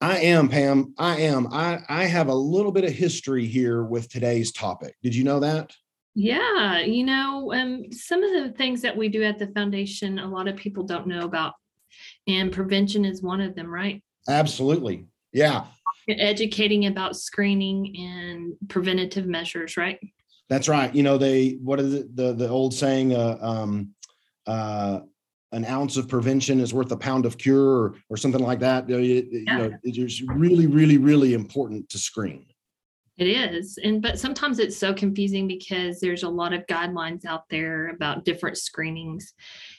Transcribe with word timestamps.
I 0.00 0.18
am, 0.18 0.48
Pam. 0.48 0.94
I 0.96 1.22
am. 1.22 1.52
I, 1.52 1.80
I 1.88 2.04
have 2.04 2.28
a 2.28 2.34
little 2.34 2.70
bit 2.70 2.84
of 2.84 2.92
history 2.92 3.46
here 3.46 3.82
with 3.82 4.08
today's 4.08 4.52
topic. 4.52 4.94
Did 5.02 5.14
you 5.14 5.24
know 5.24 5.40
that? 5.40 5.74
Yeah, 6.14 6.80
you 6.80 7.04
know, 7.04 7.52
um, 7.52 7.92
some 7.92 8.22
of 8.22 8.30
the 8.30 8.52
things 8.56 8.82
that 8.82 8.96
we 8.96 9.08
do 9.08 9.22
at 9.22 9.38
the 9.38 9.48
foundation, 9.48 10.18
a 10.18 10.26
lot 10.26 10.48
of 10.48 10.56
people 10.56 10.84
don't 10.84 11.06
know 11.06 11.20
about, 11.20 11.54
and 12.26 12.52
prevention 12.52 13.04
is 13.04 13.22
one 13.22 13.40
of 13.40 13.54
them, 13.54 13.68
right? 13.68 14.02
Absolutely. 14.28 15.06
Yeah. 15.32 15.64
Educating 16.08 16.86
about 16.86 17.16
screening 17.16 17.96
and 17.98 18.68
preventative 18.68 19.26
measures, 19.26 19.76
right? 19.76 19.98
That's 20.48 20.68
right. 20.68 20.94
You 20.94 21.02
know, 21.02 21.18
they 21.18 21.58
what 21.62 21.80
is 21.80 21.94
it, 21.94 22.16
the 22.16 22.32
the 22.32 22.48
old 22.48 22.72
saying? 22.72 23.14
Uh, 23.14 23.36
um, 23.40 23.94
uh, 24.46 25.00
an 25.52 25.64
ounce 25.64 25.96
of 25.96 26.08
prevention 26.08 26.60
is 26.60 26.74
worth 26.74 26.92
a 26.92 26.96
pound 26.96 27.26
of 27.26 27.38
cure, 27.38 27.82
or, 27.82 27.94
or 28.08 28.16
something 28.16 28.42
like 28.42 28.60
that. 28.60 28.88
You 28.88 28.98
yeah. 28.98 29.22
you 29.30 29.44
know, 29.44 29.78
it's 29.82 30.22
really, 30.22 30.66
really, 30.66 30.98
really 30.98 31.34
important 31.34 31.88
to 31.90 31.98
screen. 31.98 32.46
It 33.18 33.26
is. 33.26 33.78
And 33.82 34.00
but 34.00 34.18
sometimes 34.18 34.60
it's 34.60 34.76
so 34.76 34.94
confusing 34.94 35.48
because 35.48 35.98
there's 35.98 36.22
a 36.22 36.28
lot 36.28 36.52
of 36.52 36.64
guidelines 36.66 37.24
out 37.24 37.42
there 37.50 37.88
about 37.88 38.24
different 38.24 38.56
screenings. 38.58 39.34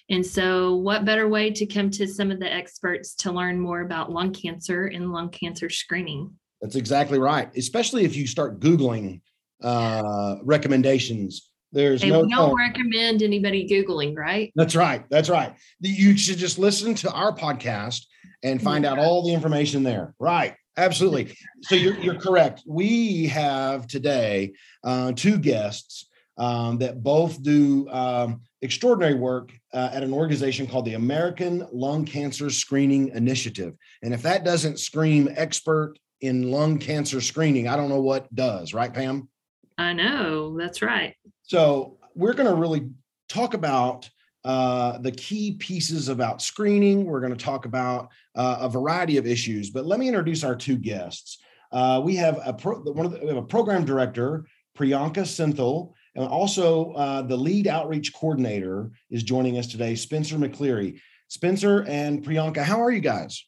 And 0.10 0.26
so 0.26 0.76
what 0.76 1.06
better 1.06 1.30
way 1.30 1.50
to 1.52 1.66
come 1.66 1.90
to 1.92 2.06
some 2.06 2.32
of 2.32 2.40
the 2.40 2.52
experts 2.52 3.16
to 3.16 3.32
learn 3.32 3.58
more 3.58 3.82
about 3.82 4.12
lung 4.12 4.34
cancer 4.34 4.88
and 4.88 5.14
lung 5.14 5.30
cancer 5.30 5.70
screening? 5.70 6.34
That's 6.62 6.76
exactly 6.76 7.18
right. 7.18 7.50
Especially 7.56 8.04
if 8.04 8.18
you 8.18 8.28
start 8.28 8.60
googling 8.60 9.22
uh, 9.64 10.36
recommendations. 10.44 11.50
There's 11.72 12.04
no 12.04 12.22
we 12.22 12.30
don't 12.30 12.58
recommend 12.58 13.22
anybody 13.22 13.68
Googling, 13.68 14.16
right? 14.16 14.52
That's 14.56 14.76
right. 14.76 15.04
That's 15.10 15.30
right. 15.30 15.54
You 15.80 16.18
should 16.18 16.38
just 16.38 16.58
listen 16.58 16.96
to 16.96 17.12
our 17.12 17.36
podcast 17.36 18.06
and 18.44 18.62
find 18.62 18.86
out 18.86 18.98
all 18.98 19.26
the 19.26 19.34
information 19.34 19.84
there. 19.84 20.16
Right. 20.20 20.56
Absolutely. 20.78 21.36
So 21.64 21.76
you're, 21.76 21.98
you're 22.00 22.20
correct. 22.20 22.64
We 22.66 23.28
have 23.28 23.86
today 23.86 24.54
uh, 24.84 25.12
two 25.12 25.38
guests 25.38 26.08
um, 26.38 26.78
that 26.78 27.04
both 27.04 27.44
do 27.44 27.88
um, 27.90 28.42
extraordinary 28.62 29.16
work 29.16 29.52
uh, 29.74 29.90
at 29.92 30.04
an 30.04 30.14
organization 30.14 30.68
called 30.68 30.86
the 30.86 30.94
American 30.94 31.68
Lung 31.72 32.06
Cancer 32.06 32.50
Screening 32.50 33.10
Initiative. 33.10 33.76
And 34.02 34.14
if 34.14 34.22
that 34.22 34.46
doesn't 34.46 34.80
scream 34.80 35.30
expert 35.36 35.96
in 36.22 36.50
lung 36.50 36.80
cancer 36.80 37.22
screening, 37.22 37.68
I 37.68 37.76
don't 37.76 37.90
know 37.90 38.02
what 38.02 38.34
does, 38.34 38.74
right, 38.74 38.94
Pam? 38.94 39.30
I 39.78 39.94
know. 39.94 40.58
That's 40.58 40.82
right. 40.82 41.16
So 41.50 41.98
we're 42.14 42.34
going 42.34 42.48
to 42.48 42.54
really 42.54 42.92
talk 43.28 43.56
about 43.56 44.08
uh, 44.46 45.00
the 45.00 45.12
key 45.12 45.54
pieces 45.54 46.08
about 46.08 46.44
screening. 46.44 47.06
We're 47.06 47.22
going 47.22 47.36
to 47.36 47.44
talk 47.44 47.66
about 47.66 48.10
uh, 48.36 48.60
a 48.62 48.70
variety 48.70 49.18
of 49.18 49.26
issues, 49.26 49.72
but 49.72 49.88
let 49.88 50.00
me 50.00 50.08
introduce 50.08 50.44
our 50.44 50.56
two 50.56 50.78
guests. 50.78 51.40
Uh, 51.72 52.02
we 52.04 52.16
have 52.18 52.40
a 52.46 52.54
pro, 52.54 52.80
one 52.80 53.08
of 53.08 53.14
the, 53.14 53.20
we 53.22 53.28
have 53.30 53.38
a 53.38 53.42
program 53.42 53.84
director, 53.84 54.46
Priyanka 54.78 55.24
Senthil, 55.24 55.94
and 56.16 56.24
also 56.28 56.92
uh, 56.92 57.24
the 57.24 57.36
lead 57.36 57.66
outreach 57.66 58.14
coordinator 58.14 58.92
is 59.10 59.24
joining 59.24 59.58
us 59.58 59.66
today, 59.66 59.96
Spencer 59.96 60.38
McCleary. 60.38 61.00
Spencer 61.30 61.84
and 61.88 62.24
Priyanka, 62.24 62.62
how 62.62 62.80
are 62.80 62.92
you 62.92 63.02
guys? 63.02 63.44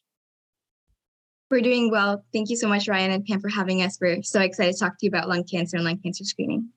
We're 1.52 1.62
doing 1.62 1.92
well. 1.92 2.26
Thank 2.34 2.50
you 2.50 2.56
so 2.56 2.68
much, 2.68 2.88
Ryan 2.88 3.12
and 3.12 3.26
Pam, 3.26 3.42
for 3.42 3.50
having 3.50 3.84
us. 3.84 4.00
We're 4.02 4.24
so 4.24 4.42
excited 4.42 4.74
to 4.74 4.80
talk 4.80 4.98
to 4.98 5.06
you 5.06 5.10
about 5.10 5.30
lung 5.30 5.44
cancer 5.44 5.78
and 5.78 5.86
lung 5.86 6.00
cancer 6.00 6.24
screening. 6.24 6.70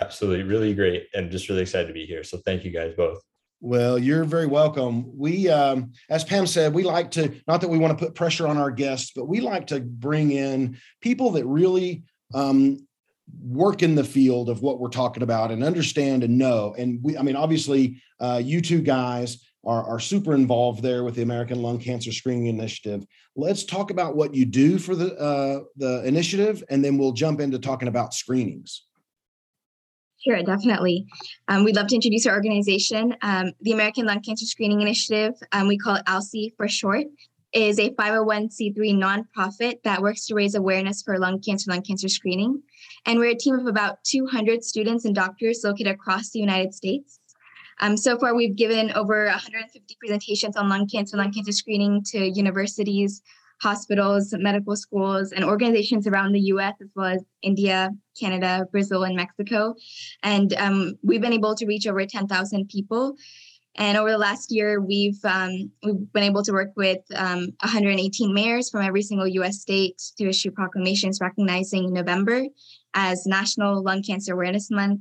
Absolutely. 0.00 0.44
Really 0.44 0.74
great. 0.74 1.08
And 1.14 1.30
just 1.30 1.48
really 1.48 1.62
excited 1.62 1.88
to 1.88 1.92
be 1.92 2.06
here. 2.06 2.22
So 2.22 2.38
thank 2.38 2.64
you 2.64 2.70
guys 2.70 2.94
both. 2.96 3.20
Well, 3.60 3.98
you're 3.98 4.24
very 4.24 4.46
welcome. 4.46 5.18
We, 5.18 5.48
um, 5.48 5.92
as 6.08 6.22
Pam 6.22 6.46
said, 6.46 6.72
we 6.72 6.84
like 6.84 7.10
to, 7.12 7.34
not 7.48 7.60
that 7.60 7.68
we 7.68 7.78
want 7.78 7.98
to 7.98 8.04
put 8.04 8.14
pressure 8.14 8.46
on 8.46 8.56
our 8.56 8.70
guests, 8.70 9.10
but 9.14 9.26
we 9.26 9.40
like 9.40 9.66
to 9.68 9.80
bring 9.80 10.30
in 10.30 10.78
people 11.00 11.32
that 11.32 11.44
really 11.44 12.04
um, 12.34 12.86
work 13.42 13.82
in 13.82 13.96
the 13.96 14.04
field 14.04 14.48
of 14.48 14.62
what 14.62 14.78
we're 14.78 14.88
talking 14.88 15.24
about 15.24 15.50
and 15.50 15.64
understand 15.64 16.22
and 16.22 16.38
know. 16.38 16.74
And 16.78 17.00
we, 17.02 17.18
I 17.18 17.22
mean, 17.22 17.34
obviously, 17.34 18.00
uh, 18.20 18.40
you 18.42 18.60
two 18.60 18.80
guys 18.80 19.44
are, 19.66 19.84
are 19.84 20.00
super 20.00 20.34
involved 20.34 20.82
there 20.82 21.02
with 21.02 21.16
the 21.16 21.22
American 21.22 21.60
Lung 21.60 21.78
Cancer 21.78 22.12
Screening 22.12 22.46
Initiative. 22.46 23.04
Let's 23.34 23.64
talk 23.64 23.90
about 23.90 24.16
what 24.16 24.34
you 24.34 24.46
do 24.46 24.78
for 24.78 24.94
the 24.94 25.16
uh, 25.16 25.60
the 25.76 26.06
initiative, 26.06 26.62
and 26.70 26.84
then 26.84 26.96
we'll 26.96 27.12
jump 27.12 27.40
into 27.40 27.58
talking 27.58 27.88
about 27.88 28.14
screenings. 28.14 28.84
Sure, 30.24 30.42
definitely. 30.42 31.06
Um, 31.46 31.64
we'd 31.64 31.76
love 31.76 31.86
to 31.88 31.94
introduce 31.94 32.26
our 32.26 32.34
organization. 32.34 33.14
Um, 33.22 33.52
the 33.60 33.72
American 33.72 34.04
Lung 34.04 34.20
Cancer 34.20 34.46
Screening 34.46 34.80
Initiative, 34.80 35.34
um, 35.52 35.68
we 35.68 35.78
call 35.78 35.94
it 35.94 36.04
ALSI 36.06 36.54
for 36.56 36.66
short, 36.66 37.06
is 37.52 37.78
a 37.78 37.90
501c3 37.90 38.76
nonprofit 38.76 39.82
that 39.84 40.02
works 40.02 40.26
to 40.26 40.34
raise 40.34 40.54
awareness 40.54 41.02
for 41.02 41.18
lung 41.18 41.40
cancer, 41.40 41.70
lung 41.70 41.82
cancer 41.82 42.08
screening. 42.08 42.60
And 43.06 43.18
we're 43.18 43.30
a 43.30 43.36
team 43.36 43.54
of 43.54 43.66
about 43.66 44.02
200 44.04 44.64
students 44.64 45.04
and 45.04 45.14
doctors 45.14 45.62
located 45.64 45.88
across 45.88 46.30
the 46.30 46.40
United 46.40 46.74
States. 46.74 47.20
Um, 47.80 47.96
so 47.96 48.18
far, 48.18 48.34
we've 48.34 48.56
given 48.56 48.90
over 48.92 49.26
150 49.26 49.96
presentations 50.00 50.56
on 50.56 50.68
lung 50.68 50.88
cancer, 50.88 51.16
lung 51.16 51.32
cancer 51.32 51.52
screening 51.52 52.02
to 52.06 52.28
universities, 52.28 53.22
hospitals, 53.60 54.34
medical 54.38 54.76
schools, 54.76 55.32
and 55.32 55.44
organizations 55.44 56.06
around 56.06 56.32
the 56.32 56.40
US, 56.52 56.74
as 56.80 56.88
well 56.94 57.06
as 57.06 57.24
India, 57.42 57.90
Canada, 58.18 58.66
Brazil, 58.70 59.04
and 59.04 59.16
Mexico. 59.16 59.74
And 60.22 60.54
um, 60.54 60.98
we've 61.02 61.20
been 61.20 61.32
able 61.32 61.54
to 61.56 61.66
reach 61.66 61.86
over 61.86 62.04
10,000 62.04 62.68
people. 62.68 63.16
And 63.76 63.96
over 63.96 64.10
the 64.10 64.18
last 64.18 64.50
year, 64.50 64.80
we've 64.80 65.24
um, 65.24 65.70
we've 65.84 66.12
been 66.12 66.24
able 66.24 66.42
to 66.42 66.52
work 66.52 66.72
with 66.76 67.00
um, 67.14 67.52
118 67.62 68.34
mayors 68.34 68.70
from 68.70 68.82
every 68.82 69.02
single 69.02 69.26
U.S. 69.26 69.60
state 69.60 70.02
to 70.18 70.28
issue 70.28 70.50
proclamations 70.50 71.20
recognizing 71.20 71.92
November 71.92 72.44
as 72.94 73.24
National 73.26 73.82
Lung 73.82 74.02
Cancer 74.02 74.32
Awareness 74.32 74.70
Month 74.70 75.00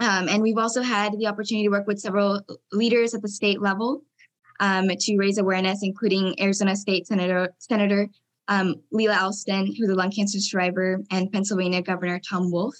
um, 0.00 0.28
and 0.28 0.42
we've 0.42 0.58
also 0.58 0.82
had 0.82 1.18
the 1.18 1.26
opportunity 1.26 1.64
to 1.64 1.70
work 1.70 1.86
with 1.86 1.98
several 1.98 2.40
leaders 2.72 3.14
at 3.14 3.22
the 3.22 3.28
state 3.28 3.60
level 3.60 4.04
um, 4.60 4.88
to 4.88 5.16
raise 5.16 5.38
awareness, 5.38 5.80
including 5.82 6.40
Arizona 6.40 6.76
State 6.76 7.06
Senator 7.06 7.54
Senator 7.58 8.08
um, 8.48 8.76
Lela 8.90 9.18
Alston, 9.20 9.66
who's 9.66 9.90
a 9.90 9.94
lung 9.94 10.10
cancer 10.10 10.38
survivor, 10.40 11.00
and 11.10 11.30
Pennsylvania 11.30 11.82
Governor 11.82 12.20
Tom 12.28 12.50
Wolf. 12.50 12.74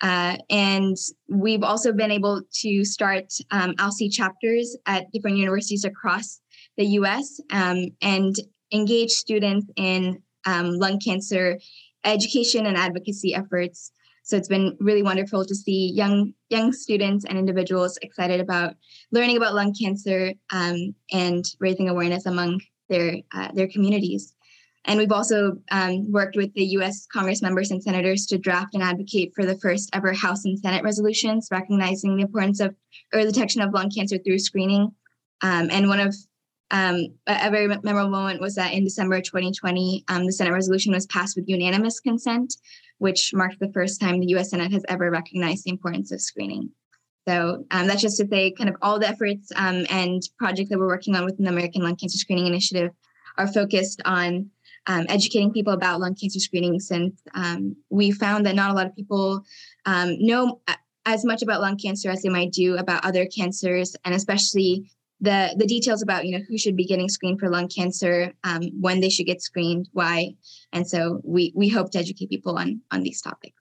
Uh, 0.00 0.36
and 0.50 0.96
we've 1.28 1.62
also 1.62 1.92
been 1.92 2.10
able 2.10 2.42
to 2.52 2.84
start 2.84 3.32
um, 3.52 3.72
ALSCE 3.76 4.10
chapters 4.10 4.76
at 4.86 5.10
different 5.12 5.36
universities 5.36 5.84
across 5.84 6.40
the 6.76 6.84
US 6.98 7.40
um, 7.52 7.86
and 8.02 8.34
engage 8.72 9.10
students 9.10 9.66
in 9.76 10.20
um, 10.44 10.72
lung 10.72 10.98
cancer 10.98 11.58
education 12.04 12.66
and 12.66 12.76
advocacy 12.76 13.32
efforts 13.32 13.92
so 14.22 14.36
it's 14.36 14.48
been 14.48 14.76
really 14.80 15.02
wonderful 15.02 15.44
to 15.44 15.54
see 15.54 15.92
young 15.92 16.32
young 16.48 16.72
students 16.72 17.24
and 17.24 17.38
individuals 17.38 17.98
excited 18.02 18.40
about 18.40 18.74
learning 19.10 19.36
about 19.36 19.54
lung 19.54 19.74
cancer 19.74 20.32
um, 20.50 20.94
and 21.12 21.44
raising 21.58 21.88
awareness 21.88 22.26
among 22.26 22.60
their 22.88 23.16
uh, 23.34 23.50
their 23.52 23.68
communities. 23.68 24.34
And 24.84 24.98
we've 24.98 25.12
also 25.12 25.58
um, 25.70 26.10
worked 26.10 26.36
with 26.36 26.52
the 26.54 26.64
U.S. 26.76 27.06
Congress 27.06 27.40
members 27.40 27.70
and 27.70 27.80
senators 27.80 28.26
to 28.26 28.38
draft 28.38 28.74
and 28.74 28.82
advocate 28.82 29.32
for 29.34 29.44
the 29.46 29.56
first 29.58 29.88
ever 29.92 30.12
House 30.12 30.44
and 30.44 30.58
Senate 30.58 30.82
resolutions 30.82 31.48
recognizing 31.52 32.16
the 32.16 32.22
importance 32.22 32.58
of 32.58 32.74
early 33.12 33.30
detection 33.30 33.62
of 33.62 33.72
lung 33.72 33.90
cancer 33.90 34.18
through 34.18 34.40
screening. 34.40 34.92
Um, 35.40 35.68
and 35.70 35.88
one 35.88 36.00
of 36.00 36.14
um, 36.72 37.08
a, 37.26 37.50
very 37.50 37.68
memorable 37.68 38.10
moment 38.10 38.40
was 38.40 38.54
that 38.54 38.72
in 38.72 38.82
December 38.82 39.20
2020, 39.20 40.04
um, 40.08 40.24
the 40.24 40.32
Senate 40.32 40.52
resolution 40.52 40.92
was 40.92 41.06
passed 41.06 41.36
with 41.36 41.48
unanimous 41.48 42.00
consent, 42.00 42.54
which 42.98 43.32
marked 43.34 43.60
the 43.60 43.72
first 43.72 44.00
time 44.00 44.20
the 44.20 44.34
US 44.36 44.50
Senate 44.50 44.72
has 44.72 44.84
ever 44.88 45.10
recognized 45.10 45.64
the 45.64 45.70
importance 45.70 46.12
of 46.12 46.20
screening. 46.20 46.70
So 47.28 47.64
um, 47.70 47.86
that's 47.86 48.02
just 48.02 48.18
to 48.18 48.26
say, 48.26 48.50
kind 48.50 48.68
of 48.68 48.76
all 48.82 48.98
the 48.98 49.08
efforts 49.08 49.52
um, 49.54 49.86
and 49.90 50.22
projects 50.38 50.70
that 50.70 50.78
we're 50.78 50.88
working 50.88 51.14
on 51.14 51.24
within 51.24 51.44
the 51.44 51.52
American 51.52 51.82
Lung 51.82 51.96
Cancer 51.96 52.18
Screening 52.18 52.46
Initiative 52.46 52.90
are 53.38 53.46
focused 53.46 54.02
on 54.04 54.50
um, 54.86 55.06
educating 55.08 55.52
people 55.52 55.72
about 55.72 56.00
lung 56.00 56.14
cancer 56.14 56.40
screening 56.40 56.80
since 56.80 57.20
um, 57.34 57.76
we 57.90 58.10
found 58.10 58.46
that 58.46 58.54
not 58.54 58.70
a 58.70 58.74
lot 58.74 58.86
of 58.86 58.96
people 58.96 59.44
um, 59.86 60.16
know 60.18 60.60
as 61.06 61.24
much 61.24 61.42
about 61.42 61.60
lung 61.60 61.76
cancer 61.76 62.10
as 62.10 62.22
they 62.22 62.28
might 62.28 62.52
do 62.52 62.76
about 62.76 63.04
other 63.04 63.26
cancers, 63.26 63.96
and 64.04 64.14
especially 64.14 64.90
the 65.22 65.54
the 65.56 65.66
details 65.66 66.02
about 66.02 66.26
you 66.26 66.36
know 66.36 66.44
who 66.48 66.58
should 66.58 66.76
be 66.76 66.84
getting 66.84 67.08
screened 67.08 67.38
for 67.40 67.48
lung 67.48 67.68
cancer, 67.68 68.32
um, 68.44 68.62
when 68.80 69.00
they 69.00 69.08
should 69.08 69.26
get 69.26 69.40
screened, 69.40 69.88
why, 69.92 70.34
and 70.72 70.86
so 70.86 71.20
we 71.24 71.52
we 71.54 71.68
hope 71.68 71.90
to 71.92 71.98
educate 71.98 72.28
people 72.28 72.58
on 72.58 72.80
on 72.90 73.02
these 73.02 73.22
topics. 73.22 73.54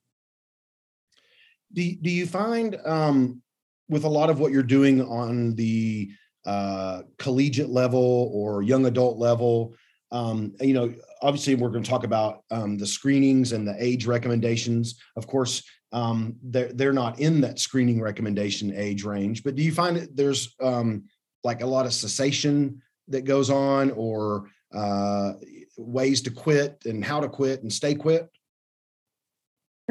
Do 1.72 1.96
do 1.96 2.10
you 2.10 2.26
find 2.26 2.76
um, 2.84 3.42
with 3.88 4.04
a 4.04 4.10
lot 4.10 4.30
of 4.30 4.40
what 4.40 4.52
you're 4.52 4.64
doing 4.64 5.02
on 5.02 5.56
the 5.56 6.10
uh, 6.46 7.04
collegiate 7.20 7.70
level 7.70 8.32
or 8.34 8.64
young 8.64 8.88
adult 8.88 9.18
level? 9.18 9.76
Um, 10.12 10.54
you 10.60 10.74
know, 10.74 10.94
obviously, 11.22 11.54
we're 11.54 11.70
going 11.70 11.84
to 11.84 11.90
talk 11.90 12.04
about 12.04 12.44
um, 12.50 12.78
the 12.78 12.88
screenings 12.88 13.52
and 13.52 13.68
the 13.68 13.76
age 13.78 14.08
recommendations. 14.08 15.00
Of 15.16 15.28
course, 15.28 15.64
um, 15.92 16.38
they're 16.42 16.74
they're 16.74 16.92
not 16.92 17.20
in 17.20 17.40
that 17.42 17.60
screening 17.60 18.02
recommendation 18.02 18.74
age 18.76 19.04
range. 19.04 19.44
But 19.44 19.56
do 19.56 19.62
you 19.62 19.72
find 19.72 19.96
that 19.96 20.16
there's 20.16 20.56
um, 20.60 21.04
like 21.44 21.62
a 21.62 21.68
lot 21.68 21.86
of 21.86 21.94
cessation 21.94 22.82
that 23.08 23.26
goes 23.26 23.50
on, 23.50 23.92
or 23.92 24.46
uh, 24.74 25.34
ways 25.78 26.22
to 26.22 26.32
quit 26.32 26.84
and 26.86 27.04
how 27.04 27.20
to 27.20 27.28
quit 27.28 27.62
and 27.62 27.72
stay 27.72 27.96
quit? 27.96 28.30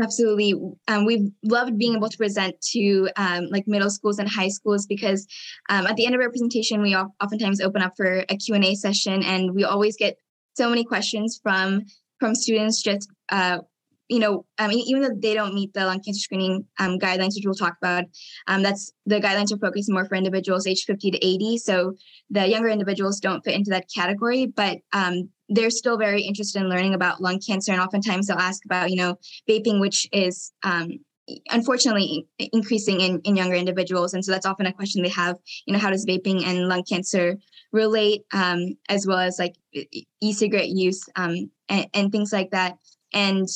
Absolutely. 0.03 0.55
Um, 0.89 1.05
we've 1.05 1.31
loved 1.45 1.77
being 1.77 1.95
able 1.95 2.09
to 2.09 2.17
present 2.17 2.59
to 2.73 3.11
um, 3.17 3.47
like 3.51 3.67
middle 3.67 3.91
schools 3.91 4.19
and 4.19 4.29
high 4.29 4.49
schools 4.49 4.87
because 4.87 5.27
um, 5.69 5.87
at 5.87 5.97
the 5.97 6.07
end 6.07 6.15
of 6.15 6.21
our 6.21 6.31
presentation, 6.31 6.81
we 6.81 6.97
oftentimes 6.97 7.61
open 7.61 7.83
up 7.83 7.95
for 7.97 8.25
a 8.29 8.37
Q&A 8.37 8.75
session 8.75 9.23
and 9.23 9.55
we 9.55 9.65
always 9.65 9.97
get 9.97 10.17
so 10.57 10.69
many 10.69 10.85
questions 10.85 11.39
from 11.43 11.85
from 12.19 12.35
students 12.35 12.83
just 12.83 13.09
uh, 13.31 13.59
you 14.11 14.19
know, 14.19 14.45
I 14.59 14.67
mean, 14.67 14.81
even 14.89 15.03
though 15.03 15.17
they 15.17 15.35
don't 15.35 15.55
meet 15.55 15.73
the 15.73 15.87
lung 15.87 16.01
cancer 16.01 16.19
screening 16.19 16.67
um, 16.81 16.99
guidelines, 16.99 17.37
which 17.37 17.45
we'll 17.45 17.55
talk 17.55 17.77
about, 17.81 18.05
um, 18.49 18.63
that's 18.63 18.93
the 19.07 19.21
guidelines 19.21 19.53
are 19.53 19.59
focused 19.59 19.89
more 19.89 20.05
for 20.05 20.17
individuals 20.17 20.67
age 20.67 20.85
50 20.85 21.13
to 21.13 21.25
80. 21.25 21.59
So 21.59 21.95
the 22.29 22.49
younger 22.49 22.69
individuals 22.69 23.21
don't 23.21 23.43
fit 23.45 23.55
into 23.55 23.71
that 23.71 23.87
category, 23.95 24.47
but 24.47 24.79
um, 24.93 25.31
they're 25.49 25.71
still 25.71 25.97
very 25.97 26.23
interested 26.23 26.61
in 26.61 26.69
learning 26.69 26.95
about 26.95 27.23
lung 27.23 27.39
cancer. 27.39 27.71
And 27.71 27.81
oftentimes 27.81 28.27
they'll 28.27 28.39
ask 28.39 28.65
about, 28.65 28.91
you 28.91 28.97
know, 28.97 29.17
vaping, 29.49 29.81
which 29.81 30.09
is 30.13 30.51
um, 30.65 30.99
unfortunately 31.51 32.27
increasing 32.53 33.01
in, 33.01 33.21
in 33.21 33.37
younger 33.37 33.55
individuals. 33.55 34.13
And 34.13 34.25
so 34.25 34.33
that's 34.33 34.47
often 34.47 34.67
a 34.67 34.73
question 34.73 35.05
they 35.05 35.09
have, 35.11 35.37
you 35.67 35.73
know, 35.73 35.79
how 35.79 35.91
does 35.91 36.05
vaping 36.05 36.45
and 36.45 36.67
lung 36.67 36.83
cancer 36.83 37.37
relate, 37.71 38.23
um, 38.33 38.77
as 38.89 39.07
well 39.07 39.19
as 39.19 39.39
like 39.39 39.55
e-cigarette 40.21 40.69
use 40.69 41.09
um, 41.15 41.49
and, 41.69 41.87
and 41.95 42.11
things 42.11 42.33
like 42.33 42.51
that. 42.51 42.77
And 43.13 43.47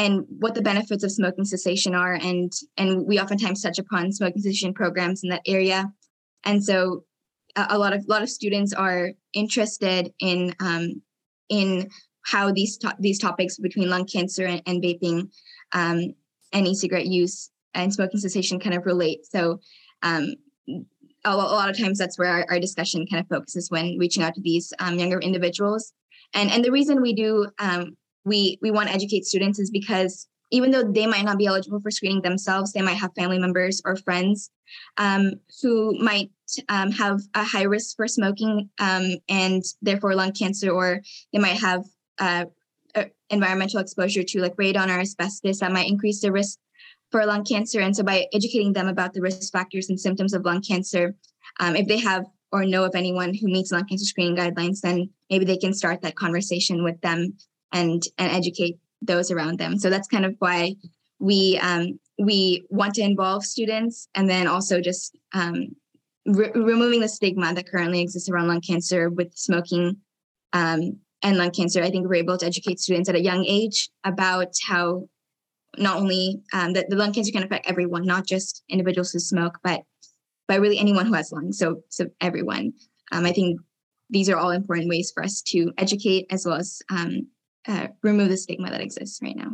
and 0.00 0.24
what 0.38 0.54
the 0.54 0.62
benefits 0.62 1.04
of 1.04 1.12
smoking 1.12 1.44
cessation 1.44 1.94
are 1.94 2.14
and 2.14 2.50
and 2.78 3.06
we 3.06 3.20
oftentimes 3.20 3.60
touch 3.60 3.78
upon 3.78 4.10
smoking 4.10 4.40
cessation 4.40 4.72
programs 4.72 5.22
in 5.22 5.28
that 5.28 5.42
area. 5.46 5.92
And 6.44 6.64
so 6.64 7.04
a, 7.54 7.66
a 7.70 7.78
lot 7.78 7.92
of 7.92 8.00
a 8.00 8.10
lot 8.10 8.22
of 8.22 8.30
students 8.30 8.72
are 8.72 9.10
interested 9.34 10.10
in 10.18 10.54
um, 10.58 11.02
in 11.50 11.90
how 12.22 12.50
these 12.50 12.78
to- 12.78 12.96
these 12.98 13.18
topics 13.18 13.58
between 13.58 13.90
lung 13.90 14.06
cancer 14.06 14.46
and, 14.46 14.62
and 14.66 14.82
vaping 14.82 15.28
um, 15.72 16.14
and 16.54 16.66
e-cigarette 16.66 17.06
use 17.06 17.50
and 17.74 17.92
smoking 17.92 18.20
cessation 18.20 18.58
kind 18.58 18.74
of 18.74 18.86
relate. 18.86 19.26
So 19.26 19.60
um, 20.02 20.34
a, 21.24 21.36
lot 21.36 21.68
of 21.68 21.78
times 21.78 21.98
that's 21.98 22.18
where 22.18 22.28
our, 22.28 22.46
our, 22.48 22.58
discussion 22.58 23.06
kind 23.06 23.20
of 23.22 23.28
focuses 23.28 23.70
when 23.70 23.98
reaching 23.98 24.22
out 24.22 24.34
to 24.34 24.40
these 24.40 24.72
um, 24.78 24.98
younger 24.98 25.20
individuals. 25.20 25.92
And 26.32 26.50
and 26.50 26.64
the 26.64 26.72
reason 26.72 27.02
we 27.02 27.12
do 27.12 27.48
um, 27.58 27.96
we 28.24 28.58
we 28.62 28.70
want 28.70 28.88
to 28.88 28.94
educate 28.94 29.24
students 29.24 29.58
is 29.58 29.70
because 29.70 30.28
even 30.52 30.70
though 30.70 30.82
they 30.82 31.06
might 31.06 31.24
not 31.24 31.38
be 31.38 31.46
eligible 31.46 31.80
for 31.80 31.92
screening 31.92 32.22
themselves, 32.22 32.72
they 32.72 32.82
might 32.82 32.96
have 32.96 33.14
family 33.14 33.38
members 33.38 33.80
or 33.84 33.94
friends 33.96 34.50
um, 34.96 35.34
who 35.62 35.96
might 36.02 36.30
um, 36.68 36.90
have 36.90 37.20
a 37.34 37.44
high 37.44 37.62
risk 37.62 37.96
for 37.96 38.08
smoking 38.08 38.68
um, 38.80 39.14
and 39.28 39.62
therefore 39.80 40.14
lung 40.14 40.32
cancer, 40.32 40.70
or 40.70 41.02
they 41.32 41.38
might 41.38 41.58
have 41.60 41.84
uh, 42.18 42.46
environmental 43.30 43.80
exposure 43.80 44.22
to 44.24 44.40
like 44.40 44.56
radon 44.56 44.88
or 44.88 45.00
asbestos 45.00 45.60
that 45.60 45.72
might 45.72 45.88
increase 45.88 46.20
the 46.20 46.32
risk 46.32 46.58
for 47.10 47.24
lung 47.24 47.44
cancer. 47.44 47.80
And 47.80 47.96
so 47.96 48.02
by 48.02 48.26
educating 48.32 48.72
them 48.72 48.88
about 48.88 49.14
the 49.14 49.20
risk 49.20 49.52
factors 49.52 49.88
and 49.88 49.98
symptoms 49.98 50.34
of 50.34 50.44
lung 50.44 50.62
cancer, 50.62 51.14
um, 51.60 51.76
if 51.76 51.86
they 51.86 51.98
have 51.98 52.26
or 52.52 52.64
know 52.64 52.84
of 52.84 52.94
anyone 52.94 53.32
who 53.32 53.46
meets 53.46 53.70
lung 53.70 53.86
cancer 53.86 54.04
screening 54.04 54.36
guidelines, 54.36 54.80
then 54.80 55.10
maybe 55.30 55.44
they 55.44 55.56
can 55.56 55.72
start 55.72 56.02
that 56.02 56.16
conversation 56.16 56.82
with 56.82 57.00
them 57.00 57.36
and 57.72 58.02
and 58.18 58.32
educate 58.32 58.78
those 59.02 59.30
around 59.30 59.58
them. 59.58 59.78
So 59.78 59.90
that's 59.90 60.08
kind 60.08 60.24
of 60.24 60.34
why 60.38 60.74
we 61.18 61.58
um, 61.62 61.98
we 62.18 62.64
want 62.70 62.94
to 62.94 63.02
involve 63.02 63.44
students, 63.44 64.08
and 64.14 64.28
then 64.28 64.46
also 64.46 64.80
just 64.80 65.16
um, 65.32 65.68
re- 66.26 66.52
removing 66.54 67.00
the 67.00 67.08
stigma 67.08 67.54
that 67.54 67.68
currently 67.68 68.00
exists 68.00 68.28
around 68.28 68.48
lung 68.48 68.60
cancer 68.60 69.10
with 69.10 69.32
smoking 69.34 69.96
um, 70.52 70.98
and 71.22 71.36
lung 71.38 71.50
cancer. 71.50 71.82
I 71.82 71.90
think 71.90 72.06
we're 72.06 72.14
able 72.14 72.38
to 72.38 72.46
educate 72.46 72.80
students 72.80 73.08
at 73.08 73.14
a 73.14 73.22
young 73.22 73.44
age 73.46 73.90
about 74.04 74.52
how 74.66 75.08
not 75.78 75.98
only 75.98 76.40
um, 76.52 76.72
that 76.72 76.90
the 76.90 76.96
lung 76.96 77.12
cancer 77.12 77.32
can 77.32 77.44
affect 77.44 77.68
everyone, 77.68 78.04
not 78.04 78.26
just 78.26 78.64
individuals 78.68 79.12
who 79.12 79.20
smoke, 79.20 79.58
but 79.62 79.82
by 80.48 80.56
really 80.56 80.78
anyone 80.78 81.06
who 81.06 81.14
has 81.14 81.32
lungs. 81.32 81.58
So 81.58 81.82
so 81.88 82.06
everyone. 82.20 82.72
Um, 83.12 83.24
I 83.24 83.32
think 83.32 83.60
these 84.08 84.28
are 84.28 84.36
all 84.36 84.50
important 84.50 84.88
ways 84.88 85.12
for 85.14 85.22
us 85.22 85.40
to 85.42 85.72
educate 85.78 86.26
as 86.30 86.44
well 86.44 86.56
as 86.56 86.82
um, 86.90 87.28
uh, 87.68 87.88
remove 88.02 88.28
the 88.28 88.36
stigma 88.36 88.70
that 88.70 88.80
exists 88.80 89.20
right 89.22 89.36
now. 89.36 89.50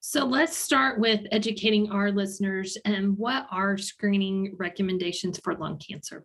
So 0.00 0.24
let's 0.24 0.56
start 0.56 1.00
with 1.00 1.22
educating 1.32 1.90
our 1.90 2.12
listeners 2.12 2.78
and 2.84 3.18
what 3.18 3.46
are 3.50 3.76
screening 3.76 4.54
recommendations 4.56 5.40
for 5.42 5.56
lung 5.56 5.78
cancer? 5.78 6.24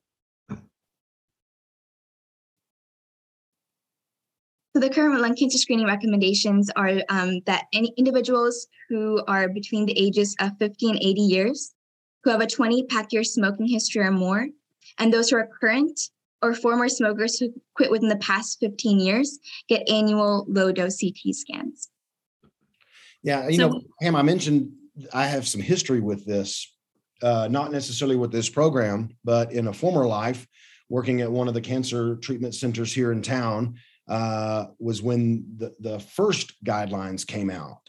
So 4.74 4.80
the 4.80 4.90
current 4.90 5.20
lung 5.20 5.36
cancer 5.36 5.58
screening 5.58 5.88
recommendations 5.88 6.70
are 6.76 7.02
um, 7.10 7.40
that 7.46 7.66
any 7.74 7.92
individuals 7.98 8.68
who 8.88 9.24
are 9.28 9.50
between 9.50 9.86
the 9.86 10.00
ages 10.00 10.36
of 10.40 10.52
50 10.60 10.90
and 10.90 10.98
80 10.98 11.22
years, 11.22 11.74
who 12.24 12.30
have 12.30 12.42
a 12.42 12.48
20 12.48 12.86
pack 12.86 13.12
year 13.12 13.24
smoking 13.24 13.68
history 13.68 14.04
or 14.04 14.12
more, 14.12 14.48
and 15.00 15.12
those 15.12 15.30
who 15.30 15.38
are 15.38 15.50
current 15.60 16.00
or 16.42 16.54
former 16.54 16.90
smokers 16.90 17.40
who 17.40 17.54
quit 17.76 17.92
within 17.92 18.10
the 18.10 18.18
past 18.18 18.60
15 18.60 19.00
years 19.00 19.40
get 19.68 19.88
annual 19.90 20.46
low 20.48 20.72
dose 20.72 21.00
CT 21.00 21.36
scans. 21.36 21.90
Yeah, 23.24 23.48
you 23.48 23.58
so, 23.58 23.70
know, 23.70 23.82
Pam, 24.02 24.16
I 24.16 24.24
mentioned 24.24 24.72
I 25.14 25.28
have 25.28 25.48
some 25.48 25.62
history 25.62 26.00
with 26.00 26.26
this, 26.26 26.72
uh, 27.22 27.48
not 27.50 27.72
necessarily 27.72 28.16
with 28.16 28.32
this 28.32 28.50
program, 28.50 29.10
but 29.24 29.52
in 29.52 29.68
a 29.68 29.74
former 29.74 30.08
life, 30.08 30.48
working 30.90 31.22
at 31.22 31.32
one 31.32 31.48
of 31.48 31.54
the 31.54 31.62
cancer 31.62 32.16
treatment 32.18 32.56
centers 32.56 32.94
here 32.94 33.12
in 33.12 33.22
town, 33.22 33.76
uh, 34.08 34.66
was 34.80 35.02
when 35.02 35.46
the, 35.58 35.74
the 35.80 36.00
first 36.00 36.64
guidelines 36.66 37.26
came 37.26 37.50
out. 37.50 37.80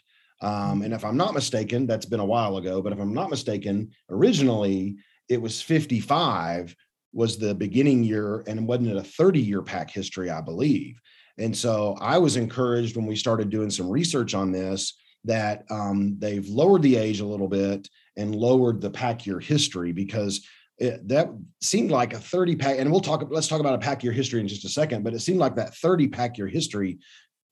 Um, 0.40 0.82
and 0.82 0.92
if 0.92 1.04
I'm 1.04 1.16
not 1.16 1.34
mistaken, 1.34 1.86
that's 1.86 2.06
been 2.06 2.20
a 2.20 2.24
while 2.24 2.56
ago, 2.56 2.82
but 2.82 2.92
if 2.92 2.98
I'm 2.98 3.14
not 3.14 3.30
mistaken, 3.30 3.90
originally 4.10 4.96
it 5.28 5.40
was 5.40 5.62
55 5.62 6.76
was 7.12 7.36
the 7.36 7.54
beginning 7.54 8.02
year 8.02 8.42
and 8.46 8.66
wasn't 8.66 8.88
it 8.88 8.96
a 8.96 9.02
30 9.02 9.40
year 9.40 9.62
pack 9.62 9.90
history, 9.90 10.30
I 10.30 10.40
believe. 10.40 11.00
And 11.38 11.56
so 11.56 11.96
I 12.00 12.18
was 12.18 12.36
encouraged 12.36 12.96
when 12.96 13.06
we 13.06 13.16
started 13.16 13.50
doing 13.50 13.70
some 13.70 13.88
research 13.88 14.34
on 14.34 14.52
this 14.52 14.94
that 15.24 15.64
um, 15.70 16.16
they've 16.18 16.46
lowered 16.48 16.82
the 16.82 16.96
age 16.96 17.20
a 17.20 17.26
little 17.26 17.48
bit 17.48 17.88
and 18.16 18.34
lowered 18.34 18.80
the 18.80 18.90
pack 18.90 19.26
year 19.26 19.40
history 19.40 19.92
because 19.92 20.46
it, 20.78 21.06
that 21.08 21.28
seemed 21.60 21.90
like 21.90 22.12
a 22.12 22.18
30 22.18 22.56
pack. 22.56 22.78
And 22.78 22.90
we'll 22.90 23.00
talk, 23.00 23.24
let's 23.30 23.48
talk 23.48 23.60
about 23.60 23.74
a 23.74 23.78
pack 23.78 24.02
year 24.02 24.12
history 24.12 24.40
in 24.40 24.48
just 24.48 24.64
a 24.64 24.68
second, 24.68 25.04
but 25.04 25.14
it 25.14 25.20
seemed 25.20 25.38
like 25.38 25.56
that 25.56 25.74
30 25.76 26.08
pack 26.08 26.38
year 26.38 26.48
history 26.48 26.98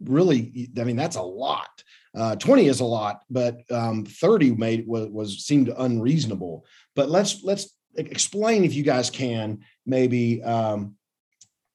really, 0.01 0.71
I 0.79 0.85
mean, 0.85 0.97
that's 0.97 1.17
a 1.17 1.23
lot. 1.23 1.85
Uh, 2.17 2.35
20 2.37 2.67
is 2.67 2.81
a 2.81 2.85
lot, 2.85 3.23
but 3.31 3.61
um, 3.71 4.05
30 4.05 4.53
made 4.57 4.87
was, 4.87 5.09
was 5.09 5.45
seemed 5.45 5.71
unreasonable. 5.79 6.65
But 6.97 7.09
let's 7.09 7.45
let's 7.45 7.73
explain 7.97 8.65
if 8.65 8.75
you 8.75 8.83
guys 8.83 9.11
can 9.11 9.61
maybe 9.87 10.43
um, 10.43 10.95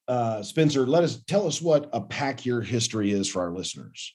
uh, 0.08 0.42
spencer 0.42 0.86
let 0.86 1.04
us 1.04 1.22
tell 1.24 1.46
us 1.46 1.60
what 1.60 1.88
a 1.92 2.00
pack 2.00 2.46
year 2.46 2.60
history 2.60 3.10
is 3.10 3.28
for 3.28 3.42
our 3.42 3.50
listeners. 3.50 4.14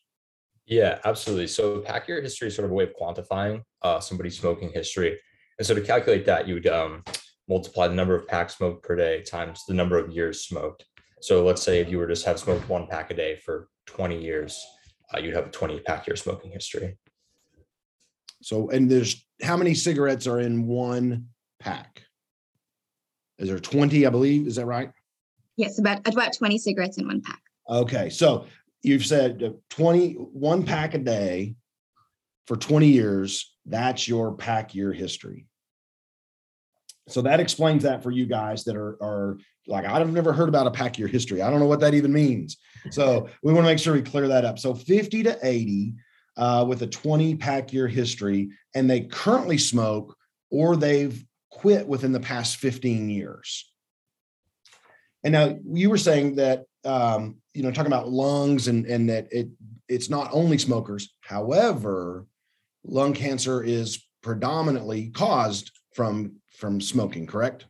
Yeah 0.65 0.99
absolutely. 1.05 1.47
So 1.47 1.79
pack 1.81 2.07
year 2.07 2.21
history 2.21 2.47
is 2.47 2.55
sort 2.55 2.65
of 2.65 2.71
a 2.71 2.73
way 2.75 2.85
of 2.85 2.93
quantifying 2.99 3.63
uh, 3.81 3.99
somebody's 3.99 4.39
smoking 4.39 4.71
history. 4.73 5.19
And 5.57 5.67
so 5.67 5.75
to 5.75 5.81
calculate 5.81 6.25
that 6.25 6.47
you 6.47 6.55
would 6.55 6.67
um, 6.67 7.03
multiply 7.47 7.87
the 7.87 7.95
number 7.95 8.15
of 8.15 8.27
packs 8.27 8.57
smoked 8.57 8.83
per 8.83 8.95
day 8.95 9.21
times 9.21 9.63
the 9.67 9.73
number 9.73 9.97
of 9.97 10.11
years 10.11 10.45
smoked. 10.45 10.85
So 11.21 11.43
let's 11.43 11.61
say 11.61 11.79
if 11.79 11.89
you 11.89 11.97
were 11.97 12.07
just 12.07 12.25
have 12.25 12.39
smoked 12.39 12.67
one 12.67 12.87
pack 12.87 13.11
a 13.11 13.13
day 13.13 13.35
for 13.35 13.67
20 13.87 14.21
years 14.21 14.59
uh, 15.13 15.19
you'd 15.19 15.35
have 15.35 15.47
a 15.47 15.51
20 15.51 15.79
pack 15.81 16.07
year 16.07 16.15
smoking 16.15 16.51
history. 16.51 16.97
So 18.41 18.69
and 18.69 18.89
there's 18.89 19.25
how 19.41 19.57
many 19.57 19.73
cigarettes 19.73 20.27
are 20.27 20.39
in 20.39 20.65
one 20.65 21.27
pack. 21.61 22.03
Is 23.37 23.47
there 23.47 23.59
20, 23.59 24.05
I 24.05 24.09
believe? 24.09 24.47
Is 24.47 24.55
that 24.55 24.65
right? 24.65 24.91
Yes, 25.57 25.79
about 25.79 26.07
about 26.07 26.33
20 26.33 26.57
cigarettes 26.57 26.97
in 26.97 27.07
one 27.07 27.21
pack. 27.21 27.41
Okay. 27.69 28.09
So 28.09 28.45
you've 28.83 29.05
said 29.05 29.55
20, 29.69 30.13
one 30.13 30.63
pack 30.63 30.93
a 30.93 30.97
day 30.97 31.55
for 32.47 32.57
20 32.57 32.87
years. 32.87 33.53
That's 33.65 34.07
your 34.07 34.33
pack 34.33 34.73
year 34.75 34.91
history. 34.91 35.47
so 37.07 37.21
that 37.21 37.39
explains 37.39 37.83
that 37.83 38.01
for 38.01 38.11
you 38.11 38.25
guys 38.25 38.63
that 38.63 38.75
are 38.75 38.97
are 39.01 39.37
like 39.67 39.85
I've 39.85 40.11
never 40.11 40.33
heard 40.33 40.49
about 40.49 40.67
a 40.67 40.71
pack 40.71 40.97
year 40.97 41.07
history. 41.07 41.41
I 41.41 41.49
don't 41.49 41.59
know 41.59 41.67
what 41.67 41.79
that 41.81 41.93
even 41.93 42.11
means. 42.11 42.57
So 42.89 43.29
we 43.43 43.53
want 43.53 43.65
to 43.65 43.71
make 43.71 43.79
sure 43.79 43.93
we 43.93 44.01
clear 44.01 44.27
that 44.27 44.45
up. 44.45 44.57
So 44.57 44.73
50 44.73 45.23
to 45.23 45.37
80 45.43 45.93
uh, 46.37 46.65
with 46.67 46.81
a 46.81 46.87
20 46.87 47.35
pack 47.35 47.71
year 47.71 47.87
history, 47.87 48.49
and 48.73 48.89
they 48.89 49.01
currently 49.01 49.57
smoke 49.57 50.15
or 50.49 50.75
they've 50.75 51.23
quit 51.51 51.87
within 51.87 52.11
the 52.11 52.19
past 52.19 52.57
15 52.57 53.09
years. 53.09 53.71
And 55.23 55.33
now 55.33 55.57
you 55.71 55.89
were 55.89 55.97
saying 55.97 56.35
that 56.35 56.63
um, 56.83 57.37
you 57.53 57.61
know 57.61 57.71
talking 57.71 57.91
about 57.91 58.09
lungs 58.09 58.67
and 58.67 58.85
and 58.85 59.09
that 59.09 59.27
it 59.31 59.49
it's 59.87 60.09
not 60.09 60.29
only 60.31 60.57
smokers. 60.57 61.13
However, 61.21 62.25
lung 62.83 63.13
cancer 63.13 63.61
is 63.61 64.03
predominantly 64.23 65.09
caused 65.09 65.71
from 65.93 66.37
from 66.57 66.81
smoking, 66.81 67.27
correct? 67.27 67.65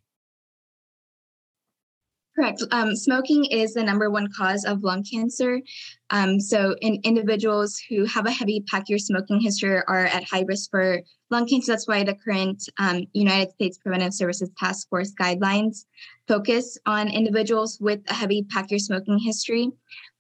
Correct. 2.42 2.64
Um, 2.72 2.96
smoking 2.96 3.46
is 3.46 3.76
the 3.76 3.84
number 3.84 4.10
one 4.10 4.28
cause 4.36 4.66
of 4.66 4.82
lung 4.82 5.04
cancer. 5.04 5.62
Um, 6.10 6.40
so, 6.40 6.76
in 6.82 7.00
individuals 7.04 7.80
who 7.88 8.04
have 8.06 8.26
a 8.26 8.32
heavy 8.32 8.64
pack 8.68 8.90
year 8.90 8.98
smoking 8.98 9.40
history 9.40 9.76
are 9.76 10.08
at 10.08 10.24
high 10.24 10.44
risk 10.48 10.72
for 10.72 11.02
lung 11.30 11.48
cancer. 11.48 11.72
That's 11.72 11.88
why 11.88 12.04
the 12.04 12.16
current 12.16 12.68
um, 12.80 13.06
United 13.14 13.52
States 13.52 13.78
Preventive 13.78 14.16
Services 14.16 14.50
Task 14.58 14.90
Force 14.90 15.14
guidelines 15.14 15.86
focus 16.28 16.80
on 16.88 17.10
individuals 17.10 17.78
with 17.80 18.00
a 18.10 18.14
heavy 18.16 18.42
pack 18.50 18.72
year 18.72 18.80
smoking 18.80 19.20
history. 19.20 19.70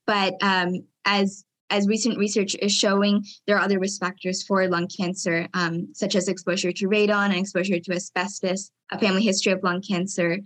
But 0.05 0.35
um, 0.43 0.83
as 1.05 1.43
as 1.71 1.87
recent 1.87 2.19
research 2.19 2.55
is 2.61 2.71
showing, 2.71 3.25
there 3.47 3.55
are 3.55 3.61
other 3.61 3.79
risk 3.79 3.99
factors 3.99 4.43
for 4.43 4.67
lung 4.67 4.87
cancer, 4.87 5.47
um, 5.55 5.87
such 5.93 6.15
as 6.15 6.27
exposure 6.27 6.73
to 6.73 6.87
radon 6.87 7.27
and 7.27 7.37
exposure 7.37 7.79
to 7.79 7.93
asbestos, 7.93 8.71
a 8.91 8.99
family 8.99 9.23
history 9.23 9.53
of 9.53 9.63
lung 9.63 9.81
cancer, 9.81 10.37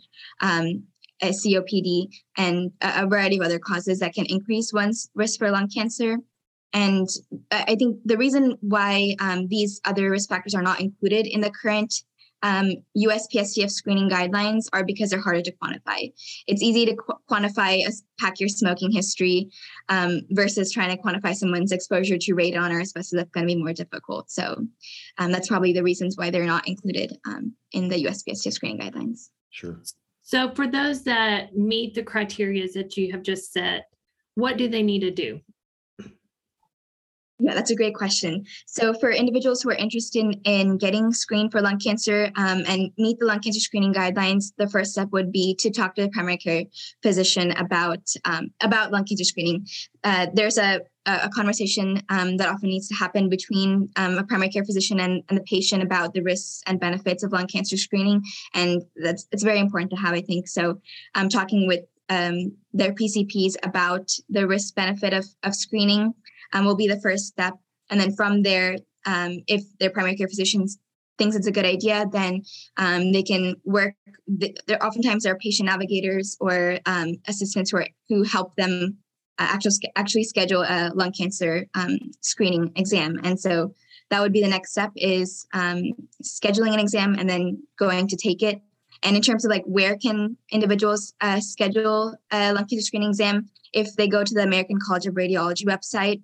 um, 0.41 0.83
COPD, 1.21 2.07
and 2.37 2.71
a 2.81 3.07
variety 3.07 3.37
of 3.37 3.43
other 3.43 3.59
causes 3.59 3.99
that 3.99 4.13
can 4.13 4.25
increase 4.25 4.73
one's 4.73 5.09
risk 5.15 5.39
for 5.39 5.51
lung 5.51 5.69
cancer. 5.69 6.17
And 6.73 7.07
I 7.51 7.75
think 7.75 7.99
the 8.03 8.17
reason 8.17 8.57
why 8.59 9.15
um, 9.19 9.47
these 9.47 9.79
other 9.85 10.09
risk 10.11 10.29
factors 10.29 10.53
are 10.53 10.61
not 10.61 10.81
included 10.81 11.25
in 11.25 11.39
the 11.39 11.51
current 11.51 11.93
um, 12.43 12.73
USPSTF 12.97 13.71
screening 13.71 14.09
guidelines 14.09 14.65
are 14.71 14.83
because 14.83 15.09
they're 15.09 15.21
harder 15.21 15.41
to 15.41 15.53
quantify. 15.53 16.13
It's 16.47 16.61
easy 16.61 16.85
to 16.85 16.95
qu- 16.95 17.17
quantify 17.29 17.79
a 17.87 17.91
pack 18.19 18.39
year 18.39 18.49
smoking 18.49 18.91
history 18.91 19.49
um, 19.89 20.21
versus 20.29 20.71
trying 20.71 20.95
to 20.95 21.01
quantify 21.01 21.33
someone's 21.33 21.71
exposure 21.71 22.17
to 22.19 22.35
radon 22.35 22.71
or 22.71 22.81
asbestos. 22.81 23.17
That's 23.17 23.31
going 23.31 23.47
to 23.47 23.55
be 23.55 23.59
more 23.59 23.73
difficult. 23.73 24.29
So 24.29 24.63
um, 25.17 25.31
that's 25.31 25.47
probably 25.47 25.73
the 25.73 25.81
reasons 25.81 26.17
why 26.17 26.29
they're 26.29 26.45
not 26.45 26.67
included 26.67 27.17
um, 27.25 27.53
in 27.71 27.87
the 27.87 28.03
USPSTF 28.05 28.53
screening 28.53 28.79
guidelines. 28.79 29.29
Sure. 29.49 29.81
So 30.25 30.49
for 30.55 30.65
those 30.67 31.03
that 31.03 31.55
meet 31.55 31.93
the 31.93 32.01
criteria 32.01 32.67
that 32.73 32.97
you 32.97 33.11
have 33.11 33.21
just 33.21 33.53
set, 33.53 33.85
what 34.33 34.57
do 34.57 34.67
they 34.67 34.81
need 34.81 35.01
to 35.01 35.11
do? 35.11 35.39
Yeah, 37.37 37.53
that's 37.53 37.69
a 37.69 37.75
great 37.75 37.93
question. 37.93 38.45
So, 38.65 38.93
for 38.93 39.11
individuals 39.11 39.61
who 39.61 39.69
are 39.69 39.75
interested 39.75 40.39
in 40.45 40.77
getting 40.77 41.11
screened 41.11 41.51
for 41.51 41.61
lung 41.61 41.77
cancer 41.77 42.31
um, 42.37 42.63
and 42.65 42.91
meet 42.97 43.19
the 43.19 43.25
lung 43.25 43.39
cancer 43.39 43.59
screening 43.59 43.93
guidelines, 43.93 44.53
the 44.57 44.69
first 44.69 44.93
step 44.93 45.09
would 45.11 45.31
be 45.31 45.53
to 45.59 45.69
talk 45.69 45.95
to 45.95 46.03
the 46.03 46.09
primary 46.09 46.37
care 46.37 46.63
physician 47.03 47.51
about 47.51 47.99
um, 48.23 48.51
about 48.61 48.91
lung 48.91 49.03
cancer 49.03 49.25
screening. 49.25 49.67
Uh, 50.03 50.27
there's 50.33 50.57
a 50.57 50.79
a 51.05 51.29
conversation 51.29 52.01
um, 52.09 52.37
that 52.37 52.49
often 52.49 52.69
needs 52.69 52.87
to 52.87 52.95
happen 52.95 53.29
between 53.29 53.89
um, 53.95 54.17
a 54.17 54.23
primary 54.23 54.49
care 54.49 54.65
physician 54.65 54.99
and, 54.99 55.23
and, 55.29 55.37
the 55.37 55.43
patient 55.43 55.83
about 55.83 56.13
the 56.13 56.21
risks 56.21 56.61
and 56.65 56.79
benefits 56.79 57.23
of 57.23 57.31
lung 57.31 57.47
cancer 57.47 57.77
screening, 57.77 58.23
and 58.53 58.81
that's 58.95 59.27
it's 59.31 59.43
very 59.43 59.59
important 59.59 59.91
to 59.91 59.97
have, 59.97 60.13
I 60.13 60.21
think. 60.21 60.47
So, 60.47 60.79
I'm 61.13 61.29
talking 61.29 61.67
with 61.67 61.81
um, 62.09 62.55
their 62.73 62.93
PCPs 62.93 63.55
about 63.63 64.09
the 64.29 64.47
risk 64.47 64.75
benefit 64.75 65.13
of 65.13 65.25
of 65.43 65.55
screening 65.55 66.13
um, 66.53 66.65
will 66.65 66.75
be 66.75 66.87
the 66.87 66.99
first 67.01 67.27
step. 67.27 67.53
And 67.89 67.99
then 67.99 68.15
from 68.15 68.41
there, 68.41 68.77
um, 69.05 69.43
if 69.47 69.63
their 69.79 69.91
primary 69.91 70.15
care 70.15 70.27
physician 70.27 70.67
thinks 71.17 71.35
it's 71.35 71.47
a 71.47 71.51
good 71.51 71.65
idea, 71.65 72.05
then 72.11 72.41
um, 72.77 73.11
they 73.11 73.23
can 73.23 73.55
work. 73.63 73.93
There 74.27 74.83
oftentimes 74.83 75.23
there 75.23 75.33
are 75.33 75.37
patient 75.37 75.67
navigators 75.67 76.35
or 76.39 76.79
um, 76.85 77.15
assistants 77.27 77.71
who, 77.71 77.77
are, 77.77 77.87
who 78.09 78.23
help 78.23 78.55
them 78.55 78.97
actually 79.43 79.91
actually 79.95 80.23
schedule 80.23 80.63
a 80.63 80.91
lung 80.93 81.11
cancer 81.11 81.67
um, 81.75 81.97
screening 82.21 82.71
exam. 82.75 83.19
And 83.23 83.39
so 83.39 83.73
that 84.09 84.21
would 84.21 84.33
be 84.33 84.41
the 84.41 84.47
next 84.47 84.71
step 84.71 84.91
is 84.95 85.47
um, 85.53 85.91
scheduling 86.23 86.73
an 86.73 86.79
exam 86.79 87.15
and 87.17 87.29
then 87.29 87.63
going 87.77 88.07
to 88.07 88.15
take 88.15 88.43
it. 88.43 88.61
And 89.03 89.15
in 89.15 89.21
terms 89.21 89.45
of 89.45 89.51
like 89.51 89.63
where 89.65 89.97
can 89.97 90.37
individuals 90.51 91.13
uh, 91.21 91.39
schedule 91.39 92.15
a 92.31 92.53
lung 92.53 92.65
cancer 92.65 92.85
screening 92.85 93.09
exam, 93.09 93.49
if 93.73 93.95
they 93.95 94.07
go 94.07 94.23
to 94.23 94.33
the 94.33 94.43
American 94.43 94.79
College 94.79 95.05
of 95.05 95.15
Radiology 95.15 95.65
website 95.65 96.21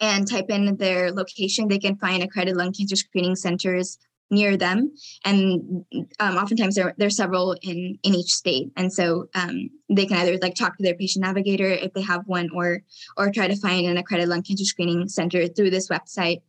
and 0.00 0.28
type 0.28 0.50
in 0.50 0.76
their 0.76 1.12
location, 1.12 1.68
they 1.68 1.78
can 1.78 1.96
find 1.96 2.22
accredited 2.22 2.56
lung 2.56 2.72
cancer 2.72 2.96
screening 2.96 3.36
centers 3.36 3.98
near 4.32 4.56
them. 4.56 4.92
And 5.24 5.84
um, 6.18 6.36
oftentimes 6.36 6.74
there, 6.74 6.94
there 6.96 7.06
are 7.06 7.10
several 7.10 7.52
in, 7.62 7.98
in 8.02 8.14
each 8.14 8.32
state. 8.32 8.72
And 8.76 8.92
so 8.92 9.26
um, 9.34 9.68
they 9.88 10.06
can 10.06 10.16
either 10.16 10.38
like 10.40 10.54
talk 10.54 10.76
to 10.76 10.82
their 10.82 10.94
patient 10.94 11.24
navigator 11.24 11.68
if 11.68 11.92
they 11.92 12.00
have 12.00 12.22
one 12.26 12.48
or 12.54 12.82
or 13.16 13.30
try 13.30 13.46
to 13.46 13.56
find 13.56 13.86
an 13.86 13.98
accredited 13.98 14.30
lung 14.30 14.42
cancer 14.42 14.64
screening 14.64 15.08
center 15.08 15.46
through 15.46 15.70
this 15.70 15.88
website. 15.88 16.40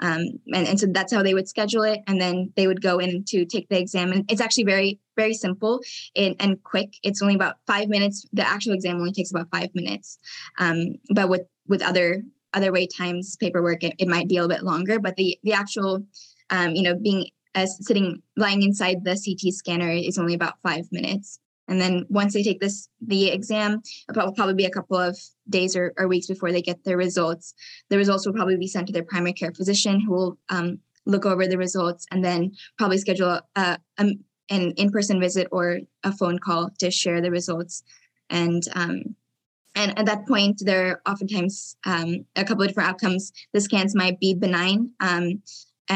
Um, 0.00 0.40
and, 0.52 0.66
and 0.66 0.80
so 0.80 0.86
that's 0.86 1.12
how 1.12 1.22
they 1.22 1.34
would 1.34 1.48
schedule 1.48 1.82
it. 1.82 2.00
And 2.06 2.20
then 2.20 2.52
they 2.56 2.66
would 2.66 2.82
go 2.82 2.98
in 2.98 3.24
to 3.28 3.44
take 3.44 3.68
the 3.68 3.78
exam. 3.78 4.10
And 4.12 4.24
it's 4.30 4.40
actually 4.40 4.64
very, 4.64 4.98
very 5.16 5.34
simple 5.34 5.80
and, 6.16 6.34
and 6.40 6.62
quick. 6.62 6.94
It's 7.02 7.22
only 7.22 7.34
about 7.34 7.56
five 7.66 7.88
minutes. 7.88 8.26
The 8.32 8.48
actual 8.48 8.72
exam 8.72 8.96
only 8.96 9.12
takes 9.12 9.30
about 9.30 9.48
five 9.52 9.68
minutes. 9.74 10.18
Um, 10.58 10.96
but 11.10 11.28
with, 11.28 11.42
with 11.68 11.82
other 11.82 12.22
other 12.54 12.70
wait 12.70 12.92
times 12.94 13.34
paperwork 13.36 13.82
it, 13.82 13.94
it 13.98 14.06
might 14.06 14.28
be 14.28 14.36
a 14.36 14.42
little 14.42 14.54
bit 14.54 14.62
longer 14.62 15.00
but 15.00 15.16
the 15.16 15.38
the 15.42 15.54
actual 15.54 16.04
um, 16.52 16.70
you 16.76 16.82
know 16.82 16.94
being 16.94 17.26
uh, 17.54 17.66
sitting 17.66 18.22
lying 18.36 18.62
inside 18.62 19.04
the 19.04 19.16
ct 19.16 19.52
scanner 19.52 19.90
is 19.90 20.18
only 20.18 20.34
about 20.34 20.54
five 20.62 20.86
minutes. 20.92 21.38
And 21.68 21.80
then 21.80 22.06
once 22.08 22.34
they 22.34 22.42
take 22.42 22.60
this 22.60 22.88
the 23.00 23.28
exam 23.28 23.82
it 24.08 24.16
will 24.16 24.32
probably 24.32 24.54
be 24.54 24.64
a 24.64 24.70
couple 24.70 24.98
of 24.98 25.18
days 25.48 25.74
or, 25.76 25.92
or, 25.96 26.08
weeks 26.08 26.26
before 26.26 26.52
they 26.52 26.62
get 26.62 26.84
their 26.84 26.96
results. 26.96 27.54
The 27.88 27.96
results 27.96 28.26
will 28.26 28.34
probably 28.34 28.56
be 28.56 28.66
sent 28.66 28.86
to 28.88 28.92
their 28.92 29.04
primary 29.04 29.32
care 29.32 29.52
physician 29.52 30.00
who 30.00 30.12
will 30.12 30.38
um, 30.48 30.78
look 31.06 31.26
over 31.26 31.46
the 31.46 31.58
results 31.58 32.06
and 32.10 32.24
then 32.24 32.52
probably 32.78 32.98
schedule 32.98 33.40
a, 33.56 33.78
a, 33.98 34.10
an 34.50 34.72
in-person 34.72 35.20
visit 35.20 35.48
or 35.50 35.80
a 36.04 36.12
phone 36.12 36.38
call 36.38 36.70
to 36.78 36.90
share 36.90 37.20
the 37.20 37.30
results. 37.30 37.82
And 38.28 38.62
um, 38.74 39.16
and 39.74 39.98
at 39.98 40.06
that 40.06 40.26
point, 40.26 40.60
there 40.64 40.88
are 40.88 41.10
oftentimes 41.10 41.76
um, 41.86 42.26
a 42.36 42.44
couple 42.44 42.62
of 42.62 42.68
different 42.68 42.90
outcomes. 42.90 43.32
The 43.54 43.60
scans 43.60 43.94
might 43.94 44.20
be 44.20 44.34
benign 44.34 44.90
um, 45.00 45.42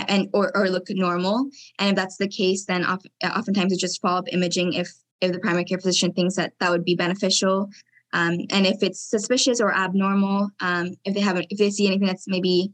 and 0.09 0.29
or, 0.33 0.57
or 0.57 0.69
look 0.69 0.87
normal. 0.91 1.49
And 1.79 1.91
if 1.91 1.97
that's 1.97 2.17
the 2.17 2.29
case, 2.29 2.65
then 2.67 2.85
oftentimes 2.85 3.73
it's 3.73 3.81
just 3.81 4.01
follow-up 4.01 4.33
imaging 4.33 4.75
if 4.75 4.91
if 5.21 5.33
the 5.33 5.39
primary 5.39 5.65
care 5.65 5.79
physician 5.79 6.13
thinks 6.13 6.37
that 6.37 6.53
that 6.61 6.71
would 6.71 6.85
be 6.85 6.95
beneficial. 6.95 7.71
Um, 8.13 8.39
and 8.51 8.67
if 8.67 8.83
it's 8.83 9.01
suspicious 9.01 9.61
or 9.61 9.75
abnormal, 9.75 10.51
um, 10.61 10.95
if 11.05 11.15
they 11.15 11.21
haven't, 11.21 11.47
if 11.51 11.59
they 11.59 11.71
see 11.71 11.87
anything 11.87 12.07
that's 12.07 12.29
maybe 12.29 12.73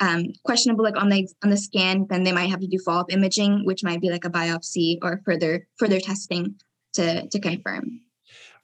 um, 0.00 0.26
questionable, 0.44 0.84
like 0.84 0.96
on 0.96 1.08
the 1.08 1.28
on 1.42 1.50
the 1.50 1.56
scan, 1.56 2.06
then 2.08 2.22
they 2.24 2.32
might 2.32 2.50
have 2.50 2.60
to 2.60 2.66
do 2.66 2.78
follow-up 2.78 3.12
imaging, 3.12 3.64
which 3.64 3.82
might 3.82 4.00
be 4.00 4.10
like 4.10 4.24
a 4.24 4.30
biopsy 4.30 4.98
or 5.02 5.20
further 5.24 5.66
further 5.78 6.00
testing 6.00 6.54
to 6.94 7.28
to 7.28 7.38
confirm. 7.40 8.00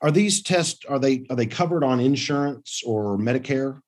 Are 0.00 0.10
these 0.10 0.42
tests 0.42 0.84
are 0.86 0.98
they 0.98 1.26
are 1.30 1.36
they 1.36 1.46
covered 1.46 1.82
on 1.82 1.98
insurance 2.00 2.82
or 2.84 3.16
Medicare? 3.16 3.80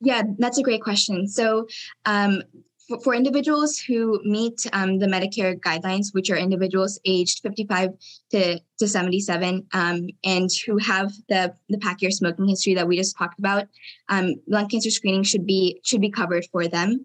Yeah, 0.00 0.22
that's 0.38 0.58
a 0.58 0.62
great 0.62 0.82
question. 0.82 1.26
So, 1.26 1.66
um, 2.04 2.42
for, 2.88 3.00
for, 3.00 3.14
individuals 3.14 3.78
who 3.78 4.20
meet 4.24 4.66
um, 4.72 4.98
the 4.98 5.06
Medicare 5.06 5.58
guidelines, 5.58 6.12
which 6.12 6.30
are 6.30 6.36
individuals 6.36 6.98
aged 7.04 7.40
55 7.42 7.90
to, 8.30 8.60
to 8.78 8.88
77 8.88 9.66
um, 9.72 10.08
and 10.24 10.50
who 10.66 10.78
have 10.78 11.12
the, 11.28 11.54
the 11.68 11.78
pack 11.78 12.02
year 12.02 12.10
smoking 12.10 12.48
history 12.48 12.74
that 12.74 12.86
we 12.86 12.96
just 12.96 13.16
talked 13.16 13.38
about, 13.38 13.66
um, 14.08 14.34
lung 14.48 14.68
cancer 14.68 14.90
screening 14.90 15.22
should 15.22 15.46
be 15.46 15.80
should 15.84 16.00
be 16.00 16.10
covered 16.10 16.44
for 16.52 16.68
them. 16.68 17.04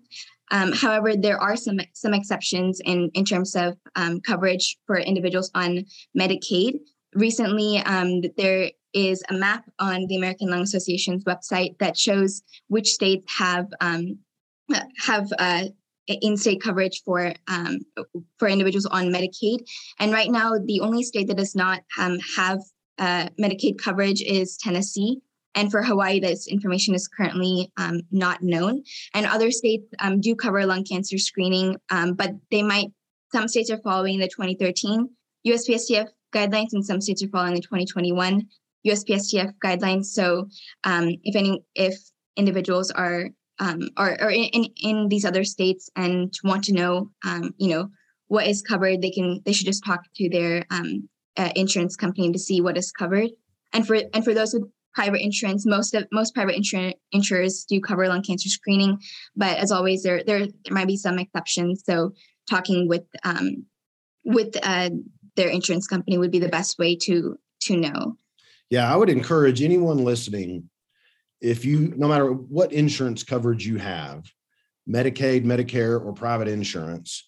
Um, 0.52 0.74
however, 0.74 1.16
there 1.16 1.40
are 1.40 1.56
some 1.56 1.80
some 1.94 2.14
exceptions 2.14 2.82
in, 2.84 3.10
in 3.14 3.26
terms 3.26 3.56
of 3.56 3.78
um, 3.96 4.20
coverage 4.22 4.78
for 4.86 4.98
individuals 4.98 5.50
on 5.56 5.86
Medicaid 6.18 6.80
recently 7.14 7.82
there 8.38 8.72
is 8.94 9.24
a 9.30 9.34
map 9.34 9.70
on 9.80 10.06
the 10.08 10.18
American 10.18 10.50
Lung 10.50 10.62
Association's 10.62 11.24
website 11.24 11.78
that 11.80 11.98
shows 11.98 12.42
which 12.68 12.90
states 12.90 13.32
have 13.38 13.68
um, 13.80 14.18
have 15.00 15.28
uh, 15.38 15.66
in-state 16.08 16.62
coverage 16.62 17.02
for 17.06 17.34
um, 17.48 17.80
for 18.38 18.48
individuals 18.48 18.86
on 18.86 19.06
Medicaid. 19.06 19.60
And 20.00 20.12
right 20.12 20.30
now, 20.30 20.54
the 20.66 20.82
only 20.82 21.04
state 21.04 21.28
that 21.28 21.38
does 21.38 21.56
not 21.56 21.82
um, 21.98 22.18
have 22.36 22.60
uh, 22.98 23.30
Medicaid 23.40 23.78
coverage 23.78 24.22
is 24.22 24.58
Tennessee. 24.58 25.20
And 25.54 25.70
for 25.70 25.84
Hawaii, 25.84 26.20
this 26.20 26.48
information 26.48 26.96
is 26.96 27.10
currently 27.10 27.72
um, 27.76 28.02
not 28.12 28.42
known. 28.42 28.84
And 29.14 29.26
other 29.26 29.52
states 29.52 29.84
um, 30.00 30.22
do 30.22 30.34
cover 30.34 30.66
lung 30.66 30.86
cancer 30.86 31.18
screening, 31.18 31.76
um, 31.90 32.14
but 32.14 32.32
they 32.52 32.64
might 32.64 32.88
some 33.32 33.48
states 33.48 33.70
are 33.70 33.80
following 33.82 34.20
the 34.20 34.28
2013 34.28 35.10
USPSTF 35.48 36.08
guidelines, 36.34 36.74
and 36.74 36.86
some 36.86 37.02
states 37.02 37.24
are 37.24 37.30
following 37.30 37.56
the 37.56 37.62
2021 37.62 38.46
USPSTF 38.86 39.54
guidelines. 39.64 40.06
So, 40.06 40.48
um, 40.84 41.10
if 41.24 41.36
any, 41.36 41.64
if 41.76 41.96
individuals 42.36 42.92
are 42.92 43.30
um, 43.62 43.90
or, 43.96 44.22
or 44.22 44.32
in, 44.32 44.66
in 44.82 45.08
these 45.08 45.24
other 45.24 45.44
states 45.44 45.90
and 45.96 46.34
want 46.44 46.64
to 46.66 46.74
know, 46.74 47.12
um, 47.24 47.54
you 47.58 47.70
know, 47.70 47.90
what 48.28 48.48
is 48.48 48.62
covered, 48.62 49.02
they 49.02 49.12
can 49.12 49.42
they 49.46 49.54
should 49.54 49.68
just 49.68 49.86
talk 49.86 50.02
to 50.16 50.30
their 50.30 50.66
um, 50.72 51.08
uh, 51.38 51.52
insurance 51.56 51.96
company 51.96 52.32
to 52.32 52.40
see 52.40 52.60
what 52.60 52.78
is 52.78 52.92
covered. 52.92 53.30
And 53.72 53.86
for 53.86 53.98
and 54.14 54.26
for 54.26 54.34
those 54.34 54.54
with 54.54 54.64
private 54.96 55.22
insurance, 55.22 55.66
most 55.66 55.94
of 55.94 56.08
most 56.12 56.34
private 56.34 56.56
insur- 56.56 56.96
insurers 57.12 57.66
do 57.70 57.80
cover 57.80 58.08
lung 58.08 58.24
cancer 58.24 58.50
screening, 58.50 58.98
but 59.36 59.58
as 59.58 59.72
always, 59.72 60.04
there 60.04 60.24
there, 60.26 60.40
there 60.40 60.74
might 60.74 60.88
be 60.88 60.98
some 60.98 61.20
exceptions. 61.20 61.84
So 61.86 62.14
talking 62.50 62.88
with 62.88 63.04
um, 63.24 63.66
with 64.24 64.58
uh, 64.64 64.90
their 65.36 65.50
insurance 65.50 65.86
company 65.86 66.18
would 66.18 66.32
be 66.32 66.40
the 66.40 66.50
best 66.50 66.80
way 66.80 66.96
to 67.04 67.38
to 67.64 67.78
know. 67.78 68.16
Yeah, 68.72 68.92
I 68.92 68.96
would 68.96 69.10
encourage 69.10 69.62
anyone 69.62 70.06
listening 70.06 70.70
if 71.42 71.66
you 71.66 71.94
no 71.98 72.08
matter 72.08 72.32
what 72.32 72.72
insurance 72.72 73.24
coverage 73.24 73.66
you 73.66 73.78
have, 73.78 74.32
Medicaid, 74.88 75.44
Medicare, 75.44 76.04
or 76.04 76.14
private 76.14 76.48
insurance, 76.48 77.28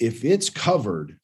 if 0.00 0.24
it's 0.24 0.50
covered, 0.50 1.18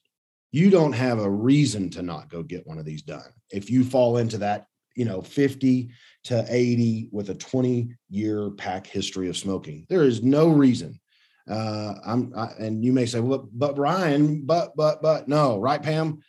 you 0.52 0.70
don't 0.70 0.92
have 0.92 1.18
a 1.18 1.30
reason 1.30 1.90
to 1.90 2.02
not 2.02 2.30
go 2.30 2.42
get 2.42 2.66
one 2.66 2.78
of 2.78 2.84
these 2.84 3.02
done. 3.02 3.32
If 3.50 3.70
you 3.70 3.84
fall 3.84 4.18
into 4.18 4.38
that, 4.38 4.66
you 4.94 5.04
know, 5.04 5.22
50 5.22 5.90
to 6.24 6.44
80 6.48 7.08
with 7.12 7.30
a 7.30 7.34
20 7.34 7.94
year 8.10 8.50
pack 8.50 8.86
history 8.86 9.28
of 9.28 9.36
smoking, 9.36 9.86
there 9.88 10.04
is 10.04 10.22
no 10.22 10.48
reason. 10.48 10.98
Uh, 11.48 11.94
I'm, 12.04 12.32
I, 12.36 12.48
and 12.58 12.84
you 12.84 12.92
may 12.92 13.06
say, 13.06 13.20
well, 13.20 13.48
but 13.52 13.78
Ryan, 13.78 14.42
but, 14.44 14.76
but, 14.76 15.00
but 15.00 15.28
no, 15.28 15.58
right, 15.58 15.82
Pam? 15.82 16.20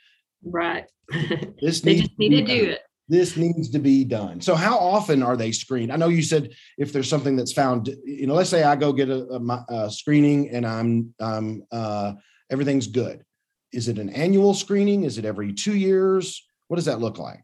Right. 0.43 0.85
This 1.61 1.81
they 1.81 1.95
needs 1.95 2.07
just 2.07 2.19
need 2.19 2.29
to 2.29 2.41
do 2.43 2.69
it. 2.69 2.79
This 3.09 3.35
needs 3.35 3.69
to 3.71 3.79
be 3.79 4.05
done. 4.05 4.39
So, 4.39 4.55
how 4.55 4.77
often 4.77 5.23
are 5.23 5.35
they 5.35 5.51
screened? 5.51 5.91
I 5.91 5.97
know 5.97 6.09
you 6.09 6.21
said 6.21 6.53
if 6.77 6.93
there's 6.93 7.09
something 7.09 7.35
that's 7.35 7.51
found, 7.51 7.89
you 8.05 8.27
know, 8.27 8.35
let's 8.35 8.49
say 8.49 8.63
I 8.63 8.75
go 8.75 8.93
get 8.93 9.09
a, 9.09 9.25
a, 9.25 9.65
a 9.69 9.91
screening 9.91 10.49
and 10.51 10.65
I'm, 10.65 11.13
um, 11.19 11.63
uh, 11.71 12.13
everything's 12.51 12.87
good 12.87 13.25
is 13.71 13.87
it 13.87 13.99
an 13.99 14.09
annual 14.09 14.53
screening? 14.53 15.03
Is 15.03 15.17
it 15.17 15.25
every 15.25 15.53
two 15.53 15.75
years? 15.75 16.45
What 16.67 16.75
does 16.75 16.85
that 16.85 16.99
look 16.99 17.17
like? 17.17 17.43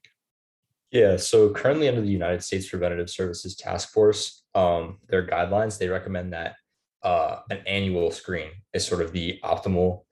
Yeah, 0.92 1.18
so 1.18 1.50
currently 1.50 1.88
under 1.88 2.02
the 2.02 2.08
United 2.08 2.44
States 2.44 2.70
Preventative 2.70 3.10
Services 3.10 3.56
Task 3.56 3.92
Force, 3.92 4.44
um, 4.54 5.00
their 5.10 5.26
guidelines, 5.26 5.78
they 5.78 5.90
recommend 5.90 6.34
that 6.34 6.56
uh, 7.04 7.40
an 7.50 7.60
annual 7.68 8.12
screen 8.12 8.50
is 8.74 8.88
sort 8.88 9.02
of 9.02 9.12
the 9.12 9.40
optimal 9.44 10.04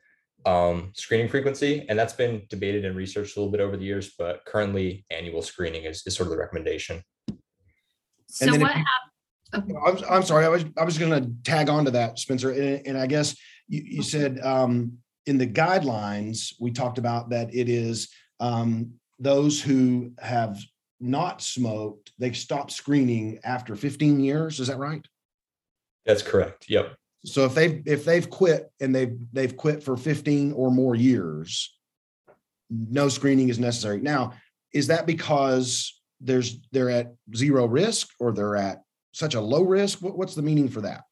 um, 0.45 0.91
screening 0.95 1.29
frequency. 1.29 1.85
And 1.89 1.97
that's 1.97 2.13
been 2.13 2.43
debated 2.50 2.85
and 2.85 2.95
researched 2.95 3.38
a 3.38 3.39
little 3.39 3.51
bit 3.51 3.62
over 3.62 3.77
the 3.77 3.85
years, 3.85 4.13
but 4.17 4.43
currently 4.45 5.05
annual 5.09 5.41
screening 5.41 5.83
is, 5.85 6.03
is 6.05 6.15
sort 6.15 6.27
of 6.27 6.31
the 6.31 6.38
recommendation. 6.38 7.01
So 8.27 8.45
then 8.45 8.62
what 8.62 8.71
happened? 8.71 9.77
I'm, 9.85 9.97
I'm 10.09 10.23
sorry. 10.23 10.45
I 10.45 10.50
was 10.50 10.65
I 10.77 10.83
was 10.83 10.97
going 10.97 11.12
to 11.12 11.31
tag 11.43 11.69
on 11.69 11.85
to 11.85 11.91
that, 11.91 12.17
Spencer. 12.17 12.51
And, 12.51 12.88
and 12.88 12.97
I 12.97 13.05
guess 13.05 13.35
you, 13.67 13.83
you 13.85 14.03
said 14.03 14.39
um, 14.43 14.93
in 15.27 15.38
the 15.38 15.45
guidelines 15.45 16.53
we 16.59 16.71
talked 16.71 16.97
about 16.97 17.29
that 17.29 17.53
it 17.53 17.69
is 17.69 18.09
um, 18.39 18.93
those 19.19 19.62
who 19.62 20.12
have 20.19 20.59
not 21.00 21.41
smoked 21.41 22.12
they 22.17 22.31
stop 22.31 22.71
screening 22.71 23.39
after 23.43 23.75
15 23.75 24.19
years. 24.19 24.59
Is 24.59 24.67
that 24.67 24.77
right? 24.77 25.05
That's 26.05 26.21
correct. 26.21 26.65
Yep. 26.67 26.95
So 27.25 27.46
if 27.46 27.56
they've 27.56 27.82
if 27.86 28.06
they've 28.06 28.30
quit 28.30 28.72
and 28.82 28.94
they've 28.94 29.18
they've 29.32 29.56
quit 29.56 29.82
for 29.82 29.96
15 29.96 30.51
or 30.53 30.72
more 30.72 30.96
years, 30.96 31.74
no 32.70 33.08
screening 33.10 33.50
is 33.50 33.60
necessary. 33.60 34.01
Now, 34.01 34.34
is 34.74 34.88
that 34.88 35.06
because 35.06 36.01
there's 36.20 36.60
they're 36.72 36.89
at 36.89 37.13
zero 37.36 37.65
risk 37.65 38.10
or 38.20 38.34
they're 38.34 38.58
at 38.58 38.82
such 39.13 39.36
a 39.36 39.42
low 39.42 39.63
risk? 39.63 40.01
What, 40.01 40.18
what's 40.18 40.36
the 40.36 40.42
meaning 40.42 40.68
for 40.68 40.82
that? 40.82 41.03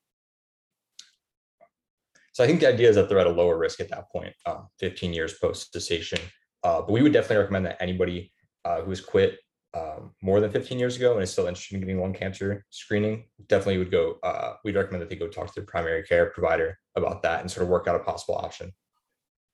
So 2.33 2.43
I 2.43 2.47
think 2.47 2.61
the 2.61 2.69
idea 2.69 2.89
is 2.89 2.95
that 2.95 3.09
they're 3.09 3.19
at 3.19 3.27
a 3.27 3.31
lower 3.31 3.57
risk 3.57 3.79
at 3.81 3.89
that 3.89 4.09
point, 4.11 4.33
um, 4.45 4.67
15 4.79 5.13
years 5.13 5.33
post 5.39 5.73
cessation. 5.73 6.19
Uh, 6.63 6.81
but 6.81 6.91
we 6.91 7.01
would 7.01 7.13
definitely 7.13 7.37
recommend 7.37 7.65
that 7.65 7.81
anybody 7.81 8.31
uh, 8.63 8.81
who 8.81 8.89
has 8.89 9.01
quit 9.01 9.39
um, 9.73 10.11
more 10.21 10.39
than 10.41 10.51
15 10.51 10.77
years 10.77 10.97
ago 10.97 11.13
and 11.13 11.23
is 11.23 11.31
still 11.31 11.47
interested 11.47 11.75
in 11.75 11.81
getting 11.81 12.01
lung 12.01 12.13
cancer 12.13 12.65
screening 12.69 13.25
definitely 13.47 13.77
would 13.77 13.91
go. 13.91 14.17
Uh, 14.23 14.53
we'd 14.63 14.75
recommend 14.75 15.01
that 15.01 15.09
they 15.09 15.15
go 15.15 15.27
talk 15.27 15.47
to 15.47 15.53
their 15.55 15.65
primary 15.65 16.03
care 16.03 16.27
provider 16.27 16.77
about 16.95 17.21
that 17.23 17.41
and 17.41 17.49
sort 17.49 17.63
of 17.63 17.69
work 17.69 17.87
out 17.87 17.95
a 17.95 18.03
possible 18.03 18.35
option. 18.35 18.71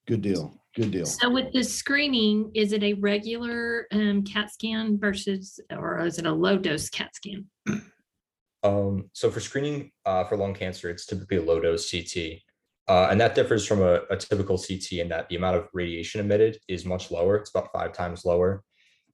Good 0.08 0.22
deal. 0.22 0.54
Good 0.76 0.92
deal. 0.92 1.06
So 1.06 1.30
with 1.30 1.52
the 1.54 1.64
screening, 1.64 2.52
is 2.56 2.72
it 2.72 2.82
a 2.82 2.94
regular 2.94 3.88
um, 3.92 4.24
CAT 4.24 4.52
scan 4.52 4.98
versus, 4.98 5.60
or 5.70 6.00
is 6.00 6.18
it 6.18 6.26
a 6.26 6.32
low 6.32 6.58
dose 6.58 6.90
CAT 6.90 7.14
scan? 7.16 7.46
Um, 8.64 9.10
so 9.14 9.30
for 9.30 9.40
screening 9.40 9.92
uh, 10.06 10.24
for 10.24 10.36
lung 10.38 10.54
cancer, 10.54 10.90
it's 10.90 11.06
typically 11.06 11.38
a 11.38 11.44
low 11.44 11.60
dose 11.60 11.92
CT. 11.92 12.40
Uh, 12.88 13.10
and 13.12 13.20
that 13.20 13.36
differs 13.36 13.68
from 13.68 13.82
a, 13.82 14.02
a 14.10 14.16
typical 14.18 14.58
CT 14.58 14.94
in 14.94 15.10
that 15.10 15.28
the 15.30 15.36
amount 15.36 15.58
of 15.58 15.68
radiation 15.74 16.22
emitted 16.22 16.58
is 16.68 16.86
much 16.86 17.12
lower. 17.12 17.36
It's 17.36 17.50
about 17.50 17.72
five 17.74 17.92
times 17.92 18.24
lower. 18.24 18.64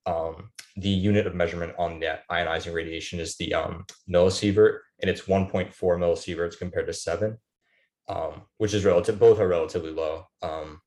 Um, 0.06 0.50
the 0.76 0.90
unit 0.90 1.28
of 1.28 1.36
measurement 1.36 1.74
on 1.78 2.00
that 2.02 2.24
ionizing 2.30 2.74
radiation 2.74 3.20
is 3.20 3.36
the 3.38 3.54
um, 3.54 3.86
millisievert, 4.10 4.80
and 5.02 5.10
it's 5.10 5.22
1.4 5.22 5.72
millisieverts 5.74 6.58
compared 6.58 6.88
to 6.88 6.94
seven, 6.94 7.38
um, 8.10 8.44
which 8.58 8.74
is 8.74 8.86
relative. 8.86 9.20
Both 9.20 9.40
are 9.40 9.48
relatively 9.48 9.92
low. 9.92 10.26
Um, 10.42 10.82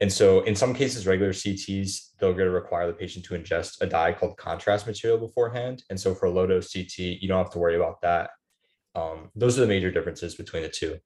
and 0.00 0.12
so, 0.12 0.40
in 0.42 0.56
some 0.56 0.74
cases, 0.74 1.06
regular 1.06 1.32
CTs 1.32 2.08
they're 2.18 2.32
going 2.32 2.46
to 2.46 2.50
require 2.50 2.86
the 2.86 2.92
patient 2.92 3.24
to 3.26 3.34
ingest 3.34 3.80
a 3.80 3.86
dye 3.86 4.12
called 4.12 4.36
contrast 4.36 4.86
material 4.86 5.18
beforehand. 5.18 5.84
And 5.90 5.98
so, 5.98 6.14
for 6.14 6.26
a 6.26 6.30
low 6.30 6.46
dose 6.46 6.72
CT, 6.72 6.98
you 6.98 7.28
don't 7.28 7.38
have 7.38 7.52
to 7.52 7.58
worry 7.58 7.76
about 7.76 8.00
that. 8.02 8.30
Um, 8.94 9.30
those 9.34 9.56
are 9.58 9.62
the 9.62 9.68
major 9.68 9.90
differences 9.90 10.34
between 10.34 10.64
the 10.64 10.68
two 10.68 10.98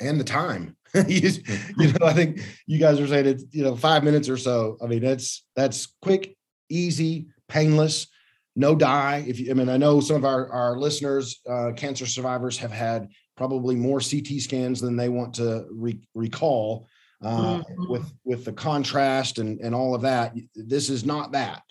and 0.00 0.20
the 0.20 0.24
time. 0.24 0.76
you, 1.06 1.30
you 1.78 1.92
know, 1.92 2.06
I 2.06 2.12
think 2.12 2.40
you 2.66 2.78
guys 2.78 3.00
are 3.00 3.06
saying 3.06 3.26
it's 3.26 3.44
you 3.50 3.62
know 3.62 3.76
five 3.76 4.04
minutes 4.04 4.28
or 4.28 4.36
so. 4.36 4.76
I 4.82 4.86
mean, 4.86 5.02
that's 5.02 5.44
that's 5.54 5.94
quick, 6.00 6.36
easy, 6.68 7.28
painless, 7.48 8.06
no 8.56 8.74
dye. 8.74 9.24
If 9.26 9.38
you, 9.40 9.50
I 9.50 9.54
mean, 9.54 9.68
I 9.68 9.76
know 9.76 10.00
some 10.00 10.16
of 10.16 10.24
our 10.24 10.50
our 10.50 10.76
listeners, 10.78 11.40
uh, 11.48 11.72
cancer 11.76 12.06
survivors, 12.06 12.58
have 12.58 12.72
had 12.72 13.08
probably 13.36 13.76
more 13.76 14.00
CT 14.00 14.40
scans 14.40 14.80
than 14.80 14.96
they 14.96 15.08
want 15.08 15.34
to 15.34 15.66
re- 15.70 16.06
recall. 16.14 16.88
Uh, 17.22 17.58
Mhm. 17.58 17.88
With 17.88 18.12
with 18.24 18.44
the 18.44 18.52
contrast 18.52 19.38
and 19.38 19.60
and 19.60 19.74
all 19.74 19.94
of 19.94 20.02
that, 20.02 20.34
this 20.54 20.88
is 20.88 21.04
not 21.04 21.32
that. 21.32 21.62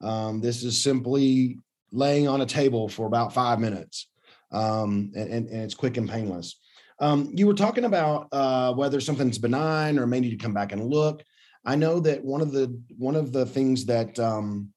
Um, 0.00 0.40
this 0.40 0.64
is 0.64 0.82
simply 0.82 1.58
laying 1.92 2.26
on 2.26 2.40
a 2.40 2.46
table 2.46 2.88
for 2.88 3.06
about 3.06 3.32
five 3.32 3.60
minutes, 3.60 4.08
um, 4.50 5.12
and, 5.14 5.28
and 5.30 5.48
and 5.48 5.62
it's 5.62 5.74
quick 5.74 5.96
and 5.98 6.08
painless. 6.08 6.56
Um, 7.04 7.30
you 7.34 7.46
were 7.46 7.52
talking 7.52 7.84
about 7.84 8.28
uh, 8.32 8.72
whether 8.72 8.98
something's 8.98 9.36
benign 9.36 9.98
or 9.98 10.06
may 10.06 10.20
need 10.20 10.30
to 10.30 10.42
come 10.42 10.54
back 10.54 10.72
and 10.72 10.88
look. 10.88 11.22
I 11.66 11.76
know 11.76 12.00
that 12.00 12.24
one 12.24 12.40
of 12.40 12.50
the 12.50 12.80
one 12.96 13.14
of 13.14 13.30
the 13.30 13.44
things 13.44 13.84
that 13.84 14.18
um, 14.18 14.70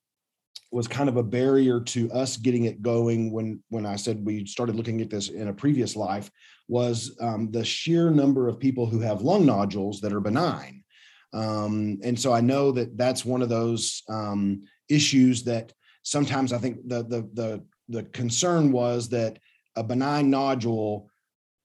was 0.70 0.90
kind 0.90 1.08
of 1.08 1.16
a 1.16 1.24
barrier 1.24 1.80
to 1.80 2.12
us 2.12 2.36
getting 2.36 2.66
it 2.66 2.82
going 2.82 3.32
when 3.32 3.64
when 3.70 3.86
I 3.86 3.96
said 3.96 4.26
we 4.26 4.46
started 4.46 4.76
looking 4.76 5.00
at 5.00 5.10
this 5.10 5.30
in 5.30 5.48
a 5.48 5.54
previous 5.54 5.96
life 5.96 6.30
was 6.68 7.16
um, 7.22 7.50
the 7.50 7.64
sheer 7.64 8.10
number 8.10 8.50
of 8.50 8.60
people 8.60 8.86
who 8.86 9.00
have 9.00 9.22
lung 9.22 9.46
nodules 9.46 10.02
that 10.02 10.12
are 10.12 10.20
benign. 10.20 10.84
Um, 11.32 11.98
and 12.04 12.20
so 12.20 12.34
I 12.34 12.42
know 12.42 12.74
that 12.74 12.98
that's 12.98 13.24
one 13.24 13.42
of 13.42 13.48
those 13.48 14.04
um, 14.10 14.64
issues 14.90 15.44
that 15.44 15.72
sometimes 16.04 16.52
I 16.52 16.58
think 16.58 16.90
the 16.90 17.04
the 17.04 17.30
the 17.34 17.64
the 17.88 18.04
concern 18.04 18.74
was 18.74 19.08
that 19.10 19.40
a 19.78 19.84
benign 19.84 20.30
nodule 20.30 21.10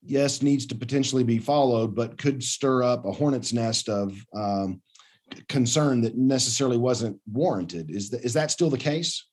yes, 0.04 0.42
needs 0.42 0.66
to 0.66 0.74
potentially 0.74 1.24
be 1.24 1.38
followed, 1.38 1.94
but 1.94 2.18
could 2.18 2.42
stir 2.42 2.82
up 2.82 3.04
a 3.04 3.12
hornet's 3.12 3.52
nest 3.52 3.88
of 3.88 4.14
um, 4.34 4.80
concern 5.48 6.00
that 6.02 6.16
necessarily 6.16 6.76
wasn't 6.76 7.18
warranted. 7.30 7.90
Is 7.90 8.10
that, 8.10 8.24
is 8.24 8.34
that 8.34 8.50
still 8.50 8.70
the 8.70 8.78
case? 8.78 9.24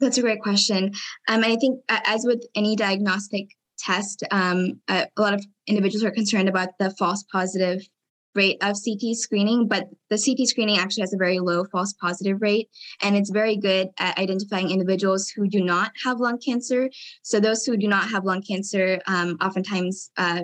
That's 0.00 0.18
a 0.18 0.22
great 0.22 0.42
question. 0.42 0.92
Um, 1.28 1.42
and 1.42 1.46
I 1.46 1.56
think, 1.56 1.80
as 1.88 2.24
with 2.24 2.44
any 2.54 2.76
diagnostic 2.76 3.48
test, 3.78 4.22
um, 4.30 4.80
uh, 4.88 5.06
a 5.16 5.20
lot 5.20 5.34
of 5.34 5.44
individuals 5.66 6.04
are 6.04 6.10
concerned 6.10 6.48
about 6.48 6.70
the 6.78 6.90
false 6.98 7.24
positive 7.32 7.80
rate 8.36 8.58
of 8.62 8.76
CT 8.84 9.16
screening, 9.16 9.66
but 9.66 9.88
the 10.10 10.18
CT 10.18 10.46
screening 10.46 10.78
actually 10.78 11.02
has 11.02 11.14
a 11.14 11.18
very 11.18 11.38
low 11.38 11.64
false 11.64 11.92
positive 11.94 12.40
rate, 12.40 12.68
and 13.02 13.16
it's 13.16 13.30
very 13.30 13.56
good 13.56 13.88
at 13.98 14.18
identifying 14.18 14.70
individuals 14.70 15.28
who 15.28 15.48
do 15.48 15.62
not 15.62 15.92
have 16.04 16.20
lung 16.20 16.38
cancer. 16.38 16.90
So 17.22 17.40
those 17.40 17.64
who 17.64 17.76
do 17.76 17.88
not 17.88 18.08
have 18.10 18.24
lung 18.24 18.42
cancer, 18.42 19.00
um, 19.06 19.36
oftentimes 19.40 20.10
uh, 20.16 20.42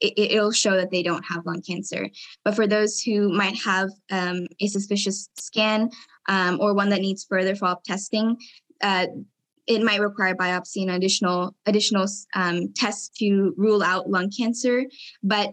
it, 0.00 0.40
will 0.40 0.52
show 0.52 0.76
that 0.76 0.90
they 0.90 1.02
don't 1.02 1.24
have 1.24 1.44
lung 1.44 1.62
cancer. 1.62 2.08
But 2.44 2.54
for 2.54 2.66
those 2.66 3.00
who 3.00 3.30
might 3.30 3.56
have 3.62 3.90
um, 4.10 4.46
a 4.60 4.68
suspicious 4.68 5.28
scan 5.36 5.90
um, 6.28 6.58
or 6.60 6.74
one 6.74 6.90
that 6.90 7.00
needs 7.00 7.24
further 7.28 7.54
follow-up 7.54 7.84
testing, 7.84 8.36
uh, 8.82 9.06
it 9.66 9.82
might 9.82 10.00
require 10.00 10.34
biopsy 10.34 10.82
and 10.82 10.90
additional 10.90 11.54
additional 11.66 12.06
um, 12.34 12.72
tests 12.74 13.10
to 13.18 13.54
rule 13.56 13.82
out 13.82 14.08
lung 14.08 14.30
cancer. 14.30 14.84
But 15.22 15.52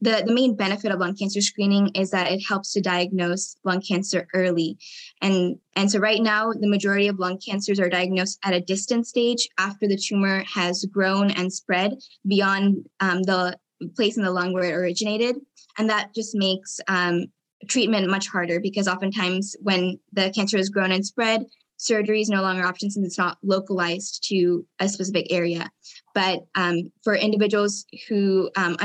the, 0.00 0.22
the 0.24 0.32
main 0.32 0.54
benefit 0.54 0.92
of 0.92 1.00
lung 1.00 1.16
cancer 1.16 1.40
screening 1.40 1.88
is 1.94 2.10
that 2.10 2.30
it 2.30 2.40
helps 2.46 2.72
to 2.72 2.80
diagnose 2.80 3.56
lung 3.64 3.80
cancer 3.80 4.28
early. 4.34 4.78
And, 5.20 5.58
and 5.74 5.90
so 5.90 5.98
right 5.98 6.22
now, 6.22 6.52
the 6.52 6.68
majority 6.68 7.08
of 7.08 7.18
lung 7.18 7.38
cancers 7.38 7.80
are 7.80 7.88
diagnosed 7.88 8.38
at 8.44 8.54
a 8.54 8.60
distant 8.60 9.06
stage 9.06 9.48
after 9.58 9.88
the 9.88 9.96
tumor 9.96 10.44
has 10.52 10.84
grown 10.84 11.30
and 11.32 11.52
spread 11.52 11.98
beyond 12.26 12.86
um, 13.00 13.22
the 13.22 13.58
place 13.96 14.16
in 14.16 14.22
the 14.22 14.30
lung 14.30 14.52
where 14.52 14.64
it 14.64 14.74
originated. 14.74 15.36
And 15.78 15.90
that 15.90 16.14
just 16.14 16.34
makes 16.34 16.80
um, 16.88 17.26
treatment 17.68 18.08
much 18.10 18.28
harder 18.28 18.60
because 18.60 18.88
oftentimes 18.88 19.56
when 19.60 19.98
the 20.12 20.30
cancer 20.30 20.56
has 20.56 20.68
grown 20.68 20.92
and 20.92 21.04
spread, 21.04 21.44
surgery 21.76 22.20
is 22.20 22.28
no 22.28 22.42
longer 22.42 22.62
an 22.62 22.68
option 22.68 22.90
since 22.90 23.06
it's 23.06 23.18
not 23.18 23.38
localized 23.42 24.24
to 24.28 24.66
a 24.80 24.88
specific 24.88 25.32
area. 25.32 25.70
But 26.14 26.40
um, 26.54 26.92
for 27.02 27.14
individuals 27.14 27.84
who 28.08 28.50
um, 28.56 28.76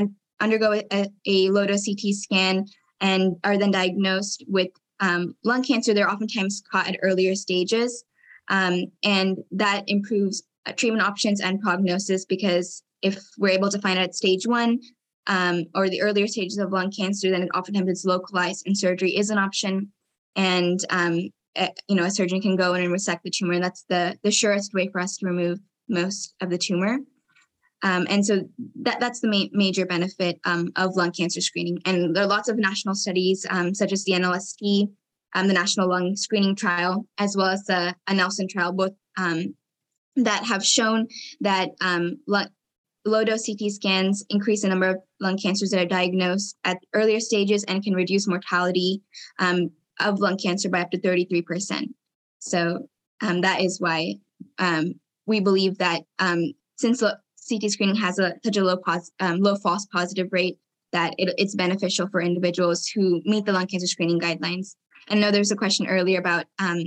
undergo 0.44 0.74
a, 0.92 1.08
a 1.26 1.50
low 1.50 1.66
dose 1.66 1.86
CT 1.86 2.14
scan 2.14 2.66
and 3.02 3.36
are 3.44 3.58
then 3.58 3.72
diagnosed 3.72 4.44
with 4.48 4.70
um, 5.00 5.36
lung 5.44 5.64
cancer, 5.64 5.94
they're 5.94 6.10
oftentimes 6.10 6.62
caught 6.72 6.88
at 6.88 7.00
earlier 7.02 7.36
stages. 7.36 8.04
Um, 8.50 8.86
and 9.04 9.38
that 9.52 9.84
improves 9.88 10.44
uh, 10.66 10.74
treatment 10.74 11.04
options 11.04 11.42
and 11.42 11.62
prognosis 11.62 12.26
because 12.26 12.84
if 13.02 13.20
we're 13.38 13.50
able 13.50 13.70
to 13.70 13.80
find 13.80 13.98
out 13.98 14.06
at 14.06 14.16
stage 14.16 14.46
one 14.46 14.80
um, 15.28 15.66
or 15.76 15.90
the 15.90 16.02
earlier 16.02 16.28
stages 16.28 16.58
of 16.58 16.72
lung 16.72 16.92
cancer, 16.92 17.30
then 17.30 17.50
oftentimes 17.50 17.90
it's 17.90 18.06
localized 18.06 18.66
and 18.66 18.78
surgery 18.78 19.16
is 19.16 19.30
an 19.30 19.38
option. 19.38 19.92
And 20.36 20.80
um, 20.90 21.30
uh, 21.56 21.68
you 21.88 21.96
know, 21.96 22.06
a 22.06 22.12
surgeon 22.12 22.42
can 22.42 22.56
go 22.56 22.74
in 22.74 22.84
and 22.84 22.92
resect 22.92 23.24
the 23.24 23.30
tumor, 23.30 23.54
and 23.54 23.64
that's 23.64 23.84
the 23.88 24.18
the 24.24 24.32
surest 24.32 24.74
way 24.74 24.88
for 24.88 25.00
us 25.00 25.18
to 25.18 25.28
remove 25.28 25.60
most 25.88 26.34
of 26.42 26.50
the 26.50 26.58
tumor. 26.58 26.98
Um, 27.84 28.08
and 28.10 28.26
so 28.26 28.42
that, 28.82 29.02
that's 29.02 29.20
the 29.20 29.28
main, 29.28 29.50
major 29.52 29.86
benefit 29.86 30.40
um, 30.46 30.72
of 30.78 30.96
lung 30.96 31.12
cancer 31.12 31.42
screening. 31.42 31.80
And 31.86 32.16
there 32.16 32.24
are 32.24 32.28
lots 32.28 32.48
of 32.48 32.58
national 32.58 32.96
studies, 32.96 33.46
um, 33.50 33.76
such 33.76 33.92
as 33.92 34.06
the 34.06 34.14
NLST, 34.14 34.88
um, 35.36 35.48
the 35.48 35.54
National 35.54 35.90
Lung 35.90 36.16
Screening 36.16 36.56
Trial, 36.56 37.06
as 37.18 37.36
well 37.36 37.48
as 37.48 37.64
the 37.66 37.94
a 38.08 38.14
Nelson 38.14 38.48
trial, 38.48 38.72
both 38.72 38.94
um, 39.18 39.54
that 40.16 40.46
have 40.46 40.66
shown 40.66 41.08
that 41.42 41.72
um, 41.82 42.18
low 43.06 43.24
dose 43.26 43.46
CT 43.46 43.70
scans 43.72 44.26
increase 44.30 44.62
the 44.62 44.70
number 44.70 44.88
of 44.88 44.98
lung 45.20 45.38
cancers 45.38 45.72
that 45.72 45.82
are 45.82 45.86
diagnosed 45.86 46.56
at 46.64 46.78
earlier 46.94 47.20
stages 47.20 47.66
and 47.66 47.84
can 47.84 47.94
reduce 47.94 48.28
mortality 48.28 49.02
of 49.40 50.20
lung 50.20 50.38
cancer 50.38 50.70
by 50.70 50.82
up 50.82 50.92
to 50.92 51.00
33%. 51.00 51.88
So 52.40 52.88
that 53.20 53.62
is 53.62 53.82
why 53.82 54.16
we 55.26 55.40
believe 55.40 55.80
that 55.80 56.04
since 56.78 57.04
CT 57.50 57.72
screening 57.72 57.96
has 57.96 58.20
a 58.20 58.34
such 58.44 58.58
a 58.58 58.64
low 58.64 58.78
pos, 58.78 59.12
um, 59.20 59.40
low 59.40 59.56
false 59.56 59.86
positive 59.92 60.28
rate 60.32 60.58
that 60.92 61.14
it, 61.18 61.34
it's 61.38 61.56
beneficial 61.56 62.08
for 62.08 62.22
individuals 62.22 62.88
who 62.88 63.22
meet 63.26 63.46
the 63.46 63.52
lung 63.52 63.68
cancer 63.68 63.88
screening 63.88 64.20
guidelines. 64.20 64.76
I 65.10 65.16
know 65.16 65.32
there's 65.32 65.52
a 65.52 65.56
question 65.56 65.88
earlier 65.88 66.20
about 66.20 66.46
um, 66.60 66.84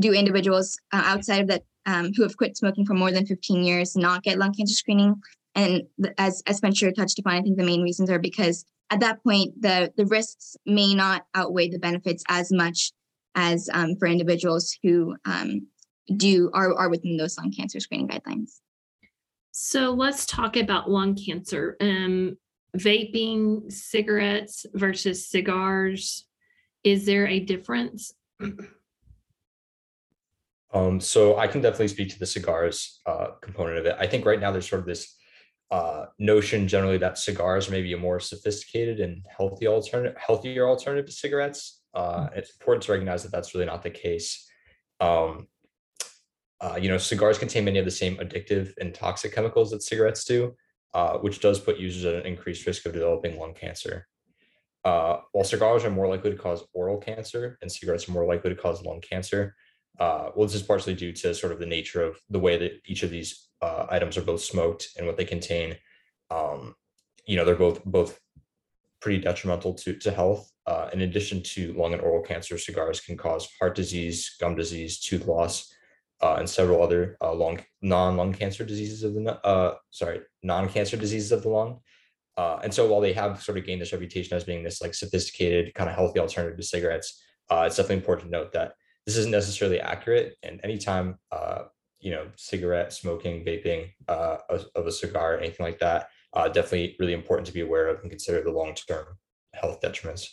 do 0.00 0.12
individuals 0.12 0.78
uh, 0.92 1.02
outside 1.04 1.42
of 1.42 1.48
that 1.48 1.62
um, 1.86 2.12
who 2.16 2.22
have 2.22 2.36
quit 2.36 2.56
smoking 2.56 2.84
for 2.84 2.94
more 2.94 3.12
than 3.12 3.26
15 3.26 3.62
years 3.62 3.96
not 3.96 4.22
get 4.22 4.38
lung 4.38 4.52
cancer 4.52 4.74
screening? 4.74 5.14
And 5.54 5.82
as 6.18 6.42
as 6.46 6.56
Spencer 6.56 6.90
touched 6.92 7.18
upon, 7.18 7.34
I 7.34 7.42
think 7.42 7.56
the 7.56 7.64
main 7.64 7.82
reasons 7.82 8.10
are 8.10 8.18
because 8.18 8.64
at 8.90 9.00
that 9.00 9.22
point 9.22 9.60
the 9.60 9.92
the 9.96 10.06
risks 10.06 10.56
may 10.66 10.94
not 10.94 11.26
outweigh 11.34 11.68
the 11.68 11.78
benefits 11.78 12.24
as 12.28 12.52
much 12.52 12.92
as 13.34 13.68
um, 13.72 13.94
for 13.98 14.08
individuals 14.08 14.76
who 14.82 15.16
um, 15.24 15.66
do 16.16 16.50
are 16.54 16.74
are 16.76 16.90
within 16.90 17.16
those 17.16 17.36
lung 17.38 17.52
cancer 17.52 17.80
screening 17.80 18.08
guidelines. 18.08 18.60
So 19.60 19.90
let's 19.90 20.24
talk 20.24 20.56
about 20.56 20.88
lung 20.88 21.16
cancer. 21.16 21.76
Um, 21.80 22.38
vaping, 22.76 23.72
cigarettes 23.72 24.64
versus 24.72 25.28
cigars. 25.28 26.26
Is 26.84 27.04
there 27.06 27.26
a 27.26 27.40
difference? 27.40 28.14
Um, 30.70 31.00
so 31.00 31.38
I 31.38 31.46
can 31.46 31.62
definitely 31.62 31.88
speak 31.88 32.10
to 32.10 32.18
the 32.18 32.26
cigars 32.26 33.00
uh, 33.06 33.28
component 33.40 33.78
of 33.78 33.86
it. 33.86 33.96
I 33.98 34.06
think 34.06 34.26
right 34.26 34.38
now 34.38 34.52
there's 34.52 34.68
sort 34.68 34.80
of 34.80 34.86
this 34.86 35.16
uh, 35.70 36.04
notion 36.18 36.68
generally 36.68 36.98
that 36.98 37.16
cigars 37.16 37.70
may 37.70 37.80
be 37.80 37.94
a 37.94 37.96
more 37.96 38.20
sophisticated 38.20 39.00
and 39.00 39.24
healthy 39.34 39.66
alternative, 39.66 40.14
healthier 40.18 40.68
alternative 40.68 41.06
to 41.06 41.12
cigarettes. 41.12 41.80
Uh, 41.94 42.26
mm. 42.26 42.36
it's 42.36 42.50
important 42.50 42.82
to 42.82 42.92
recognize 42.92 43.22
that 43.22 43.32
that's 43.32 43.54
really 43.54 43.64
not 43.64 43.82
the 43.82 43.88
case. 43.88 44.46
Um, 45.00 45.46
uh, 46.60 46.78
you 46.80 46.88
know, 46.88 46.98
cigars 46.98 47.38
contain 47.38 47.64
many 47.64 47.78
of 47.78 47.84
the 47.84 47.90
same 47.90 48.16
addictive 48.16 48.72
and 48.78 48.94
toxic 48.94 49.34
chemicals 49.34 49.70
that 49.70 49.82
cigarettes 49.82 50.24
do, 50.24 50.54
uh, 50.94 51.18
which 51.18 51.40
does 51.40 51.60
put 51.60 51.78
users 51.78 52.04
at 52.04 52.14
an 52.14 52.26
increased 52.26 52.66
risk 52.66 52.84
of 52.86 52.92
developing 52.92 53.38
lung 53.38 53.54
cancer. 53.54 54.06
Uh, 54.84 55.18
while 55.32 55.44
cigars 55.44 55.84
are 55.84 55.90
more 55.90 56.08
likely 56.08 56.30
to 56.30 56.36
cause 56.36 56.64
oral 56.72 56.98
cancer 56.98 57.58
and 57.62 57.70
cigarettes 57.70 58.08
are 58.08 58.12
more 58.12 58.26
likely 58.26 58.50
to 58.50 58.56
cause 58.56 58.82
lung 58.82 59.00
cancer, 59.00 59.54
uh, 59.98 60.30
well, 60.34 60.46
this 60.46 60.54
is 60.54 60.62
partially 60.62 60.94
due 60.94 61.12
to 61.12 61.34
sort 61.34 61.52
of 61.52 61.58
the 61.58 61.66
nature 61.66 62.02
of 62.02 62.18
the 62.30 62.38
way 62.38 62.56
that 62.56 62.80
each 62.86 63.02
of 63.02 63.10
these 63.10 63.48
uh, 63.60 63.86
items 63.90 64.16
are 64.16 64.22
both 64.22 64.40
smoked 64.40 64.88
and 64.96 65.06
what 65.06 65.16
they 65.16 65.24
contain. 65.24 65.76
Um, 66.30 66.74
you 67.26 67.36
know, 67.36 67.44
they're 67.44 67.56
both 67.56 67.84
both 67.84 68.18
pretty 69.00 69.20
detrimental 69.20 69.74
to, 69.74 69.94
to 69.94 70.10
health. 70.10 70.50
Uh, 70.66 70.88
in 70.92 71.00
addition 71.02 71.42
to 71.42 71.72
lung 71.74 71.92
and 71.92 72.02
oral 72.02 72.22
cancer, 72.22 72.58
cigars 72.58 73.00
can 73.00 73.16
cause 73.16 73.48
heart 73.58 73.74
disease, 73.74 74.36
gum 74.40 74.54
disease, 74.54 75.00
tooth 75.00 75.26
loss, 75.26 75.72
uh, 76.20 76.36
and 76.38 76.48
several 76.48 76.82
other 76.82 77.16
uh, 77.20 77.32
lung 77.34 77.60
non-lung 77.82 78.32
cancer 78.32 78.64
diseases 78.64 79.02
of 79.02 79.14
the 79.14 79.46
uh, 79.46 79.74
sorry 79.90 80.20
non-cancer 80.42 80.96
diseases 80.96 81.32
of 81.32 81.42
the 81.42 81.48
lung. 81.48 81.80
Uh, 82.36 82.60
and 82.62 82.72
so 82.72 82.86
while 82.86 83.00
they 83.00 83.12
have 83.12 83.42
sort 83.42 83.58
of 83.58 83.66
gained 83.66 83.82
this 83.82 83.92
reputation 83.92 84.36
as 84.36 84.44
being 84.44 84.62
this 84.62 84.80
like 84.80 84.94
sophisticated 84.94 85.74
kind 85.74 85.90
of 85.90 85.96
healthy 85.96 86.20
alternative 86.20 86.56
to 86.56 86.62
cigarettes, 86.62 87.20
uh, 87.50 87.64
it's 87.66 87.76
definitely 87.76 87.96
important 87.96 88.30
to 88.30 88.38
note 88.38 88.52
that 88.52 88.74
this 89.06 89.16
isn't 89.16 89.32
necessarily 89.32 89.80
accurate. 89.80 90.36
And 90.42 90.60
anytime 90.62 91.18
uh, 91.32 91.64
you 92.00 92.12
know 92.12 92.28
cigarette 92.36 92.92
smoking, 92.92 93.44
vaping 93.44 93.90
uh, 94.06 94.38
of 94.48 94.86
a 94.86 94.92
cigar, 94.92 95.38
anything 95.38 95.66
like 95.66 95.78
that, 95.80 96.08
definitely 96.52 96.96
really 96.98 97.14
important 97.14 97.46
to 97.46 97.52
be 97.52 97.60
aware 97.60 97.88
of 97.88 98.00
and 98.00 98.10
consider 98.10 98.42
the 98.42 98.52
long-term 98.52 99.06
health 99.54 99.80
detriments. 99.80 100.28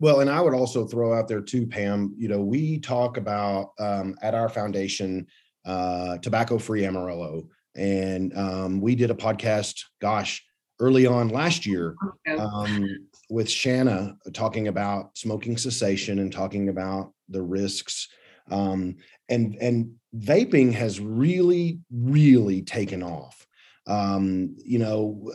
Well, 0.00 0.20
and 0.20 0.30
I 0.30 0.40
would 0.40 0.54
also 0.54 0.86
throw 0.86 1.12
out 1.12 1.26
there 1.28 1.40
too, 1.40 1.66
Pam. 1.66 2.14
You 2.16 2.28
know, 2.28 2.40
we 2.40 2.78
talk 2.78 3.16
about 3.16 3.72
um, 3.78 4.16
at 4.22 4.34
our 4.34 4.48
foundation 4.48 5.26
uh, 5.64 6.18
tobacco-free 6.18 6.84
Amarillo, 6.84 7.48
and 7.76 8.36
um, 8.36 8.80
we 8.80 8.94
did 8.94 9.10
a 9.10 9.14
podcast. 9.14 9.82
Gosh, 10.00 10.44
early 10.80 11.06
on 11.06 11.28
last 11.28 11.66
year 11.66 11.96
um, 12.38 13.08
with 13.28 13.50
Shanna 13.50 14.16
talking 14.32 14.68
about 14.68 15.16
smoking 15.18 15.56
cessation 15.56 16.20
and 16.20 16.32
talking 16.32 16.68
about 16.68 17.12
the 17.28 17.42
risks. 17.42 18.08
Um, 18.50 18.96
and 19.28 19.56
and 19.56 19.94
vaping 20.16 20.72
has 20.72 21.00
really, 21.00 21.80
really 21.90 22.62
taken 22.62 23.02
off. 23.02 23.46
Um, 23.86 24.56
you 24.64 24.78
know, 24.78 25.32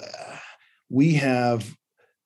we 0.90 1.16
have 1.16 1.76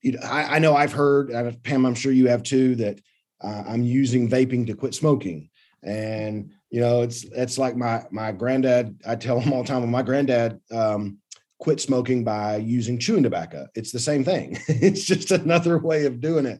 you 0.01 0.13
know, 0.13 0.19
I, 0.23 0.55
I 0.55 0.59
know 0.59 0.75
I've 0.75 0.93
heard, 0.93 1.31
Pam, 1.63 1.85
I'm 1.85 1.95
sure 1.95 2.11
you 2.11 2.27
have 2.27 2.43
too, 2.43 2.75
that 2.75 2.99
uh, 3.41 3.63
I'm 3.67 3.83
using 3.83 4.29
vaping 4.29 4.67
to 4.67 4.73
quit 4.73 4.93
smoking. 4.93 5.49
And, 5.83 6.51
you 6.69 6.81
know, 6.81 7.01
it's, 7.01 7.23
it's 7.23 7.57
like 7.57 7.75
my, 7.75 8.05
my 8.11 8.31
granddad, 8.31 8.99
I 9.07 9.15
tell 9.15 9.39
him 9.41 9.53
all 9.53 9.63
the 9.63 9.67
time, 9.67 9.81
well, 9.81 9.89
my 9.91 10.03
granddad 10.03 10.59
um, 10.71 11.19
quit 11.59 11.79
smoking 11.79 12.23
by 12.23 12.57
using 12.57 12.99
chewing 12.99 13.23
tobacco. 13.23 13.67
It's 13.75 13.91
the 13.91 13.99
same 13.99 14.23
thing. 14.23 14.59
it's 14.67 15.03
just 15.03 15.31
another 15.31 15.77
way 15.77 16.05
of 16.05 16.21
doing 16.21 16.45
it. 16.45 16.59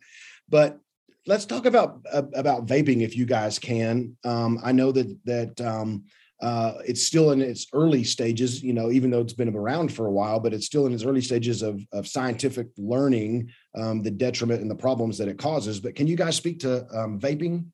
But 0.50 0.80
let's 1.26 1.46
talk 1.46 1.66
about, 1.66 2.06
about 2.12 2.66
vaping 2.66 3.02
if 3.02 3.16
you 3.16 3.26
guys 3.26 3.60
can. 3.60 4.18
Um, 4.24 4.60
I 4.64 4.72
know 4.72 4.92
that, 4.92 5.18
that, 5.26 5.62
um, 5.62 6.06
uh, 6.42 6.74
it's 6.86 7.04
still 7.04 7.32
in 7.32 7.42
its 7.42 7.68
early 7.74 8.04
stages, 8.04 8.62
you 8.62 8.74
know, 8.74 8.92
even 8.92 9.10
though 9.10 9.22
it's 9.22 9.34
been 9.34 9.54
around 9.54 9.92
for 9.92 10.06
a 10.06 10.12
while, 10.12 10.40
but 10.40 10.54
it's 10.54 10.66
still 10.66 10.86
in 10.86 10.94
its 10.94 11.04
early 11.04 11.22
stages 11.22 11.64
of, 11.64 11.82
of 11.92 12.08
scientific 12.08 12.68
learning 12.78 13.50
um, 13.76 14.04
the 14.04 14.12
detriment 14.12 14.62
and 14.62 14.70
the 14.70 14.76
problems 14.76 15.18
that 15.18 15.28
it 15.28 15.40
causes. 15.40 15.80
But 15.80 15.96
can 15.96 16.06
you 16.06 16.16
guys 16.16 16.36
speak 16.36 16.60
to 16.60 16.88
um, 16.96 17.20
vaping? 17.20 17.66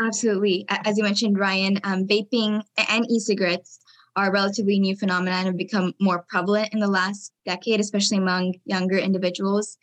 Absolutely. 0.00 0.64
As 0.68 0.96
you 0.96 1.04
mentioned, 1.04 1.38
Ryan, 1.38 1.78
um, 1.84 2.06
vaping 2.06 2.62
and 2.88 3.10
e-cigarettes 3.10 3.80
are 4.16 4.32
relatively 4.32 4.80
new 4.80 4.96
phenomena 4.96 5.36
and 5.36 5.46
have 5.46 5.56
become 5.56 5.94
more 6.00 6.24
prevalent 6.28 6.72
in 6.72 6.80
the 6.80 6.88
last 6.88 7.32
decade, 7.44 7.78
especially 7.78 8.18
among 8.18 8.54
younger 8.64 8.98
individuals. 8.98 9.76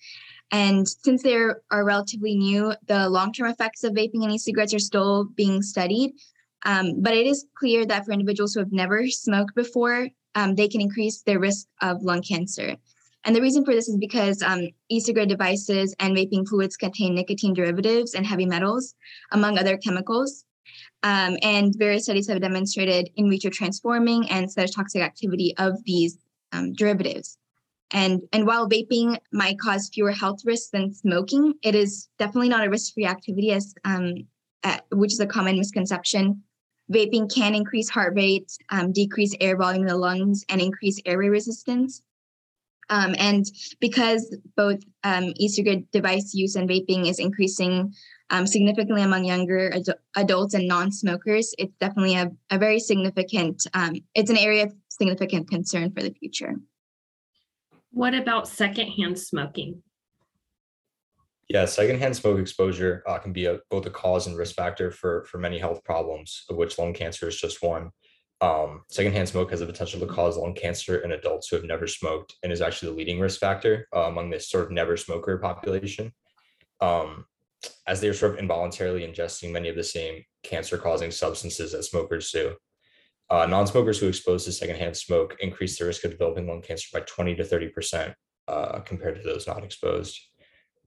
And 0.52 0.88
since 0.88 1.24
they 1.24 1.36
are 1.36 1.62
relatively 1.72 2.36
new, 2.36 2.74
the 2.88 3.10
long 3.10 3.34
term 3.34 3.50
effects 3.50 3.84
of 3.84 3.94
vaping 3.94 4.24
and 4.24 4.32
e 4.32 4.38
cigarettes 4.38 4.74
are 4.74 4.80
still 4.80 5.26
being 5.36 5.62
studied. 5.62 6.14
Um, 6.64 7.02
but 7.02 7.14
it 7.14 7.28
is 7.28 7.46
clear 7.58 7.86
that 7.86 8.06
for 8.06 8.12
individuals 8.12 8.54
who 8.54 8.60
have 8.62 8.72
never 8.72 9.08
smoked 9.08 9.56
before, 9.56 10.08
um, 10.36 10.56
they 10.56 10.68
can 10.68 10.82
increase 10.82 11.22
their 11.22 11.40
risk 11.40 11.68
of 11.82 12.04
lung 12.04 12.22
cancer. 12.22 12.76
And 13.24 13.36
the 13.36 13.42
reason 13.42 13.66
for 13.66 13.74
this 13.74 13.88
is 13.88 13.98
because 13.98 14.42
um, 14.44 14.70
e-cigarette 14.90 15.30
devices 15.30 15.96
and 16.00 16.16
vaping 16.16 16.48
fluids 16.48 16.78
contain 16.78 17.16
nicotine 17.16 17.54
derivatives 17.54 18.14
and 18.14 18.26
heavy 18.26 18.46
metals, 18.46 18.94
among 19.32 19.58
other 19.58 19.78
chemicals. 19.78 20.46
Um, 21.04 21.38
and 21.42 21.74
various 21.78 22.04
studies 22.04 22.28
have 22.28 22.42
demonstrated 22.42 23.10
in 23.16 23.30
vitro 23.30 23.50
transforming 23.52 24.30
and 24.30 24.48
cytotoxic 24.48 25.02
activity 25.02 25.56
of 25.58 25.84
these 25.86 26.18
um, 26.52 26.74
derivatives. 26.74 27.38
And, 27.92 28.22
and 28.34 28.46
while 28.46 28.70
vaping 28.70 29.18
might 29.32 29.60
cause 29.60 29.90
fewer 29.94 30.12
health 30.12 30.40
risks 30.44 30.70
than 30.72 30.94
smoking, 30.94 31.54
it 31.64 31.76
is 31.76 32.10
definitely 32.18 32.50
not 32.50 32.66
a 32.66 32.70
risk-free 32.70 33.06
activity, 33.06 33.52
as 33.52 33.74
um, 33.86 34.28
which 34.92 35.14
is 35.14 35.20
a 35.20 35.28
common 35.28 35.58
misconception. 35.58 36.44
Vaping 36.92 37.34
can 37.34 37.56
increase 37.56 37.90
heart 37.90 38.14
rate, 38.16 38.52
um, 38.70 38.92
decrease 38.92 39.36
air 39.40 39.58
volume 39.58 39.84
in 39.84 39.88
the 39.88 39.98
lungs, 39.98 40.46
and 40.50 40.62
increase 40.62 41.02
airway 41.06 41.30
resistance. 41.30 42.02
Um, 42.90 43.16
and 43.18 43.46
because 43.80 44.36
both 44.56 44.80
um, 45.04 45.34
e-cigarette 45.38 45.90
device 45.92 46.36
use 46.36 46.56
and 46.56 46.70
vaping 46.70 47.10
is 47.10 47.18
increasing 47.18 47.94
um, 48.30 48.46
significantly 48.46 49.02
among 49.02 49.26
younger 49.26 49.74
ad- 49.74 49.98
adults 50.16 50.54
and 50.54 50.68
non-smokers, 50.68 51.56
it's 51.58 51.76
definitely 51.80 52.16
a, 52.16 52.32
a 52.52 52.60
very 52.60 52.80
significant. 52.80 53.66
Um, 53.74 53.96
it's 54.14 54.30
an 54.30 54.38
area 54.38 54.66
of 54.66 54.74
significant 54.90 55.50
concern 55.50 55.92
for 55.92 56.04
the 56.04 56.14
future. 56.14 56.56
What 57.92 58.14
about 58.14 58.48
secondhand 58.48 59.18
smoking? 59.18 59.82
Yeah, 61.48 61.66
secondhand 61.66 62.16
smoke 62.16 62.40
exposure 62.40 63.04
uh, 63.08 63.20
can 63.20 63.32
be 63.32 63.46
a, 63.46 63.60
both 63.70 63.86
a 63.86 63.92
cause 63.92 64.26
and 64.26 64.38
risk 64.38 64.56
factor 64.56 64.90
for 64.90 65.26
for 65.26 65.38
many 65.38 65.60
health 65.60 65.84
problems, 65.84 66.44
of 66.50 66.56
which 66.56 66.80
lung 66.80 66.94
cancer 66.94 67.28
is 67.28 67.40
just 67.40 67.62
one. 67.62 67.92
Um, 68.42 68.82
secondhand 68.90 69.30
smoke 69.30 69.52
has 69.52 69.60
the 69.60 69.66
potential 69.66 70.00
to 70.00 70.08
cause 70.08 70.38
lung 70.38 70.54
cancer 70.54 70.98
in 70.98 71.12
adults 71.12 71.48
who 71.48 71.56
have 71.56 71.66
never 71.66 71.88
smoked 71.88 72.36
and 72.44 72.52
is 72.52 72.62
actually 72.62 72.92
the 72.92 72.98
leading 72.98 73.20
risk 73.20 73.40
factor 73.40 73.88
uh, 73.96 74.02
among 74.02 74.30
this 74.30 74.50
sort 74.50 74.66
of 74.66 74.72
never 74.72 74.98
smoker 74.98 75.38
population. 75.38 76.12
Um, 76.82 77.26
as 77.88 78.02
they're 78.02 78.14
sort 78.14 78.34
of 78.34 78.40
involuntarily 78.40 79.08
ingesting 79.08 79.52
many 79.52 79.70
of 79.70 79.76
the 79.76 79.84
same 79.84 80.24
cancer 80.44 80.78
causing 80.78 81.12
substances 81.12 81.72
that 81.72 81.84
smokers 81.84 82.32
do. 82.32 82.56
Uh, 83.30 83.46
non-smokers 83.46 83.98
who 83.98 84.08
expose 84.08 84.46
to 84.46 84.52
secondhand 84.52 84.96
smoke 84.96 85.36
increase 85.40 85.80
the 85.80 85.86
risk 85.86 86.04
of 86.04 86.12
developing 86.12 86.48
lung 86.48 86.62
cancer 86.62 86.88
by 86.94 87.00
20 87.02 87.36
to 87.36 87.44
30% 87.44 88.14
uh, 88.48 88.80
compared 88.82 89.16
to 89.16 89.24
those 89.24 89.48
not 89.48 89.64
exposed. 89.64 90.20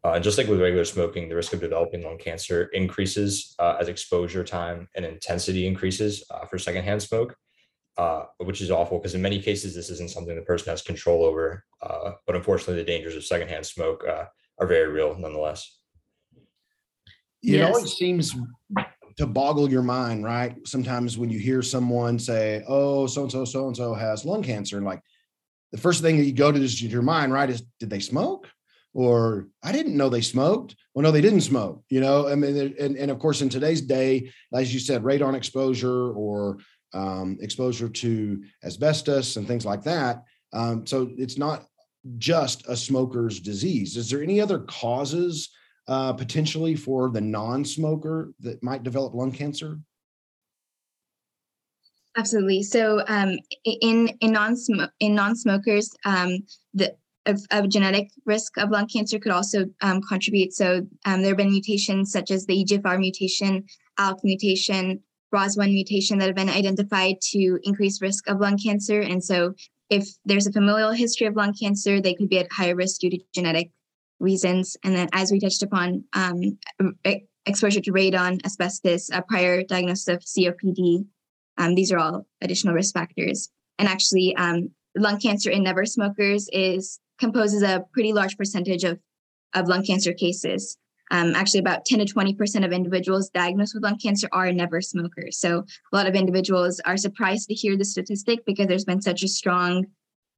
Uh, 0.05 0.21
just 0.21 0.39
like 0.39 0.47
with 0.47 0.61
regular 0.61 0.85
smoking, 0.85 1.29
the 1.29 1.35
risk 1.35 1.53
of 1.53 1.61
developing 1.61 2.03
lung 2.03 2.19
cancer 2.19 2.65
increases 2.73 3.55
uh, 3.59 3.77
as 3.81 3.89
exposure 3.89 4.45
time 4.45 4.89
and 4.95 5.05
intensity 5.05 5.67
increases 5.67 6.25
uh, 6.31 6.45
for 6.47 6.59
secondhand 6.59 7.03
smoke, 7.03 7.35
uh, 7.97 8.23
which 8.39 8.61
is 8.61 8.71
awful 8.71 8.99
because 8.99 9.15
in 9.15 9.23
many 9.23 9.41
cases 9.41 9.75
this 9.75 9.91
isn't 9.91 10.11
something 10.11 10.37
the 10.37 10.43
person 10.43 10.71
has 10.71 10.83
control 10.83 11.25
over. 11.25 11.65
Uh, 11.83 12.13
but 12.27 12.37
unfortunately, 12.37 12.77
the 12.77 12.85
dangers 12.85 13.17
of 13.17 13.25
secondhand 13.25 13.67
smoke 13.67 14.05
uh, 14.09 14.25
are 14.59 14.67
very 14.67 14.89
real 14.89 15.17
nonetheless. 15.19 15.79
It 17.43 17.55
yes. 17.59 17.75
always 17.75 17.93
seems 17.95 18.37
to 19.17 19.27
boggle 19.27 19.71
your 19.71 19.83
mind, 19.83 20.25
right? 20.25 20.57
Sometimes 20.65 21.19
when 21.19 21.31
you 21.31 21.39
hear 21.39 21.61
someone 21.61 22.19
say, 22.19 22.65
"Oh, 22.69 23.07
so 23.07 23.23
and 23.23 23.33
so, 23.33 23.45
so 23.45 23.67
and 23.67 23.77
so 23.77 23.95
has 23.95 24.25
lung 24.25 24.43
cancer," 24.43 24.77
and 24.77 24.87
like 24.87 25.03
the 25.73 25.79
first 25.79 26.03
thing 26.03 26.17
that 26.19 26.25
you 26.25 26.33
go 26.33 26.51
to 26.51 26.61
is 26.61 26.81
your 26.83 27.03
mind, 27.03 27.33
right? 27.33 27.51
Is 27.51 27.63
did 27.81 27.91
they 27.91 28.01
smoke? 28.01 28.49
Or 28.99 29.47
I 29.63 29.71
didn't 29.71 29.97
know 29.97 30.09
they 30.09 30.21
smoked. 30.21 30.75
Well, 30.93 31.05
no, 31.05 31.13
they 31.13 31.21
didn't 31.21 31.43
smoke. 31.43 31.85
You 31.89 32.01
know, 32.01 32.27
I 32.27 32.35
mean, 32.35 32.75
and, 32.81 32.97
and 32.97 33.13
of 33.13 33.21
course, 33.21 33.43
in 33.43 33.49
today's 33.49 33.81
day, 33.81 34.29
as 34.53 34.75
you 34.75 34.81
said, 34.81 35.05
radon 35.05 35.37
exposure 35.37 36.11
or 36.15 36.59
um, 36.93 37.39
exposure 37.41 37.89
to 37.89 38.43
asbestos 38.65 39.37
and 39.37 39.47
things 39.47 39.65
like 39.65 39.85
that. 39.85 40.25
Um, 40.53 40.85
so 40.85 41.13
it's 41.17 41.39
not 41.39 41.67
just 42.17 42.67
a 42.67 42.75
smoker's 42.75 43.39
disease. 43.39 43.97
Is 43.97 44.11
there 44.11 44.21
any 44.21 44.41
other 44.41 44.59
causes 44.59 45.49
uh, 45.87 46.13
potentially 46.15 46.75
for 46.75 47.09
the 47.09 47.21
non-smoker 47.21 48.33
that 48.41 48.61
might 48.65 48.83
develop 48.83 49.15
lung 49.15 49.31
cancer? 49.31 49.79
Absolutely. 52.17 52.65
So 52.65 53.05
um, 53.07 53.39
in 53.65 54.09
in 54.21 54.33
non 54.33 54.57
in 54.99 55.15
non-smokers, 55.15 55.95
um, 56.05 56.41
the 56.75 56.97
of, 57.29 57.41
of 57.51 57.69
genetic 57.69 58.11
risk 58.25 58.57
of 58.59 58.71
lung 58.71 58.89
cancer 58.89 59.19
could 59.19 59.33
also 59.33 59.67
um, 59.83 60.01
contribute. 60.03 60.53
So 60.53 60.87
um, 61.05 61.23
there 61.23 61.31
have 61.31 61.37
been 61.37 61.51
mutations 61.51 62.11
such 62.11 62.31
as 62.31 62.47
the 62.47 62.65
EGFR 62.65 62.99
mutation, 62.99 63.65
ALK 63.99 64.25
mutation, 64.25 65.01
ROS1 65.33 65.73
mutation 65.73 66.19
that 66.19 66.27
have 66.27 66.35
been 66.35 66.49
identified 66.49 67.17
to 67.33 67.59
increase 67.63 68.01
risk 68.01 68.29
of 68.29 68.41
lung 68.41 68.59
cancer. 68.59 69.01
And 69.01 69.23
so 69.23 69.55
if 69.91 70.09
there's 70.25 70.47
a 70.47 70.53
familial 70.53 70.93
history 70.93 71.27
of 71.27 71.37
lung 71.37 71.55
cancer, 71.55 72.01
they 72.01 72.15
could 72.15 72.29
be 72.29 72.39
at 72.39 72.51
higher 72.51 72.75
risk 72.75 73.01
due 73.01 73.11
to 73.11 73.19
genetic 73.35 73.71
reasons. 74.21 74.77
And 74.83 74.97
then 74.97 75.09
as 75.13 75.31
we 75.31 75.39
touched 75.39 75.63
upon, 75.63 76.05
um, 76.15 76.59
exposure 77.47 77.81
to 77.81 77.93
radon, 77.93 78.45
asbestos, 78.45 79.11
a 79.11 79.23
prior 79.23 79.63
diagnosis 79.63 80.09
of 80.09 80.21
COPD, 80.21 81.07
um, 81.57 81.75
these 81.75 81.93
are 81.93 81.99
all 81.99 82.27
additional 82.41 82.75
risk 82.75 82.95
factors. 82.95 83.49
And 83.79 83.89
actually, 83.89 84.35
um, 84.37 84.71
lung 84.97 85.19
cancer 85.19 85.51
in 85.51 85.63
never 85.63 85.85
smokers 85.85 86.49
is 86.53 87.01
composes 87.19 87.63
a 87.63 87.85
pretty 87.93 88.13
large 88.13 88.37
percentage 88.37 88.85
of, 88.85 88.99
of 89.55 89.69
lung 89.69 89.85
cancer 89.85 90.13
cases. 90.13 90.77
Um, 91.11 91.35
actually, 91.35 91.61
about 91.61 91.87
10 91.87 92.01
to 92.01 92.05
20% 92.05 92.65
of 92.65 92.73
individuals 92.73 93.31
diagnosed 93.31 93.75
with 93.75 93.83
lung 93.83 93.99
cancer 93.99 94.29
are 94.33 94.53
never 94.53 94.83
smokers. 94.83 95.39
So, 95.39 95.65
a 95.93 95.97
lot 95.97 96.07
of 96.07 96.15
individuals 96.15 96.81
are 96.81 96.99
surprised 96.99 97.49
to 97.49 97.55
hear 97.55 97.77
the 97.77 97.85
statistic 97.85 98.45
because 98.45 98.67
there's 98.67 98.85
been 98.85 99.01
such 99.01 99.23
a 99.23 99.29
strong 99.29 99.87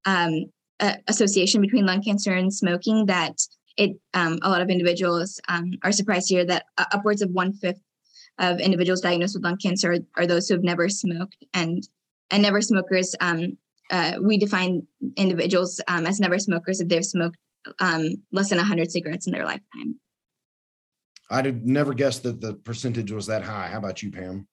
um, 0.04 0.44
uh, 0.78 0.94
association 1.08 1.60
between 1.60 1.86
lung 1.86 2.02
cancer 2.02 2.32
and 2.32 2.54
smoking 2.54 3.06
that 3.06 3.36
it 3.76 3.96
um, 4.14 4.38
a 4.42 4.50
lot 4.50 4.62
of 4.62 4.70
individuals 4.70 5.40
um, 5.48 5.72
are 5.82 5.92
surprised 5.92 6.28
to 6.28 6.34
hear 6.34 6.44
that 6.44 6.66
uh, 6.78 6.84
upwards 6.92 7.22
of 7.22 7.30
one 7.30 7.52
fifth 7.52 7.80
of 8.38 8.60
individuals 8.60 9.00
diagnosed 9.00 9.34
with 9.34 9.44
lung 9.44 9.56
cancer 9.56 9.92
are, 9.92 9.98
are, 10.16 10.26
those 10.26 10.48
who 10.48 10.54
have 10.54 10.64
never 10.64 10.88
smoked 10.88 11.44
and 11.54 11.86
and 12.30 12.42
never 12.42 12.60
smokers 12.62 13.14
um, 13.20 13.56
uh, 13.90 14.14
we 14.22 14.38
define 14.38 14.86
individuals 15.16 15.80
um, 15.88 16.06
as 16.06 16.20
never 16.20 16.38
smokers 16.38 16.80
if 16.80 16.88
they've 16.88 17.04
smoked 17.04 17.36
um, 17.80 18.14
less 18.32 18.48
than 18.48 18.58
100 18.58 18.90
cigarettes 18.90 19.26
in 19.26 19.32
their 19.32 19.44
lifetime. 19.44 20.00
I'd 21.30 21.64
never 21.64 21.94
guessed 21.94 22.22
that 22.24 22.40
the 22.40 22.54
percentage 22.54 23.12
was 23.12 23.26
that 23.26 23.42
high. 23.42 23.68
How 23.68 23.78
about 23.78 24.02
you, 24.02 24.10
Pam? 24.10 24.48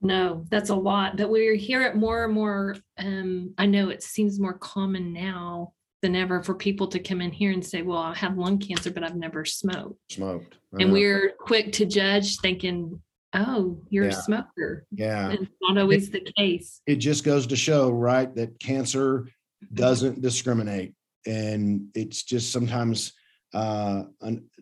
No, 0.00 0.44
that's 0.50 0.70
a 0.70 0.74
lot, 0.74 1.16
but 1.16 1.30
we 1.30 1.56
hear 1.56 1.82
it 1.82 1.94
more 1.94 2.24
and 2.24 2.34
more. 2.34 2.76
Um, 2.98 3.54
I 3.58 3.66
know 3.66 3.90
it 3.90 4.02
seems 4.02 4.40
more 4.40 4.54
common 4.54 5.12
now 5.12 5.74
than 6.00 6.16
ever 6.16 6.42
for 6.42 6.54
people 6.54 6.88
to 6.88 6.98
come 6.98 7.20
in 7.20 7.30
here 7.30 7.52
and 7.52 7.64
say, 7.64 7.82
"Well, 7.82 7.98
I 7.98 8.14
have 8.14 8.36
lung 8.36 8.58
cancer, 8.58 8.90
but 8.90 9.04
I've 9.04 9.14
never 9.14 9.44
smoked." 9.44 10.00
Smoked, 10.10 10.56
and 10.80 10.92
we're 10.92 11.34
quick 11.38 11.72
to 11.74 11.86
judge, 11.86 12.38
thinking, 12.38 13.00
oh, 13.34 13.78
you're 13.90 14.04
yeah. 14.04 14.10
a 14.10 14.22
smoker. 14.22 14.86
Yeah. 14.90 15.30
It's 15.32 15.50
not 15.62 15.78
always 15.78 16.08
it, 16.08 16.24
the 16.24 16.32
case. 16.32 16.80
It 16.86 16.96
just 16.96 17.24
goes 17.24 17.46
to 17.48 17.56
show, 17.56 17.90
right, 17.90 18.34
that 18.34 18.58
cancer 18.60 19.28
doesn't 19.72 20.20
discriminate. 20.20 20.94
And 21.26 21.88
it's 21.94 22.22
just 22.22 22.52
sometimes 22.52 23.12
uh 23.54 24.04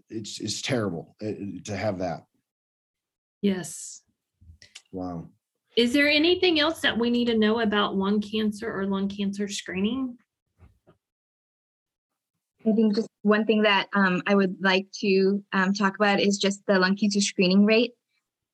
it's 0.09 0.40
it's 0.40 0.62
terrible 0.62 1.16
uh, 1.22 1.33
to 1.64 1.76
have 1.76 2.00
that. 2.00 2.24
Yes. 3.40 4.02
Wow. 4.92 5.28
Is 5.76 5.92
there 5.92 6.09
anything 6.09 6.59
else 6.59 6.80
that 6.80 6.98
we 6.98 7.11
need 7.11 7.26
to 7.26 7.38
know 7.38 7.61
about 7.61 7.96
lung 7.96 8.20
cancer 8.20 8.70
or 8.70 8.87
lung 8.87 9.09
cancer 9.09 9.48
screening? 9.48 10.18
I 12.66 12.72
think 12.72 12.96
just 12.96 13.09
one 13.22 13.46
thing 13.46 13.62
that 13.62 13.88
um, 13.94 14.22
I 14.26 14.35
would 14.35 14.56
like 14.61 14.88
to 15.00 15.42
um, 15.52 15.72
talk 15.72 15.94
about 15.94 16.20
is 16.20 16.37
just 16.37 16.66
the 16.66 16.78
lung 16.78 16.96
cancer 16.96 17.20
screening 17.20 17.64
rate 17.64 17.92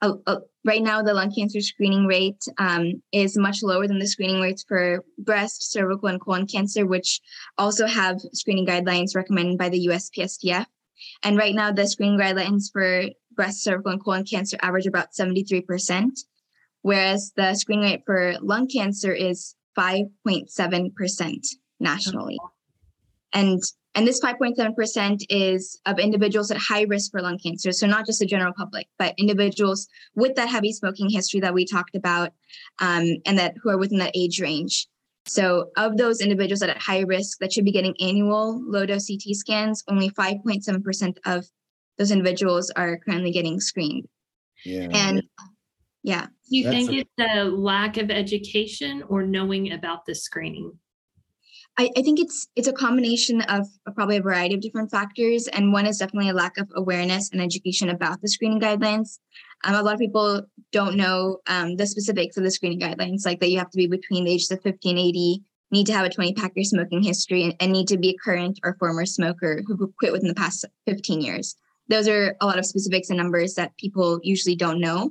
uh, 0.02 0.36
right 0.64 0.82
now 0.82 1.02
the 1.02 1.14
lung 1.14 1.32
cancer 1.32 1.60
screening 1.60 2.06
rate 2.06 2.42
um, 2.58 3.02
is 3.12 3.36
much 3.36 3.62
lower 3.62 3.86
than 3.86 3.98
the 3.98 4.06
screening 4.06 4.40
rates 4.40 4.64
for 4.66 5.04
breast, 5.18 5.70
cervical, 5.72 6.08
and 6.08 6.20
colon 6.20 6.46
cancer, 6.46 6.86
which 6.86 7.20
also 7.56 7.86
have 7.86 8.20
screening 8.32 8.66
guidelines 8.66 9.16
recommended 9.16 9.58
by 9.58 9.68
the 9.68 9.86
USPSTF. 9.86 10.66
And 11.22 11.36
right 11.36 11.54
now, 11.54 11.72
the 11.72 11.86
screening 11.86 12.18
guidelines 12.18 12.64
for 12.72 13.04
breast, 13.32 13.62
cervical, 13.62 13.92
and 13.92 14.02
colon 14.02 14.24
cancer 14.24 14.56
average 14.62 14.86
about 14.86 15.12
73%, 15.18 16.10
whereas 16.82 17.32
the 17.36 17.54
screening 17.54 17.84
rate 17.84 18.02
for 18.04 18.34
lung 18.40 18.68
cancer 18.68 19.12
is 19.12 19.54
5.7% 19.78 21.46
nationally. 21.80 22.38
And 23.32 23.60
and 23.96 24.06
this 24.06 24.20
5.7% 24.20 25.24
is 25.30 25.80
of 25.86 25.98
individuals 25.98 26.50
at 26.50 26.58
high 26.58 26.82
risk 26.82 27.10
for 27.10 27.22
lung 27.22 27.38
cancer. 27.38 27.72
So 27.72 27.86
not 27.86 28.04
just 28.04 28.20
the 28.20 28.26
general 28.26 28.52
public, 28.52 28.88
but 28.98 29.14
individuals 29.16 29.88
with 30.14 30.34
that 30.36 30.50
heavy 30.50 30.72
smoking 30.72 31.08
history 31.08 31.40
that 31.40 31.54
we 31.54 31.64
talked 31.64 31.96
about 31.96 32.32
um, 32.78 33.16
and 33.24 33.38
that 33.38 33.54
who 33.62 33.70
are 33.70 33.78
within 33.78 33.98
that 33.98 34.12
age 34.14 34.38
range. 34.38 34.86
So 35.26 35.70
of 35.78 35.96
those 35.96 36.20
individuals 36.20 36.60
that 36.60 36.68
are 36.68 36.76
at 36.76 36.82
high 36.82 37.00
risk 37.00 37.38
that 37.38 37.52
should 37.52 37.64
be 37.64 37.72
getting 37.72 37.96
annual 37.98 38.62
low 38.64 38.84
dose 38.84 39.08
CT 39.08 39.34
scans, 39.34 39.82
only 39.88 40.10
5.7% 40.10 41.16
of 41.24 41.46
those 41.96 42.10
individuals 42.10 42.70
are 42.76 42.98
currently 42.98 43.32
getting 43.32 43.60
screened. 43.60 44.06
Yeah. 44.64 44.88
And 44.92 45.22
yeah. 46.02 46.26
Do 46.26 46.56
you 46.56 46.64
That's 46.64 46.76
think 46.76 46.90
a- 46.90 46.96
it's 46.96 47.10
the 47.16 47.44
lack 47.44 47.96
of 47.96 48.10
education 48.10 49.02
or 49.08 49.22
knowing 49.24 49.72
about 49.72 50.04
the 50.04 50.14
screening? 50.14 50.78
I, 51.78 51.90
I, 51.96 52.02
think 52.02 52.20
it's 52.20 52.48
it's 52.56 52.68
a 52.68 52.72
combination 52.72 53.42
of 53.42 53.66
probably 53.94 54.16
a 54.16 54.22
variety 54.22 54.54
of 54.54 54.60
different 54.60 54.90
factors, 54.90 55.46
and 55.48 55.72
one 55.72 55.86
is 55.86 55.98
definitely 55.98 56.30
a 56.30 56.34
lack 56.34 56.56
of 56.56 56.70
awareness 56.74 57.30
and 57.30 57.40
education 57.40 57.90
about 57.90 58.22
the 58.22 58.28
screening 58.28 58.60
guidelines. 58.60 59.18
Um, 59.64 59.74
a 59.74 59.82
lot 59.82 59.94
of 59.94 60.00
people 60.00 60.42
don't 60.72 60.96
know 60.96 61.38
um, 61.46 61.76
the 61.76 61.86
specifics 61.86 62.36
of 62.36 62.44
the 62.44 62.50
screening 62.50 62.80
guidelines, 62.80 63.26
like 63.26 63.40
that 63.40 63.50
you 63.50 63.58
have 63.58 63.70
to 63.70 63.76
be 63.76 63.86
between 63.86 64.24
the 64.24 64.32
ages 64.32 64.50
of 64.50 64.62
50 64.62 64.90
and 64.90 64.98
80, 64.98 65.42
need 65.70 65.86
to 65.86 65.92
have 65.92 66.06
a 66.06 66.10
20 66.10 66.34
pack 66.34 66.52
year 66.56 66.64
smoking 66.64 67.02
history, 67.02 67.44
and, 67.44 67.54
and 67.60 67.72
need 67.72 67.88
to 67.88 67.98
be 67.98 68.10
a 68.10 68.24
current 68.24 68.58
or 68.64 68.76
former 68.78 69.04
smoker 69.04 69.62
who 69.66 69.92
quit 69.98 70.12
within 70.12 70.28
the 70.28 70.34
past 70.34 70.64
15 70.86 71.20
years. 71.20 71.56
Those 71.88 72.08
are 72.08 72.36
a 72.40 72.46
lot 72.46 72.58
of 72.58 72.66
specifics 72.66 73.10
and 73.10 73.18
numbers 73.18 73.54
that 73.54 73.76
people 73.76 74.18
usually 74.22 74.56
don't 74.56 74.80
know 74.80 75.10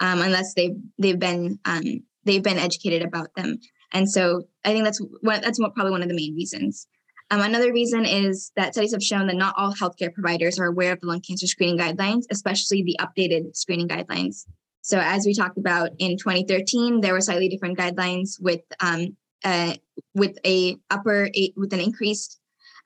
um, 0.00 0.20
unless 0.20 0.54
they've 0.54 0.76
they've 0.98 1.18
been 1.18 1.58
um, 1.64 2.02
they've 2.24 2.42
been 2.42 2.58
educated 2.58 3.02
about 3.02 3.34
them. 3.34 3.58
And 3.92 4.10
so 4.10 4.44
I 4.64 4.72
think 4.72 4.84
that's 4.84 5.00
what 5.20 5.42
that's 5.42 5.58
probably 5.58 5.90
one 5.90 6.02
of 6.02 6.08
the 6.08 6.14
main 6.14 6.34
reasons. 6.34 6.86
Um, 7.30 7.40
another 7.40 7.72
reason 7.72 8.04
is 8.04 8.52
that 8.56 8.74
studies 8.74 8.92
have 8.92 9.02
shown 9.02 9.26
that 9.28 9.36
not 9.36 9.54
all 9.56 9.72
healthcare 9.72 10.12
providers 10.12 10.58
are 10.58 10.66
aware 10.66 10.92
of 10.92 11.00
the 11.00 11.06
lung 11.06 11.20
cancer 11.20 11.46
screening 11.46 11.78
guidelines, 11.78 12.24
especially 12.30 12.82
the 12.82 12.98
updated 13.00 13.56
screening 13.56 13.88
guidelines. 13.88 14.44
So, 14.82 14.98
as 14.98 15.24
we 15.24 15.34
talked 15.34 15.56
about 15.56 15.90
in 15.98 16.18
2013, 16.18 17.00
there 17.00 17.14
were 17.14 17.20
slightly 17.22 17.48
different 17.48 17.78
guidelines 17.78 18.40
with 18.40 18.60
um, 18.80 19.16
uh, 19.42 19.74
with 20.14 20.36
a 20.44 20.76
upper 20.90 21.30
with 21.56 21.72
an 21.72 21.80
increased, 21.80 22.38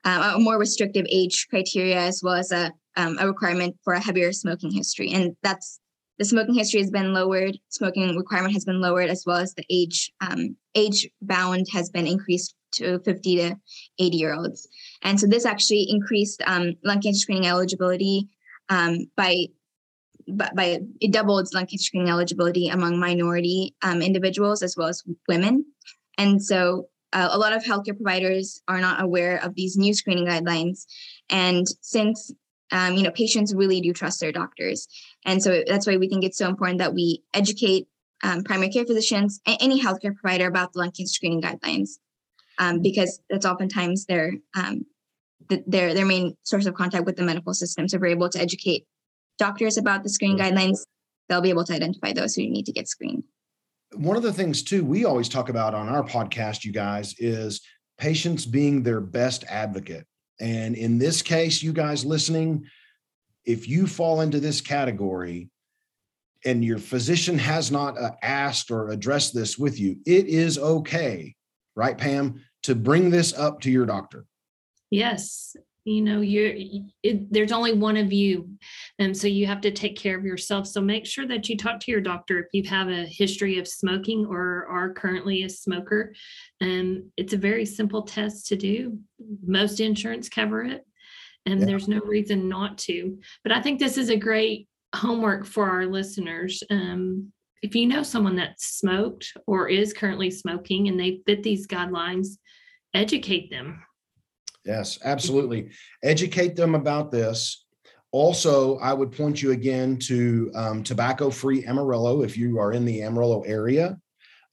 uh, 0.05 0.33
a 0.35 0.39
more 0.39 0.57
restrictive 0.57 1.05
age 1.09 1.47
criteria, 1.49 1.99
as 1.99 2.21
well 2.23 2.35
as 2.35 2.51
a 2.51 2.71
um, 2.95 3.17
a 3.19 3.27
requirement 3.27 3.75
for 3.83 3.93
a 3.93 3.99
heavier 3.99 4.31
smoking 4.31 4.71
history, 4.71 5.11
and 5.11 5.35
that's 5.43 5.79
the 6.19 6.25
smoking 6.25 6.53
history 6.53 6.81
has 6.81 6.91
been 6.91 7.13
lowered, 7.13 7.57
smoking 7.69 8.15
requirement 8.15 8.53
has 8.53 8.65
been 8.65 8.81
lowered, 8.81 9.09
as 9.09 9.23
well 9.25 9.37
as 9.37 9.53
the 9.53 9.63
age 9.69 10.11
um, 10.21 10.55
age 10.75 11.09
bound 11.21 11.67
has 11.71 11.89
been 11.89 12.05
increased 12.05 12.55
to 12.71 12.99
50 12.99 13.35
to 13.37 13.55
80 13.97 14.17
year 14.17 14.35
olds. 14.35 14.67
And 15.01 15.19
so 15.19 15.27
this 15.27 15.45
actually 15.45 15.87
increased 15.89 16.43
um, 16.45 16.75
lung 16.83 17.01
cancer 17.01 17.19
screening 17.19 17.47
eligibility 17.47 18.27
um, 18.67 19.09
by, 19.15 19.45
by, 20.27 20.49
by 20.55 20.79
it 20.99 21.11
doubled 21.11 21.47
lung 21.53 21.65
cancer 21.65 21.83
screening 21.83 22.09
eligibility 22.09 22.67
among 22.67 22.99
minority 22.99 23.75
um, 23.81 24.01
individuals 24.01 24.61
as 24.61 24.75
well 24.77 24.89
as 24.89 25.03
women. 25.27 25.65
And 26.17 26.43
so 26.43 26.89
uh, 27.13 27.29
a 27.31 27.39
lot 27.39 27.53
of 27.53 27.63
healthcare 27.63 27.95
providers 27.95 28.61
are 28.67 28.81
not 28.81 29.01
aware 29.01 29.37
of 29.43 29.55
these 29.55 29.77
new 29.77 29.93
screening 29.93 30.27
guidelines. 30.27 30.85
And 31.29 31.65
since 31.81 32.31
um, 32.71 32.95
you 32.95 33.03
know 33.03 33.11
patients 33.11 33.55
really 33.55 33.81
do 33.81 33.93
trust 33.93 34.19
their 34.19 34.31
doctors, 34.31 34.87
and 35.25 35.41
so 35.43 35.63
that's 35.67 35.85
why 35.85 35.97
we 35.97 36.07
think 36.07 36.23
it's 36.23 36.37
so 36.37 36.47
important 36.47 36.79
that 36.79 36.93
we 36.93 37.23
educate 37.33 37.87
um, 38.23 38.43
primary 38.43 38.69
care 38.69 38.85
physicians, 38.85 39.39
and 39.45 39.57
any 39.61 39.81
healthcare 39.81 40.15
provider 40.15 40.47
about 40.47 40.73
the 40.73 40.79
lung 40.79 40.91
cancer 40.91 41.13
screening 41.13 41.41
guidelines 41.41 41.91
um, 42.59 42.81
because 42.81 43.21
that's 43.29 43.45
oftentimes 43.45 44.05
their 44.05 44.33
um, 44.55 44.85
their 45.65 45.93
their 45.93 46.05
main 46.05 46.37
source 46.43 46.65
of 46.65 46.75
contact 46.75 47.05
with 47.05 47.15
the 47.15 47.23
medical 47.23 47.53
system. 47.53 47.87
So 47.87 47.95
if 47.95 48.01
we're 48.01 48.07
able 48.07 48.29
to 48.29 48.39
educate 48.39 48.85
doctors 49.37 49.77
about 49.77 50.03
the 50.03 50.09
screening 50.09 50.37
guidelines, 50.37 50.79
they'll 51.27 51.41
be 51.41 51.49
able 51.49 51.63
to 51.65 51.73
identify 51.73 52.13
those 52.13 52.35
who 52.35 52.43
need 52.43 52.65
to 52.65 52.73
get 52.73 52.87
screened. 52.87 53.23
One 53.95 54.17
of 54.17 54.23
the 54.23 54.33
things 54.33 54.61
too 54.61 54.83
we 54.83 55.05
always 55.05 55.29
talk 55.29 55.49
about 55.49 55.73
on 55.73 55.87
our 55.87 56.03
podcast, 56.03 56.65
you 56.65 56.73
guys, 56.73 57.15
is 57.17 57.61
patients 57.97 58.45
being 58.45 58.83
their 58.83 59.01
best 59.01 59.43
advocate. 59.45 60.05
And 60.39 60.75
in 60.75 60.99
this 60.99 61.21
case, 61.21 61.63
you 61.63 61.73
guys 61.73 62.05
listening, 62.05 62.65
if 63.45 63.67
you 63.67 63.87
fall 63.87 64.21
into 64.21 64.39
this 64.39 64.61
category, 64.61 65.49
and 66.45 66.63
your 66.63 66.77
physician 66.77 67.37
has 67.37 67.71
not 67.71 67.97
uh, 67.97 68.11
asked 68.21 68.71
or 68.71 68.89
addressed 68.89 69.33
this 69.33 69.57
with 69.57 69.79
you, 69.79 69.97
it 70.05 70.27
is 70.27 70.57
okay, 70.57 71.35
right, 71.75 71.97
Pam, 71.97 72.41
to 72.63 72.75
bring 72.75 73.09
this 73.09 73.33
up 73.33 73.59
to 73.61 73.71
your 73.71 73.85
doctor. 73.85 74.25
Yes. 74.89 75.55
You 75.85 76.01
know, 76.01 76.21
you're 76.21 76.53
it, 77.03 77.31
there's 77.33 77.51
only 77.51 77.73
one 77.73 77.97
of 77.97 78.13
you. 78.13 78.49
And 78.99 79.15
so 79.15 79.27
you 79.27 79.47
have 79.47 79.61
to 79.61 79.71
take 79.71 79.97
care 79.97 80.17
of 80.17 80.25
yourself. 80.25 80.67
So 80.67 80.81
make 80.81 81.05
sure 81.05 81.25
that 81.27 81.49
you 81.49 81.57
talk 81.57 81.79
to 81.79 81.91
your 81.91 82.01
doctor 82.01 82.39
if 82.39 82.47
you 82.53 82.69
have 82.69 82.89
a 82.89 83.05
history 83.05 83.57
of 83.57 83.67
smoking 83.67 84.25
or 84.25 84.67
are 84.69 84.93
currently 84.93 85.43
a 85.43 85.49
smoker. 85.49 86.13
And 86.61 87.05
it's 87.17 87.33
a 87.33 87.37
very 87.37 87.65
simple 87.65 88.03
test 88.03 88.47
to 88.47 88.55
do. 88.55 88.99
Most 89.43 89.79
insurance 89.79 90.29
cover 90.29 90.63
it 90.63 90.85
and 91.45 91.59
yeah. 91.59 91.65
there's 91.65 91.87
no 91.87 91.99
reason 91.99 92.49
not 92.49 92.77
to. 92.79 93.19
But 93.43 93.51
I 93.51 93.61
think 93.61 93.79
this 93.79 93.97
is 93.97 94.09
a 94.09 94.17
great 94.17 94.67
homework 94.95 95.45
for 95.45 95.69
our 95.69 95.85
listeners. 95.85 96.63
Um, 96.69 97.31
if 97.61 97.75
you 97.75 97.87
know 97.87 98.03
someone 98.03 98.35
that 98.37 98.59
smoked 98.59 99.33
or 99.45 99.67
is 99.67 99.93
currently 99.93 100.31
smoking 100.31 100.87
and 100.87 100.99
they 100.99 101.21
fit 101.25 101.43
these 101.43 101.67
guidelines, 101.67 102.37
educate 102.93 103.49
them. 103.49 103.83
Yes, 104.65 104.99
absolutely. 105.03 105.71
Educate 106.03 106.55
them 106.55 106.75
about 106.75 107.11
this. 107.11 107.65
Also, 108.11 108.77
I 108.79 108.93
would 108.93 109.11
point 109.11 109.41
you 109.41 109.51
again 109.51 109.97
to 109.99 110.51
um, 110.55 110.83
tobacco 110.83 111.29
free 111.29 111.65
Amarillo 111.65 112.23
if 112.23 112.37
you 112.37 112.59
are 112.59 112.73
in 112.73 112.85
the 112.85 113.03
Amarillo 113.03 113.41
area. 113.41 113.97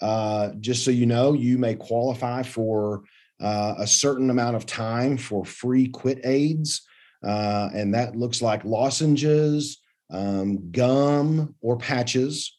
Uh, 0.00 0.50
just 0.60 0.84
so 0.84 0.90
you 0.90 1.06
know, 1.06 1.32
you 1.32 1.56
may 1.56 1.74
qualify 1.74 2.42
for 2.42 3.02
uh, 3.40 3.74
a 3.78 3.86
certain 3.86 4.30
amount 4.30 4.56
of 4.56 4.66
time 4.66 5.16
for 5.16 5.44
free 5.44 5.88
quit 5.88 6.20
aids. 6.24 6.82
Uh, 7.24 7.70
and 7.74 7.94
that 7.94 8.16
looks 8.16 8.40
like 8.40 8.64
lozenges, 8.64 9.80
um, 10.10 10.70
gum, 10.70 11.54
or 11.60 11.76
patches 11.76 12.56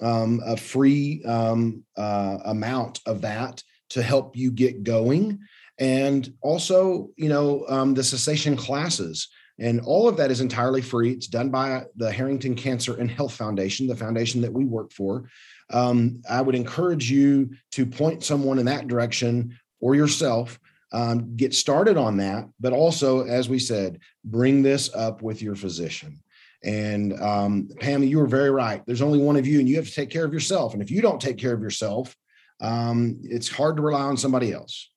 um, 0.00 0.40
a 0.44 0.56
free 0.56 1.22
um, 1.24 1.84
uh, 1.96 2.38
amount 2.44 3.00
of 3.06 3.20
that 3.22 3.62
to 3.90 4.02
help 4.02 4.36
you 4.36 4.50
get 4.50 4.82
going. 4.82 5.40
And 5.78 6.32
also, 6.42 7.10
you 7.16 7.28
know, 7.28 7.64
um, 7.68 7.94
the 7.94 8.04
cessation 8.04 8.56
classes. 8.56 9.28
And 9.58 9.80
all 9.80 10.08
of 10.08 10.16
that 10.16 10.30
is 10.30 10.40
entirely 10.40 10.80
free. 10.80 11.10
It's 11.10 11.26
done 11.26 11.50
by 11.50 11.84
the 11.96 12.10
Harrington 12.10 12.54
Cancer 12.54 12.96
and 12.96 13.10
Health 13.10 13.34
Foundation, 13.34 13.86
the 13.86 13.96
foundation 13.96 14.40
that 14.40 14.52
we 14.52 14.64
work 14.64 14.92
for. 14.92 15.28
Um, 15.70 16.22
I 16.28 16.40
would 16.40 16.54
encourage 16.54 17.10
you 17.10 17.50
to 17.72 17.84
point 17.84 18.24
someone 18.24 18.58
in 18.58 18.66
that 18.66 18.88
direction 18.88 19.58
or 19.80 19.94
yourself 19.94 20.58
um, 20.92 21.36
get 21.36 21.54
started 21.54 21.96
on 21.96 22.16
that 22.16 22.48
but 22.58 22.72
also 22.72 23.26
as 23.26 23.48
we 23.48 23.58
said 23.58 23.98
bring 24.24 24.62
this 24.62 24.92
up 24.94 25.22
with 25.22 25.40
your 25.42 25.54
physician 25.54 26.20
and 26.62 27.18
um, 27.20 27.68
Pam, 27.80 28.02
you 28.02 28.18
were 28.18 28.26
very 28.26 28.50
right. 28.50 28.84
There's 28.84 29.02
only 29.02 29.18
one 29.18 29.36
of 29.36 29.46
you, 29.46 29.60
and 29.60 29.68
you 29.68 29.76
have 29.76 29.86
to 29.86 29.94
take 29.94 30.10
care 30.10 30.24
of 30.24 30.32
yourself. 30.32 30.74
And 30.74 30.82
if 30.82 30.90
you 30.90 31.00
don't 31.00 31.20
take 31.20 31.38
care 31.38 31.54
of 31.54 31.62
yourself, 31.62 32.14
um, 32.60 33.18
it's 33.22 33.48
hard 33.48 33.76
to 33.76 33.82
rely 33.82 34.02
on 34.02 34.16
somebody 34.16 34.52
else. 34.52 34.90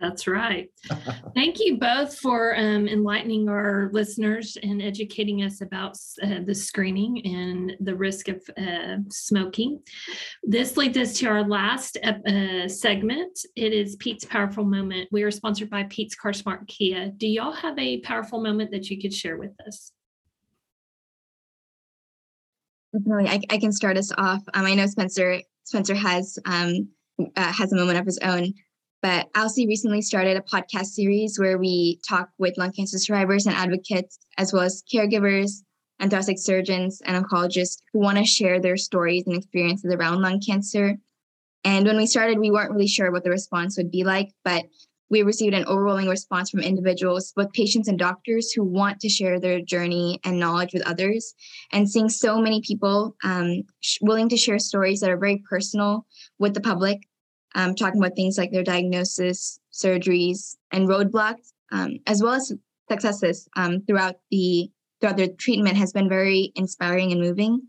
That's 0.00 0.26
right. 0.26 0.70
Thank 1.34 1.58
you 1.60 1.76
both 1.76 2.18
for 2.18 2.56
um, 2.56 2.88
enlightening 2.88 3.48
our 3.50 3.90
listeners 3.92 4.56
and 4.62 4.80
educating 4.80 5.42
us 5.42 5.60
about 5.60 5.96
uh, 6.22 6.40
the 6.46 6.54
screening 6.54 7.26
and 7.26 7.76
the 7.80 7.94
risk 7.94 8.28
of 8.28 8.42
uh, 8.56 8.96
smoking. 9.10 9.80
This 10.42 10.78
leads 10.78 10.96
us 10.96 11.12
to 11.18 11.26
our 11.26 11.46
last 11.46 11.98
uh, 12.02 12.66
segment. 12.66 13.38
It 13.56 13.74
is 13.74 13.96
Pete's 13.96 14.24
Powerful 14.24 14.64
Moment. 14.64 15.08
We 15.12 15.22
are 15.22 15.30
sponsored 15.30 15.68
by 15.68 15.84
Pete's 15.84 16.14
Car 16.14 16.32
Smart 16.32 16.66
Kia. 16.66 17.12
Do 17.16 17.26
y'all 17.26 17.52
have 17.52 17.78
a 17.78 18.00
powerful 18.00 18.42
moment 18.42 18.70
that 18.70 18.88
you 18.88 19.00
could 19.00 19.12
share 19.12 19.36
with 19.36 19.52
us? 19.66 19.92
Definitely, 22.92 23.28
I, 23.28 23.40
I 23.50 23.58
can 23.58 23.72
start 23.72 23.98
us 23.98 24.10
off. 24.16 24.42
Um, 24.54 24.64
I 24.64 24.74
know 24.74 24.86
Spencer 24.86 25.42
Spencer 25.62 25.94
has 25.94 26.38
um, 26.46 26.88
uh, 27.36 27.52
has 27.52 27.72
a 27.72 27.76
moment 27.76 27.98
of 27.98 28.06
his 28.06 28.18
own, 28.18 28.52
but 29.02 29.32
ALCSI 29.32 29.66
recently 29.66 30.02
started 30.02 30.36
a 30.36 30.42
podcast 30.42 30.86
series 30.86 31.38
where 31.38 31.58
we 31.58 32.00
talk 32.08 32.30
with 32.38 32.58
lung 32.58 32.72
cancer 32.72 32.98
survivors 32.98 33.46
and 33.46 33.54
advocates, 33.56 34.18
as 34.36 34.52
well 34.52 34.62
as 34.62 34.82
caregivers 34.92 35.62
and 35.98 36.10
thoracic 36.10 36.38
surgeons 36.38 37.00
and 37.04 37.24
oncologists 37.24 37.82
who 37.92 38.00
want 38.00 38.18
to 38.18 38.24
share 38.24 38.60
their 38.60 38.76
stories 38.76 39.26
and 39.26 39.36
experiences 39.36 39.92
around 39.92 40.22
lung 40.22 40.40
cancer. 40.40 40.96
And 41.64 41.86
when 41.86 41.96
we 41.96 42.06
started, 42.06 42.38
we 42.38 42.50
weren't 42.50 42.72
really 42.72 42.88
sure 42.88 43.12
what 43.12 43.24
the 43.24 43.30
response 43.30 43.76
would 43.76 43.90
be 43.90 44.04
like, 44.04 44.32
but 44.44 44.64
we 45.10 45.22
received 45.22 45.54
an 45.54 45.66
overwhelming 45.66 46.08
response 46.08 46.50
from 46.50 46.60
individuals, 46.60 47.32
both 47.34 47.52
patients 47.52 47.88
and 47.88 47.98
doctors, 47.98 48.52
who 48.52 48.62
want 48.62 49.00
to 49.00 49.08
share 49.08 49.40
their 49.40 49.60
journey 49.60 50.20
and 50.24 50.38
knowledge 50.38 50.72
with 50.72 50.86
others. 50.86 51.34
And 51.72 51.90
seeing 51.90 52.08
so 52.08 52.40
many 52.40 52.62
people 52.62 53.16
um, 53.24 53.64
sh- 53.80 53.98
willing 54.00 54.28
to 54.28 54.36
share 54.36 54.60
stories 54.60 55.00
that 55.00 55.10
are 55.10 55.18
very 55.18 55.42
personal 55.50 56.06
with 56.38 56.54
the 56.54 56.60
public, 56.60 57.00
um, 57.54 57.74
talking 57.74 58.00
about 58.00 58.16
things 58.16 58.38
like 58.38 58.52
their 58.52 58.64
diagnosis, 58.64 59.60
surgeries, 59.72 60.56
and 60.70 60.88
roadblocks, 60.88 61.52
um, 61.72 61.98
as 62.06 62.22
well 62.22 62.34
as 62.34 62.52
successes 62.90 63.48
um, 63.56 63.82
throughout 63.82 64.16
the 64.30 64.70
throughout 65.00 65.16
their 65.16 65.28
treatment, 65.28 65.76
has 65.76 65.92
been 65.92 66.08
very 66.08 66.52
inspiring 66.54 67.12
and 67.12 67.20
moving. 67.20 67.62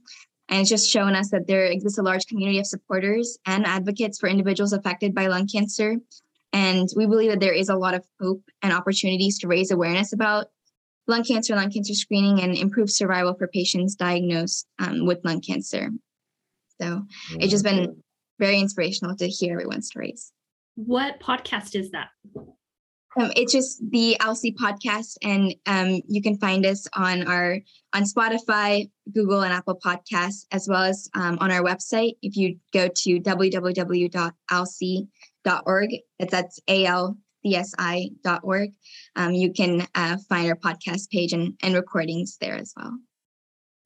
And 0.50 0.60
it's 0.60 0.70
just 0.70 0.90
shown 0.90 1.16
us 1.16 1.30
that 1.30 1.48
there 1.48 1.66
exists 1.66 1.98
a 1.98 2.04
large 2.04 2.28
community 2.28 2.60
of 2.60 2.68
supporters 2.68 3.38
and 3.46 3.66
advocates 3.66 4.20
for 4.20 4.28
individuals 4.28 4.74
affected 4.74 5.16
by 5.16 5.28
lung 5.28 5.48
cancer 5.48 5.96
and 6.54 6.90
we 6.96 7.06
believe 7.06 7.32
that 7.32 7.40
there 7.40 7.54
is 7.54 7.70
a 7.70 7.76
lot 7.76 7.94
of 7.94 8.04
hope 8.20 8.44
and 8.62 8.74
opportunities 8.74 9.40
to 9.40 9.48
raise 9.48 9.72
awareness 9.72 10.14
about 10.14 10.48
lung 11.08 11.24
cancer, 11.24 11.56
lung 11.56 11.72
cancer 11.72 11.94
screening, 11.94 12.42
and 12.42 12.58
improve 12.58 12.90
survival 12.90 13.34
for 13.34 13.48
patients 13.48 13.96
diagnosed 13.96 14.68
um, 14.80 15.06
with 15.06 15.24
lung 15.24 15.42
cancer. 15.42 15.90
So 16.82 17.04
it's 17.32 17.52
just 17.52 17.64
been 17.64 18.04
very 18.42 18.60
inspirational 18.60 19.16
to 19.16 19.30
hear 19.30 19.54
everyone's 19.54 19.88
stories. 19.88 20.34
What 20.76 21.22
podcast 21.22 21.80
is 21.80 21.92
that? 21.92 22.10
Um, 23.18 23.32
it's 23.36 23.52
just 23.52 23.82
the 23.92 24.18
ALC 24.20 24.56
podcast, 24.60 25.18
and 25.22 25.54
um, 25.66 26.02
you 26.08 26.22
can 26.22 26.38
find 26.38 26.66
us 26.66 26.88
on 26.96 27.28
our 27.28 27.60
on 27.94 28.04
Spotify, 28.04 28.90
Google, 29.14 29.42
and 29.42 29.52
Apple 29.54 29.78
Podcasts, 29.86 30.46
as 30.52 30.66
well 30.68 30.84
as 30.84 31.10
um, 31.14 31.38
on 31.42 31.52
our 31.52 31.62
website. 31.62 32.14
If 32.22 32.38
you 32.38 32.58
go 32.74 32.88
to 32.88 33.20
www.alc.org, 33.20 33.90
that's 36.30 36.60
alcsi.org, 36.70 38.70
um, 39.18 39.34
you 39.34 39.52
can 39.52 39.86
uh, 39.94 40.16
find 40.30 40.50
our 40.50 40.56
podcast 40.56 41.10
page 41.10 41.34
and, 41.34 41.54
and 41.62 41.76
recordings 41.76 42.38
there 42.40 42.56
as 42.56 42.74
well. 42.78 42.98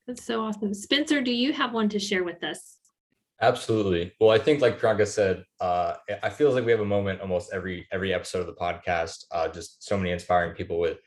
That's 0.05 0.23
so 0.23 0.41
awesome. 0.41 0.75
Spencer, 0.75 1.19
do 1.19 1.31
you 1.31 1.51
have 1.51 1.73
one 1.73 1.89
to 1.89 1.97
share 1.97 2.23
with 2.23 2.43
us? 2.43 2.77
Absolutely. 3.41 4.13
Well, 4.19 4.29
I 4.29 4.37
think 4.37 4.61
like 4.61 4.79
Priyanka 4.79 5.05
said, 5.07 5.43
uh, 5.59 5.95
I 6.23 6.29
feel 6.29 6.51
like 6.51 6.65
we 6.65 6.71
have 6.71 6.79
a 6.79 6.85
moment 6.85 7.19
almost 7.21 7.51
every 7.53 7.85
every 7.91 8.13
episode 8.13 8.39
of 8.39 8.47
the 8.47 8.53
podcast. 8.53 9.25
Uh, 9.31 9.49
just 9.49 9.83
so 9.83 9.97
many 9.97 10.11
inspiring 10.11 10.55
people 10.55 10.79
with 10.79 10.97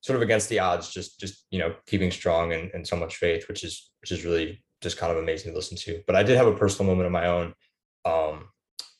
sort 0.00 0.16
of 0.16 0.22
against 0.22 0.48
the 0.48 0.58
odds, 0.58 0.92
just 0.92 1.20
just 1.20 1.46
you 1.50 1.58
know 1.60 1.74
keeping 1.86 2.10
strong 2.10 2.52
and, 2.52 2.70
and 2.74 2.86
so 2.86 2.96
much 2.96 3.16
faith, 3.16 3.46
which 3.48 3.62
is 3.62 3.92
which 4.00 4.10
is 4.10 4.24
really 4.24 4.64
just 4.82 4.98
kind 4.98 5.12
of 5.12 5.18
amazing 5.18 5.52
to 5.52 5.56
listen 5.56 5.76
to. 5.76 6.02
But 6.06 6.16
I 6.16 6.24
did 6.24 6.36
have 6.36 6.48
a 6.48 6.56
personal 6.56 6.90
moment 6.90 7.06
of 7.06 7.12
my 7.12 7.26
own. 7.26 7.54
Um, 8.04 8.48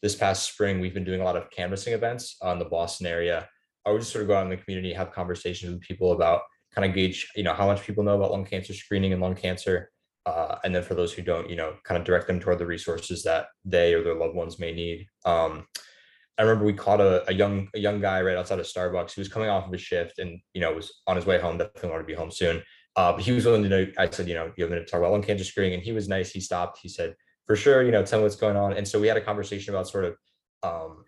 this 0.03 0.15
past 0.15 0.49
spring, 0.49 0.79
we've 0.79 0.95
been 0.95 1.05
doing 1.05 1.21
a 1.21 1.25
lot 1.25 1.37
of 1.37 1.51
canvassing 1.51 1.93
events 1.93 2.37
on 2.41 2.59
the 2.59 2.65
Boston 2.65 3.07
area. 3.07 3.49
I 3.85 3.91
would 3.91 4.01
just 4.01 4.13
sort 4.13 4.23
of 4.23 4.29
go 4.29 4.37
out 4.37 4.45
in 4.45 4.51
the 4.51 4.57
community, 4.57 4.93
have 4.93 5.13
conversations 5.13 5.73
with 5.73 5.81
people 5.81 6.13
about 6.13 6.43
kind 6.75 6.89
of 6.89 6.95
gauge, 6.95 7.31
you 7.35 7.43
know, 7.43 7.55
how 7.55 7.67
much 7.67 7.83
people 7.83 8.05
know 8.05 8.17
about 8.17 8.31
lung 8.31 8.45
cancer 8.45 8.75
screening 8.75 9.13
and 9.13 9.23
lung 9.23 9.35
cancer. 9.35 9.91
Uh, 10.27 10.59
and 10.65 10.75
then 10.75 10.83
for 10.83 10.95
those 10.95 11.13
who 11.13 11.23
don't, 11.23 11.49
you 11.49 11.57
know, 11.57 11.75
kind 11.85 11.99
of 11.99 12.05
direct 12.05 12.27
them 12.27 12.41
toward 12.41 12.59
the 12.59 12.67
resources 12.67 13.23
that 13.23 13.47
they 13.65 13.95
or 13.95 14.03
their 14.03 14.15
loved 14.15 14.35
ones 14.35 14.59
may 14.59 14.73
need. 14.73 15.07
Um, 15.25 15.67
I 16.37 16.43
remember 16.43 16.65
we 16.65 16.75
caught 16.75 17.01
a, 17.01 17.29
a, 17.31 17.33
young 17.33 17.69
a 17.75 17.79
young 17.79 18.01
guy 18.01 18.21
right 18.21 18.37
outside 18.37 18.59
of 18.59 18.67
Starbucks. 18.67 19.13
He 19.13 19.21
was 19.21 19.29
coming 19.29 19.49
off 19.49 19.67
of 19.67 19.73
a 19.73 19.79
shift 19.79 20.19
and 20.19 20.39
you 20.53 20.61
know 20.61 20.75
was 20.75 20.93
on 21.07 21.17
his 21.17 21.25
way 21.25 21.39
home. 21.39 21.57
Definitely 21.57 21.91
wanted 21.91 22.03
to 22.03 22.07
be 22.07 22.15
home 22.15 22.31
soon. 22.31 22.63
Uh, 22.97 23.13
but 23.13 23.23
he 23.23 23.33
was 23.33 23.47
willing 23.47 23.63
to 23.63 23.69
know. 23.69 23.87
I 23.97 24.11
said, 24.11 24.29
you 24.29 24.35
know, 24.35 24.53
you 24.57 24.65
have 24.65 24.73
to 24.73 24.85
talk 24.85 24.99
about 24.99 25.13
lung 25.13 25.23
cancer 25.23 25.45
screening, 25.45 25.75
and 25.75 25.83
he 25.83 25.93
was 25.93 26.09
nice. 26.09 26.31
He 26.31 26.41
stopped. 26.41 26.81
He 26.83 26.89
said, 26.89 27.15
for 27.47 27.57
sure, 27.57 27.83
you 27.83 27.93
know, 27.93 28.05
tell 28.05 28.19
me 28.19 28.25
what's 28.25 28.37
going 28.37 28.57
on. 28.57 28.73
And 28.73 28.87
so 28.87 29.01
we 29.01 29.07
had 29.07 29.17
a 29.17 29.21
conversation 29.21 29.75
about 29.75 29.89
sort 29.89 30.05
of, 30.07 30.17
um, 30.63 31.05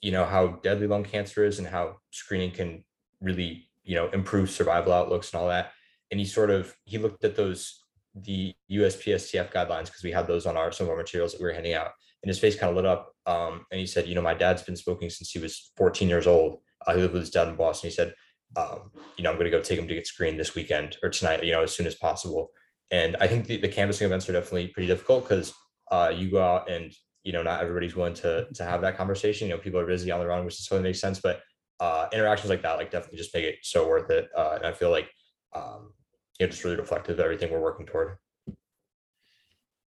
you 0.00 0.12
know, 0.12 0.24
how 0.24 0.60
deadly 0.62 0.86
lung 0.86 1.04
cancer 1.04 1.44
is 1.44 1.58
and 1.58 1.66
how 1.66 1.96
screening 2.10 2.52
can 2.52 2.84
really 3.20 3.70
you 3.84 3.94
know 3.94 4.08
improve 4.10 4.50
survival 4.50 4.92
outlooks 4.92 5.32
and 5.32 5.40
all 5.40 5.48
that 5.48 5.72
and 6.10 6.20
he 6.20 6.26
sort 6.26 6.50
of 6.50 6.74
he 6.84 6.98
looked 6.98 7.24
at 7.24 7.36
those 7.36 7.79
the 8.14 8.54
USPSTF 8.70 9.52
guidelines 9.52 9.86
because 9.86 10.02
we 10.02 10.10
had 10.10 10.26
those 10.26 10.46
on 10.46 10.56
our 10.56 10.72
some 10.72 10.86
of 10.86 10.90
our 10.90 10.96
materials 10.96 11.32
that 11.32 11.40
we 11.40 11.46
were 11.46 11.52
handing 11.52 11.74
out 11.74 11.90
and 12.22 12.28
his 12.28 12.38
face 12.38 12.58
kind 12.58 12.70
of 12.70 12.76
lit 12.76 12.86
up 12.86 13.12
um, 13.26 13.64
and 13.70 13.80
he 13.80 13.86
said 13.86 14.06
you 14.06 14.14
know 14.14 14.22
my 14.22 14.34
dad's 14.34 14.62
been 14.62 14.76
smoking 14.76 15.10
since 15.10 15.30
he 15.30 15.38
was 15.38 15.72
14 15.76 16.08
years 16.08 16.26
old. 16.26 16.58
Uh, 16.86 16.94
he 16.94 17.00
lived 17.00 17.12
with 17.12 17.22
his 17.22 17.30
dad 17.30 17.48
in 17.48 17.56
Boston. 17.56 17.90
He 17.90 17.94
said 17.94 18.14
um, 18.56 18.90
you 19.16 19.24
know 19.24 19.30
I'm 19.30 19.36
going 19.36 19.50
to 19.50 19.56
go 19.56 19.62
take 19.62 19.78
him 19.78 19.88
to 19.88 19.94
get 19.94 20.06
screened 20.06 20.40
this 20.40 20.54
weekend 20.54 20.96
or 21.02 21.10
tonight 21.10 21.44
you 21.44 21.52
know 21.52 21.62
as 21.62 21.74
soon 21.74 21.86
as 21.86 21.94
possible. 21.94 22.50
And 22.92 23.16
I 23.20 23.28
think 23.28 23.46
the, 23.46 23.56
the 23.58 23.68
canvassing 23.68 24.06
events 24.06 24.28
are 24.28 24.32
definitely 24.32 24.68
pretty 24.68 24.88
difficult 24.88 25.28
because 25.28 25.54
uh, 25.92 26.12
you 26.14 26.30
go 26.30 26.42
out 26.42 26.68
and 26.70 26.92
you 27.22 27.32
know 27.32 27.42
not 27.42 27.60
everybody's 27.60 27.94
willing 27.94 28.14
to 28.14 28.48
to 28.52 28.64
have 28.64 28.80
that 28.82 28.96
conversation. 28.96 29.48
You 29.48 29.54
know 29.54 29.60
people 29.60 29.78
are 29.78 29.86
busy 29.86 30.10
on 30.10 30.20
their 30.20 30.32
own 30.32 30.44
which 30.44 30.58
is 30.58 30.66
totally 30.66 30.88
makes 30.88 31.00
sense 31.00 31.20
but 31.20 31.42
uh, 31.80 32.08
interactions 32.12 32.50
like 32.50 32.62
that 32.62 32.76
like 32.76 32.90
definitely 32.90 33.18
just 33.18 33.34
make 33.34 33.44
it 33.44 33.58
so 33.62 33.88
worth 33.88 34.10
it 34.10 34.28
uh, 34.36 34.52
and 34.54 34.66
i 34.66 34.72
feel 34.72 34.90
like 34.90 35.10
um, 35.56 35.92
you 36.40 36.46
know 36.46 36.50
just 36.50 36.64
really 36.64 36.76
reflective 36.76 37.18
of 37.18 37.20
everything 37.20 37.52
we're 37.52 37.60
working 37.60 37.86
toward. 37.86 38.16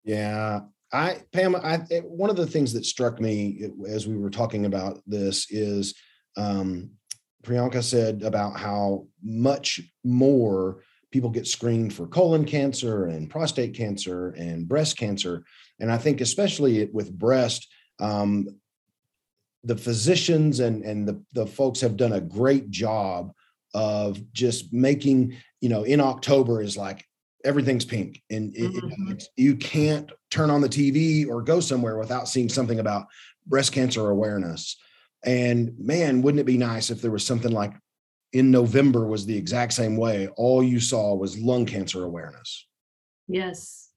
Yeah 0.04 0.62
i 0.92 1.22
pam 1.32 1.56
i 1.56 1.78
one 2.04 2.30
of 2.30 2.36
the 2.36 2.48
things 2.48 2.74
that 2.74 2.86
struck 2.86 3.20
me 3.20 3.70
as 3.88 4.08
we 4.08 4.18
were 4.18 4.30
talking 4.30 4.66
about 4.66 5.00
this 5.06 5.50
is 5.52 5.96
um, 6.38 6.90
priyanka 7.44 7.84
said 7.84 8.24
about 8.24 8.58
how 8.58 9.06
much 9.24 9.82
more 10.04 10.84
people 11.12 11.30
get 11.30 11.48
screened 11.48 11.94
for 11.94 12.08
colon 12.08 12.46
cancer 12.46 13.06
and 13.06 13.30
prostate 13.30 13.76
cancer 13.76 14.30
and 14.30 14.68
breast 14.68 14.98
cancer. 14.98 15.44
And 15.80 15.92
i 15.92 15.98
think 15.98 16.22
especially 16.22 16.90
with 16.92 17.18
breast 17.18 17.68
um, 18.00 18.48
the 19.64 19.78
physicians 19.78 20.60
and 20.60 20.84
and 20.84 21.08
the, 21.08 21.24
the 21.34 21.46
folks 21.46 21.82
have 21.82 21.98
done 21.98 22.14
a 22.14 22.22
great 22.22 22.70
job 22.70 23.32
of 23.80 24.34
just 24.34 24.74
making 24.74 25.38
you 25.62 25.70
know 25.70 25.84
in 25.84 26.02
october 26.02 26.62
is 26.62 26.76
like 26.76 27.06
everything's 27.46 27.86
pink. 27.86 28.22
And 28.30 28.54
it, 28.54 28.72
mm-hmm. 28.74 29.12
it, 29.12 29.24
you 29.38 29.56
can't 29.56 30.12
turn 30.30 30.50
on 30.50 30.60
the 30.60 30.68
tv 30.68 31.28
or 31.28 31.42
go 31.42 31.62
somewhere 31.62 31.98
without 31.98 32.28
seeing 32.28 32.50
something 32.50 32.80
about 32.80 33.08
breast 33.48 33.72
cancer 33.72 34.10
awareness. 34.10 34.76
And 35.24 35.74
man 35.80 36.22
wouldn't 36.22 36.42
it 36.42 36.46
be 36.46 36.58
nice 36.58 36.90
if 36.90 37.02
there 37.02 37.12
was 37.12 37.26
something 37.26 37.52
like 37.52 37.74
in 38.34 38.52
november 38.52 39.08
was 39.08 39.26
the 39.26 39.38
exact 39.38 39.74
same 39.74 39.98
way 39.98 40.28
all 40.36 40.62
you 40.62 40.80
saw 40.80 41.16
was 41.16 41.38
lung 41.38 41.66
cancer 41.66 42.04
awareness. 42.04 42.68
Yes 43.28 43.89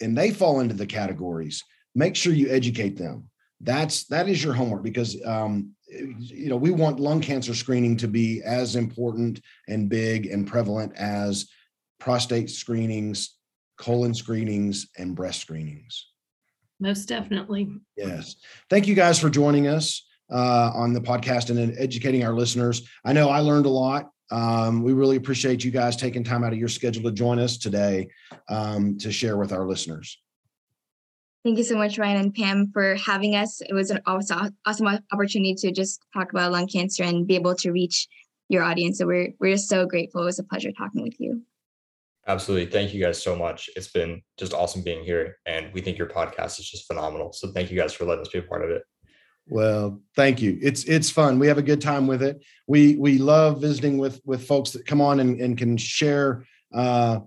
and 0.00 0.16
they 0.16 0.30
fall 0.30 0.60
into 0.60 0.74
the 0.74 0.86
categories, 0.86 1.64
make 1.94 2.14
sure 2.14 2.34
you 2.34 2.50
educate 2.50 2.98
them. 2.98 3.30
That's 3.60 4.04
that 4.08 4.28
is 4.28 4.44
your 4.44 4.52
homework 4.52 4.82
because 4.82 5.16
um, 5.24 5.74
you 5.90 6.48
know, 6.48 6.56
we 6.56 6.70
want 6.70 7.00
lung 7.00 7.20
cancer 7.20 7.54
screening 7.54 7.96
to 7.98 8.08
be 8.08 8.42
as 8.42 8.76
important 8.76 9.40
and 9.68 9.88
big 9.88 10.26
and 10.26 10.46
prevalent 10.46 10.92
as 10.96 11.48
prostate 11.98 12.50
screenings, 12.50 13.36
colon 13.78 14.14
screenings, 14.14 14.88
and 14.98 15.16
breast 15.16 15.40
screenings. 15.40 16.08
Most 16.80 17.06
definitely. 17.06 17.68
Yes. 17.96 18.36
Thank 18.70 18.86
you 18.86 18.94
guys 18.94 19.18
for 19.18 19.30
joining 19.30 19.66
us 19.66 20.06
uh, 20.30 20.70
on 20.74 20.92
the 20.92 21.00
podcast 21.00 21.50
and 21.50 21.74
educating 21.78 22.24
our 22.24 22.34
listeners. 22.34 22.88
I 23.04 23.12
know 23.12 23.28
I 23.28 23.40
learned 23.40 23.66
a 23.66 23.70
lot. 23.70 24.10
Um, 24.30 24.82
we 24.82 24.92
really 24.92 25.16
appreciate 25.16 25.64
you 25.64 25.70
guys 25.70 25.96
taking 25.96 26.22
time 26.22 26.44
out 26.44 26.52
of 26.52 26.58
your 26.58 26.68
schedule 26.68 27.02
to 27.04 27.12
join 27.12 27.38
us 27.38 27.56
today 27.56 28.08
um, 28.48 28.98
to 28.98 29.10
share 29.10 29.38
with 29.38 29.52
our 29.52 29.66
listeners. 29.66 30.18
Thank 31.44 31.58
you 31.58 31.64
so 31.64 31.76
much, 31.76 31.98
Ryan 31.98 32.16
and 32.16 32.34
Pam, 32.34 32.70
for 32.72 32.96
having 32.96 33.36
us. 33.36 33.60
It 33.60 33.72
was 33.72 33.90
an 33.90 34.00
awesome, 34.06 34.56
awesome 34.66 34.88
opportunity 35.12 35.54
to 35.54 35.70
just 35.70 36.00
talk 36.12 36.32
about 36.32 36.52
lung 36.52 36.66
cancer 36.66 37.04
and 37.04 37.26
be 37.26 37.36
able 37.36 37.54
to 37.56 37.70
reach 37.70 38.08
your 38.48 38.62
audience. 38.62 38.98
So 38.98 39.06
we're 39.06 39.34
we're 39.38 39.54
just 39.54 39.68
so 39.68 39.86
grateful. 39.86 40.22
It 40.22 40.26
was 40.26 40.38
a 40.38 40.44
pleasure 40.44 40.72
talking 40.72 41.02
with 41.02 41.18
you. 41.18 41.42
Absolutely. 42.26 42.70
Thank 42.70 42.92
you 42.92 43.02
guys 43.02 43.22
so 43.22 43.34
much. 43.34 43.70
It's 43.76 43.88
been 43.88 44.20
just 44.36 44.52
awesome 44.52 44.82
being 44.82 45.02
here. 45.02 45.38
And 45.46 45.72
we 45.72 45.80
think 45.80 45.96
your 45.96 46.08
podcast 46.08 46.60
is 46.60 46.68
just 46.68 46.86
phenomenal. 46.86 47.32
So 47.32 47.52
thank 47.52 47.70
you 47.70 47.78
guys 47.78 47.94
for 47.94 48.04
letting 48.04 48.22
us 48.22 48.28
be 48.28 48.38
a 48.38 48.42
part 48.42 48.62
of 48.62 48.70
it. 48.70 48.82
Well, 49.46 50.02
thank 50.14 50.42
you. 50.42 50.58
It's 50.60 50.84
it's 50.84 51.08
fun. 51.08 51.38
We 51.38 51.46
have 51.46 51.56
a 51.56 51.62
good 51.62 51.80
time 51.80 52.06
with 52.06 52.22
it. 52.22 52.44
We 52.66 52.96
we 52.96 53.16
love 53.16 53.62
visiting 53.62 53.96
with 53.96 54.20
with 54.26 54.46
folks 54.46 54.72
that 54.72 54.86
come 54.86 55.00
on 55.00 55.20
and, 55.20 55.40
and 55.40 55.56
can 55.56 55.78
share 55.78 56.44
uh, 56.74 57.20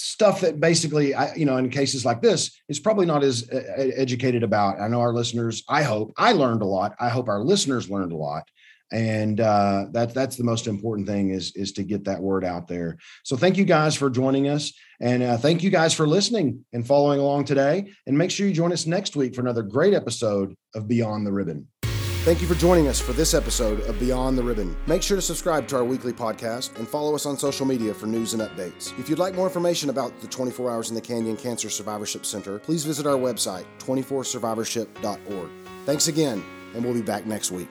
stuff 0.00 0.40
that 0.40 0.60
basically 0.60 1.14
I, 1.14 1.34
you 1.34 1.44
know 1.44 1.58
in 1.58 1.68
cases 1.68 2.04
like 2.04 2.22
this 2.22 2.50
is 2.68 2.80
probably 2.80 3.06
not 3.06 3.22
as 3.22 3.48
uh, 3.50 3.56
educated 3.96 4.42
about. 4.42 4.80
I 4.80 4.88
know 4.88 5.00
our 5.00 5.12
listeners 5.12 5.62
i 5.68 5.82
hope 5.82 6.12
i 6.16 6.32
learned 6.32 6.62
a 6.62 6.66
lot. 6.66 6.94
I 6.98 7.08
hope 7.08 7.28
our 7.28 7.40
listeners 7.40 7.90
learned 7.90 8.12
a 8.12 8.16
lot. 8.16 8.48
And 8.92 9.40
uh, 9.40 9.86
that, 9.92 10.14
that's 10.14 10.36
the 10.36 10.42
most 10.44 10.66
important 10.66 11.06
thing 11.06 11.30
is 11.30 11.52
is 11.54 11.72
to 11.72 11.84
get 11.84 12.04
that 12.04 12.20
word 12.20 12.44
out 12.44 12.66
there. 12.66 12.98
So 13.22 13.36
thank 13.36 13.56
you 13.56 13.64
guys 13.64 13.94
for 13.94 14.10
joining 14.10 14.48
us. 14.48 14.72
And 15.00 15.22
uh, 15.22 15.36
thank 15.36 15.62
you 15.62 15.70
guys 15.70 15.94
for 15.94 16.08
listening 16.08 16.64
and 16.72 16.86
following 16.86 17.20
along 17.20 17.44
today. 17.44 17.92
And 18.06 18.18
make 18.18 18.30
sure 18.30 18.46
you 18.46 18.52
join 18.52 18.72
us 18.72 18.86
next 18.86 19.14
week 19.14 19.34
for 19.34 19.42
another 19.42 19.62
great 19.62 19.94
episode 19.94 20.56
of 20.74 20.88
beyond 20.88 21.26
the 21.26 21.32
ribbon 21.32 21.68
Thank 22.22 22.42
you 22.42 22.46
for 22.46 22.54
joining 22.54 22.86
us 22.86 23.00
for 23.00 23.14
this 23.14 23.32
episode 23.32 23.80
of 23.88 23.98
Beyond 23.98 24.36
the 24.36 24.42
Ribbon. 24.42 24.76
Make 24.86 25.02
sure 25.02 25.16
to 25.16 25.22
subscribe 25.22 25.66
to 25.68 25.76
our 25.76 25.84
weekly 25.84 26.12
podcast 26.12 26.76
and 26.76 26.86
follow 26.86 27.14
us 27.14 27.24
on 27.24 27.38
social 27.38 27.64
media 27.64 27.94
for 27.94 28.06
news 28.06 28.34
and 28.34 28.42
updates. 28.42 28.96
If 28.98 29.08
you'd 29.08 29.18
like 29.18 29.34
more 29.34 29.46
information 29.46 29.88
about 29.88 30.20
the 30.20 30.26
24 30.26 30.70
Hours 30.70 30.90
in 30.90 30.94
the 30.94 31.00
Canyon 31.00 31.38
Cancer 31.38 31.70
Survivorship 31.70 32.26
Center, 32.26 32.58
please 32.58 32.84
visit 32.84 33.06
our 33.06 33.16
website, 33.16 33.64
24survivorship.org. 33.78 35.50
Thanks 35.86 36.08
again, 36.08 36.44
and 36.74 36.84
we'll 36.84 36.92
be 36.92 37.00
back 37.00 37.24
next 37.24 37.52
week. 37.52 37.70